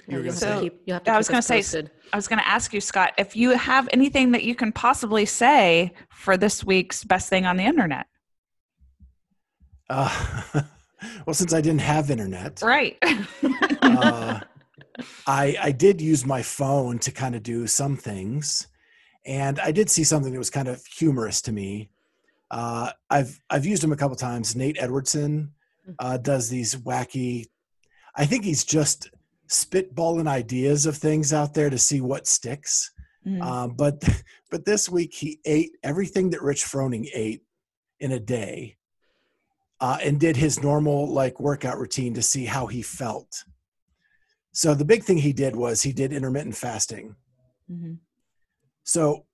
[0.07, 2.15] you were going so, to keep, you have to I was going to say, I
[2.15, 5.93] was going to ask you, Scott, if you have anything that you can possibly say
[6.09, 8.07] for this week's best thing on the internet.
[9.89, 10.41] Uh,
[11.25, 12.97] well, since I didn't have internet, right?
[13.81, 14.39] uh,
[15.27, 18.67] I, I did use my phone to kind of do some things,
[19.25, 21.89] and I did see something that was kind of humorous to me.
[22.51, 24.55] Uh, I've I've used him a couple times.
[24.55, 25.51] Nate Edwardson
[25.89, 25.95] mm.
[25.99, 27.45] uh, does these wacky.
[28.15, 29.09] I think he's just
[29.49, 32.91] spitballing ideas of things out there to see what sticks.
[33.25, 33.41] Mm.
[33.41, 34.03] Um, but
[34.51, 37.43] but this week he ate everything that Rich Froning ate
[37.99, 38.75] in a day,
[39.79, 43.45] uh, and did his normal like workout routine to see how he felt.
[44.51, 47.15] So the big thing he did was he did intermittent fasting.
[47.71, 47.93] Mm-hmm.
[48.83, 49.25] So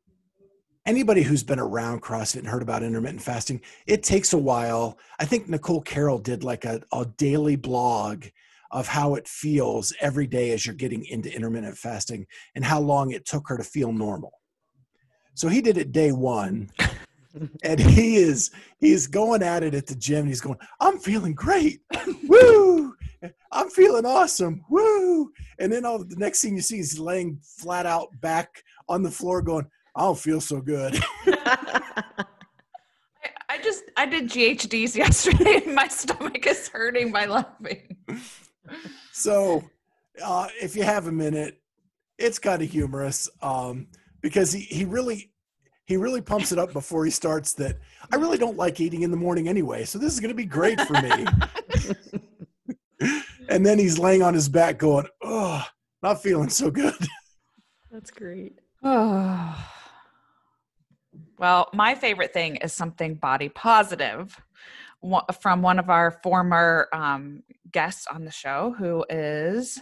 [0.85, 4.97] anybody who's been around CrossFit and heard about intermittent fasting, it takes a while.
[5.19, 8.25] I think Nicole Carroll did like a, a daily blog
[8.71, 13.11] of how it feels every day as you're getting into intermittent fasting and how long
[13.11, 14.31] it took her to feel normal.
[15.33, 16.69] So he did it day one.
[17.63, 20.21] and he is he's going at it at the gym.
[20.21, 21.81] and he's going, I'm feeling great.
[22.27, 22.93] Woo!
[23.51, 24.63] I'm feeling awesome.
[24.69, 25.31] Woo!
[25.59, 29.11] And then all the next thing you see is laying flat out back on the
[29.11, 30.99] floor going, I don't feel so good.
[31.25, 32.25] I,
[33.49, 37.97] I just I did GHDs yesterday and my stomach is hurting by laughing.
[39.13, 39.63] So
[40.23, 41.61] uh, if you have a minute,
[42.17, 43.87] it's kind of humorous um,
[44.21, 45.31] because he, he really
[45.85, 47.77] he really pumps it up before he starts that
[48.11, 50.45] I really don't like eating in the morning anyway, so this is going to be
[50.45, 51.25] great for me.
[53.49, 55.65] and then he's laying on his back going, "Oh,
[56.03, 56.95] not feeling so good."
[57.91, 58.59] That's great.
[58.83, 59.65] Oh.
[61.37, 64.37] Well, my favorite thing is something body positive
[65.39, 69.79] from one of our former um, guests on the show, who is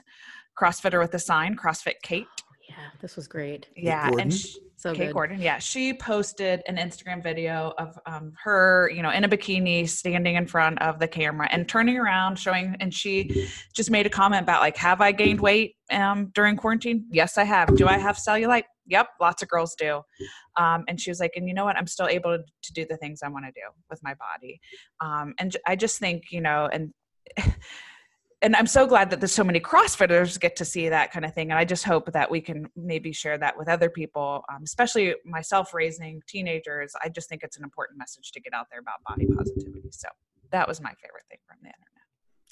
[0.55, 2.27] CrossFitter with a sign, CrossFit Kate.
[2.69, 3.67] Yeah, this was great.
[3.75, 5.13] Yeah, and she, so Kate good.
[5.13, 9.89] Gordon, yeah, she posted an Instagram video of um, her, you know, in a bikini,
[9.89, 12.75] standing in front of the camera and turning around, showing.
[12.79, 17.05] And she just made a comment about like, "Have I gained weight um, during quarantine?
[17.09, 17.75] Yes, I have.
[17.75, 18.65] Do I have cellulite?
[18.87, 20.01] Yep, lots of girls do."
[20.57, 21.77] Um, and she was like, "And you know what?
[21.77, 24.59] I'm still able to do the things I want to do with my body."
[25.01, 26.93] Um, and I just think, you know, and
[28.41, 31.33] and I'm so glad that there's so many CrossFitters get to see that kind of
[31.33, 31.49] thing.
[31.49, 35.15] And I just hope that we can maybe share that with other people, um, especially
[35.25, 36.93] myself raising teenagers.
[37.03, 39.89] I just think it's an important message to get out there about body positivity.
[39.91, 40.07] So
[40.51, 41.83] that was my favorite thing from the internet.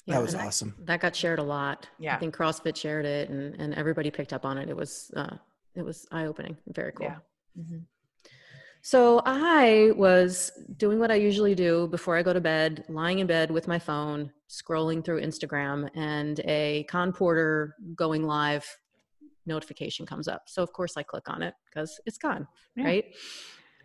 [0.06, 0.74] Yeah, that was awesome.
[0.78, 1.88] That, that, got shared a lot.
[1.98, 2.16] Yeah.
[2.16, 4.68] I think CrossFit shared it and, and everybody picked up on it.
[4.68, 5.36] It was, uh,
[5.76, 6.56] it was eye opening.
[6.68, 7.06] Very cool.
[7.06, 7.16] Yeah.
[7.58, 7.78] Mm-hmm.
[8.82, 13.26] So I was doing what I usually do before I go to bed, lying in
[13.26, 18.64] bed with my phone, scrolling through Instagram, and a Khan Porter going live
[19.44, 20.42] notification comes up.
[20.46, 22.46] So of course I click on it because it's Khan,
[22.76, 22.84] yeah.
[22.84, 23.04] right?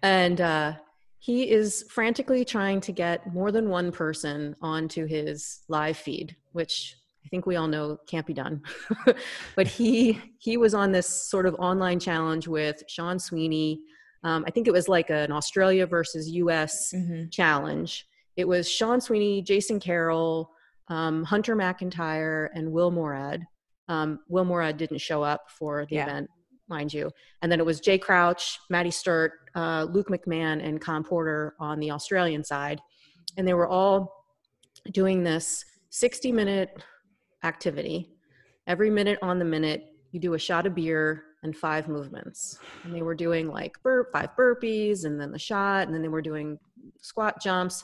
[0.03, 0.73] And uh,
[1.17, 6.95] he is frantically trying to get more than one person onto his live feed, which
[7.23, 8.61] I think we all know can't be done.
[9.55, 13.81] but he he was on this sort of online challenge with Sean Sweeney
[14.23, 17.29] um, I think it was like an Australia versus US mm-hmm.
[17.29, 18.05] challenge.
[18.35, 20.51] It was Sean Sweeney, Jason Carroll,
[20.87, 23.45] um, Hunter McIntyre, and Will Morad.
[23.87, 26.03] Um, Will Morad didn't show up for the yeah.
[26.03, 26.29] event,
[26.67, 27.11] mind you.
[27.41, 31.79] And then it was Jay Crouch, Maddie Sturt, uh, Luke McMahon, and Khan Porter on
[31.79, 32.79] the Australian side.
[33.37, 34.25] And they were all
[34.91, 36.83] doing this 60 minute
[37.43, 38.09] activity.
[38.67, 42.59] Every minute on the minute, you do a shot of beer and five movements.
[42.83, 46.07] And they were doing like burp, five burpees, and then the shot, and then they
[46.07, 46.59] were doing
[47.01, 47.83] squat jumps.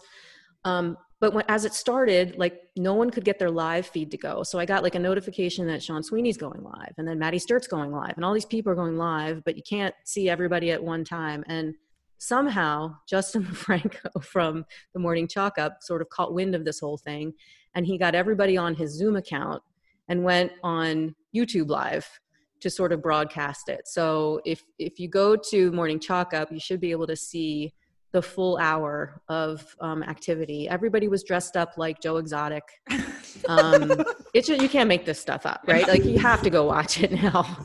[0.63, 4.17] Um, but when, as it started, like no one could get their live feed to
[4.17, 4.43] go.
[4.43, 7.67] So I got like a notification that Sean Sweeney's going live, and then Maddie Sturt's
[7.67, 10.83] going live, and all these people are going live, but you can't see everybody at
[10.83, 11.43] one time.
[11.47, 11.73] And
[12.19, 16.97] somehow Justin Franco from the Morning Chalk Up sort of caught wind of this whole
[16.97, 17.33] thing,
[17.75, 19.61] and he got everybody on his Zoom account
[20.09, 22.07] and went on YouTube live
[22.61, 23.87] to sort of broadcast it.
[23.87, 27.73] So if if you go to Morning Chalk Up, you should be able to see
[28.13, 30.67] the full hour of um, activity.
[30.69, 32.63] Everybody was dressed up like Joe Exotic.
[33.47, 34.03] Um,
[34.33, 35.87] it's you can't make this stuff up, right?
[35.87, 37.57] Like you have to go watch it now.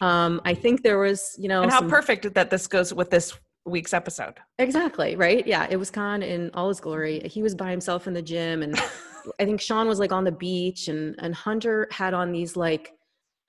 [0.00, 3.10] Um, I think there was, you know, and how some- perfect that this goes with
[3.10, 3.36] this
[3.66, 4.34] week's episode.
[4.58, 5.46] Exactly, right?
[5.46, 7.20] Yeah, it was Khan in all his glory.
[7.24, 8.76] He was by himself in the gym and
[9.40, 12.92] I think Sean was like on the beach and and Hunter had on these like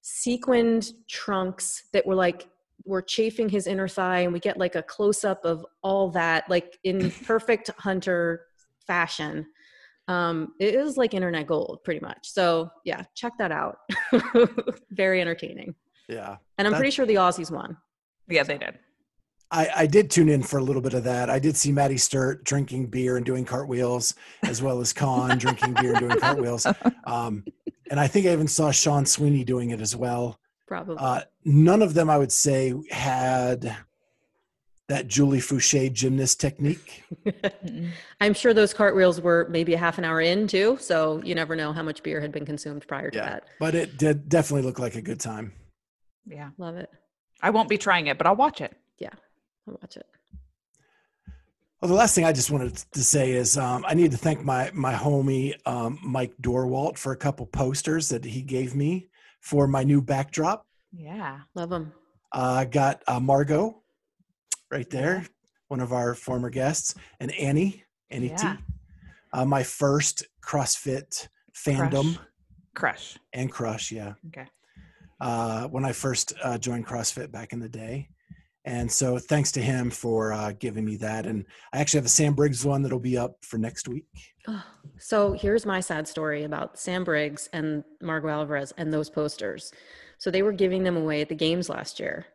[0.02, 2.48] sequined trunks that were like
[2.86, 6.50] were chafing his inner thigh and we get like a close up of all that
[6.50, 8.46] like in perfect Hunter
[8.88, 9.46] fashion.
[10.08, 12.20] Um it is like internet gold pretty much.
[12.30, 13.78] So, yeah, check that out.
[14.92, 15.76] Very entertaining.
[16.08, 16.38] Yeah.
[16.58, 17.78] And I'm That- pretty sure the Aussies won.
[18.30, 18.80] Yeah, they did.
[19.50, 21.30] I, I did tune in for a little bit of that.
[21.30, 24.14] I did see Maddie Sturt drinking beer and doing cartwheels,
[24.44, 26.68] as well as Khan drinking beer and doing cartwheels.
[27.06, 27.46] Um,
[27.90, 30.38] and I think I even saw Sean Sweeney doing it as well.
[30.68, 30.98] Probably.
[31.00, 33.78] Uh, none of them, I would say, had
[34.90, 37.06] that Julie Foucher gymnast technique.
[38.22, 41.56] I'm sure those cartwheels were maybe a half an hour in too, so you never
[41.56, 43.26] know how much beer had been consumed prior to Yeah.
[43.30, 43.44] that.
[43.58, 45.54] But it did definitely look like a good time.
[46.26, 46.50] Yeah.
[46.58, 46.90] Love it.
[47.42, 48.76] I won't be trying it, but I'll watch it.
[49.68, 50.06] I'll watch it.
[51.82, 54.44] Well, the last thing I just wanted to say is um, I need to thank
[54.44, 59.08] my my homie um, Mike Dorwalt for a couple posters that he gave me
[59.42, 60.66] for my new backdrop.
[60.92, 61.42] Yeah.
[61.54, 61.94] Love them.
[62.32, 63.84] I got uh, Margaux
[64.72, 65.26] right there,
[65.68, 68.56] one of our former guests, and Annie, Annie Yeah.
[68.56, 68.64] T.
[69.34, 72.18] Uh, my first CrossFit fandom Crush.
[72.74, 73.18] Crush.
[73.34, 74.14] and crush, yeah.
[74.30, 74.48] Okay.
[75.22, 78.10] Uh, when I first uh, joined CrossFit back in the day.
[78.68, 81.26] And so thanks to him for uh, giving me that.
[81.26, 84.06] And I actually have a Sam Briggs one that'll be up for next week.
[85.00, 89.72] So here's my sad story about Sam Briggs and Margaux Alvarez and those posters.
[90.18, 92.26] So they were giving them away at the games last year.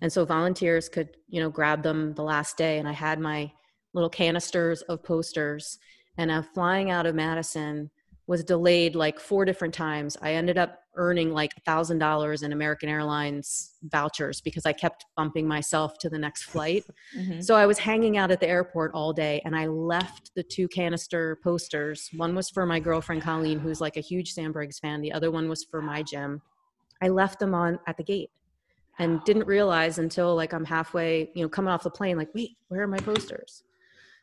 [0.00, 2.78] And so volunteers could, you know, grab them the last day.
[2.78, 3.50] And I had my
[3.92, 5.80] little canisters of posters.
[6.16, 7.90] And uh, flying out of Madison
[8.32, 10.16] was delayed like four different times.
[10.22, 15.98] I ended up earning like $1,000 in American Airlines vouchers because I kept bumping myself
[15.98, 16.86] to the next flight.
[17.14, 17.44] Mhm.
[17.44, 20.66] So I was hanging out at the airport all day and I left the two
[20.68, 22.08] canister posters.
[22.16, 25.02] One was for my girlfriend Colleen, who's like a huge Sam Briggs fan.
[25.02, 26.40] The other one was for my gym.
[27.02, 28.30] I left them on at the gate
[28.98, 32.56] and didn't realize until like I'm halfway, you know, coming off the plane, like, wait,
[32.68, 33.62] where are my posters?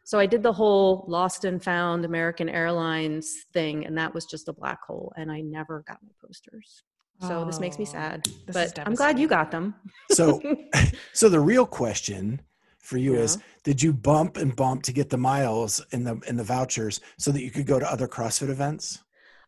[0.09, 4.47] So I did the whole lost and found American Airlines thing, and that was just
[4.47, 6.81] a black hole, and I never got my posters.
[7.21, 9.75] So this makes me Oh, sad, but I'm glad you got them.
[10.09, 10.41] So,
[11.13, 12.41] so the real question
[12.79, 16.37] for you is: Did you bump and bump to get the miles in the in
[16.37, 19.03] the vouchers so that you could go to other CrossFit events?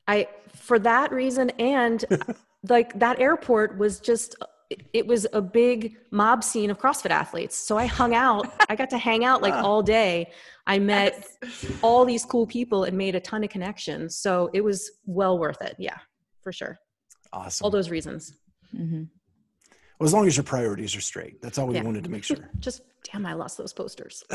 [0.07, 2.05] I for that reason and
[2.69, 4.35] like that airport was just
[4.71, 7.57] it- it was a big mob scene of CrossFit athletes.
[7.57, 8.45] So I hung out.
[8.69, 10.31] I got to hang out like all day.
[10.67, 11.27] I met
[11.81, 14.15] all these cool people and made a ton of connections.
[14.17, 15.75] So it was well worth it.
[15.77, 15.97] Yeah,
[16.41, 16.79] for sure.
[17.33, 17.65] Awesome.
[17.65, 18.33] All those reasons.
[18.75, 19.03] Mm-hmm.
[19.99, 21.83] well, as long as your priorities are straight, that's all we Yeah.
[21.83, 22.49] wanted to make sure.
[22.59, 22.81] Just
[23.11, 24.23] damn, I lost those posters.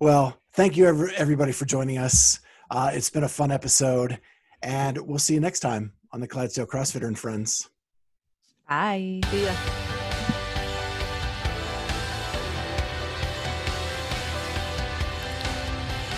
[0.00, 2.40] Well, thank you every, everybody for joining us.
[2.70, 4.18] Uh, it's been a fun episode,
[4.60, 7.68] and we'll see you next time on the Clydesdale CrossFitter and Friends.
[8.72, 9.20] Bye.
[9.30, 9.52] See ya.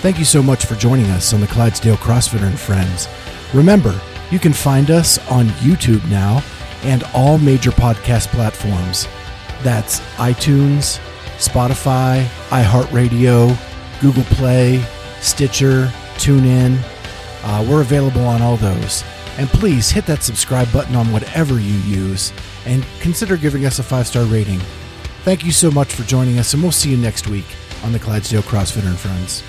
[0.02, 3.08] Thank you so much for joining us on the Clydesdale CrossFitter and Friends.
[3.52, 4.00] Remember,
[4.30, 6.44] you can find us on YouTube now
[6.84, 9.08] and all major podcast platforms.
[9.64, 11.00] That's iTunes,
[11.38, 13.58] Spotify, iHeartRadio,
[14.00, 14.84] Google Play,
[15.20, 16.78] Stitcher, TuneIn.
[17.42, 19.02] Uh, we're available on all those.
[19.38, 22.32] And please hit that subscribe button on whatever you use
[22.66, 24.60] and consider giving us a five star rating.
[25.24, 27.46] Thank you so much for joining us, and we'll see you next week
[27.82, 29.42] on the Clydesdale CrossFitter and Friends.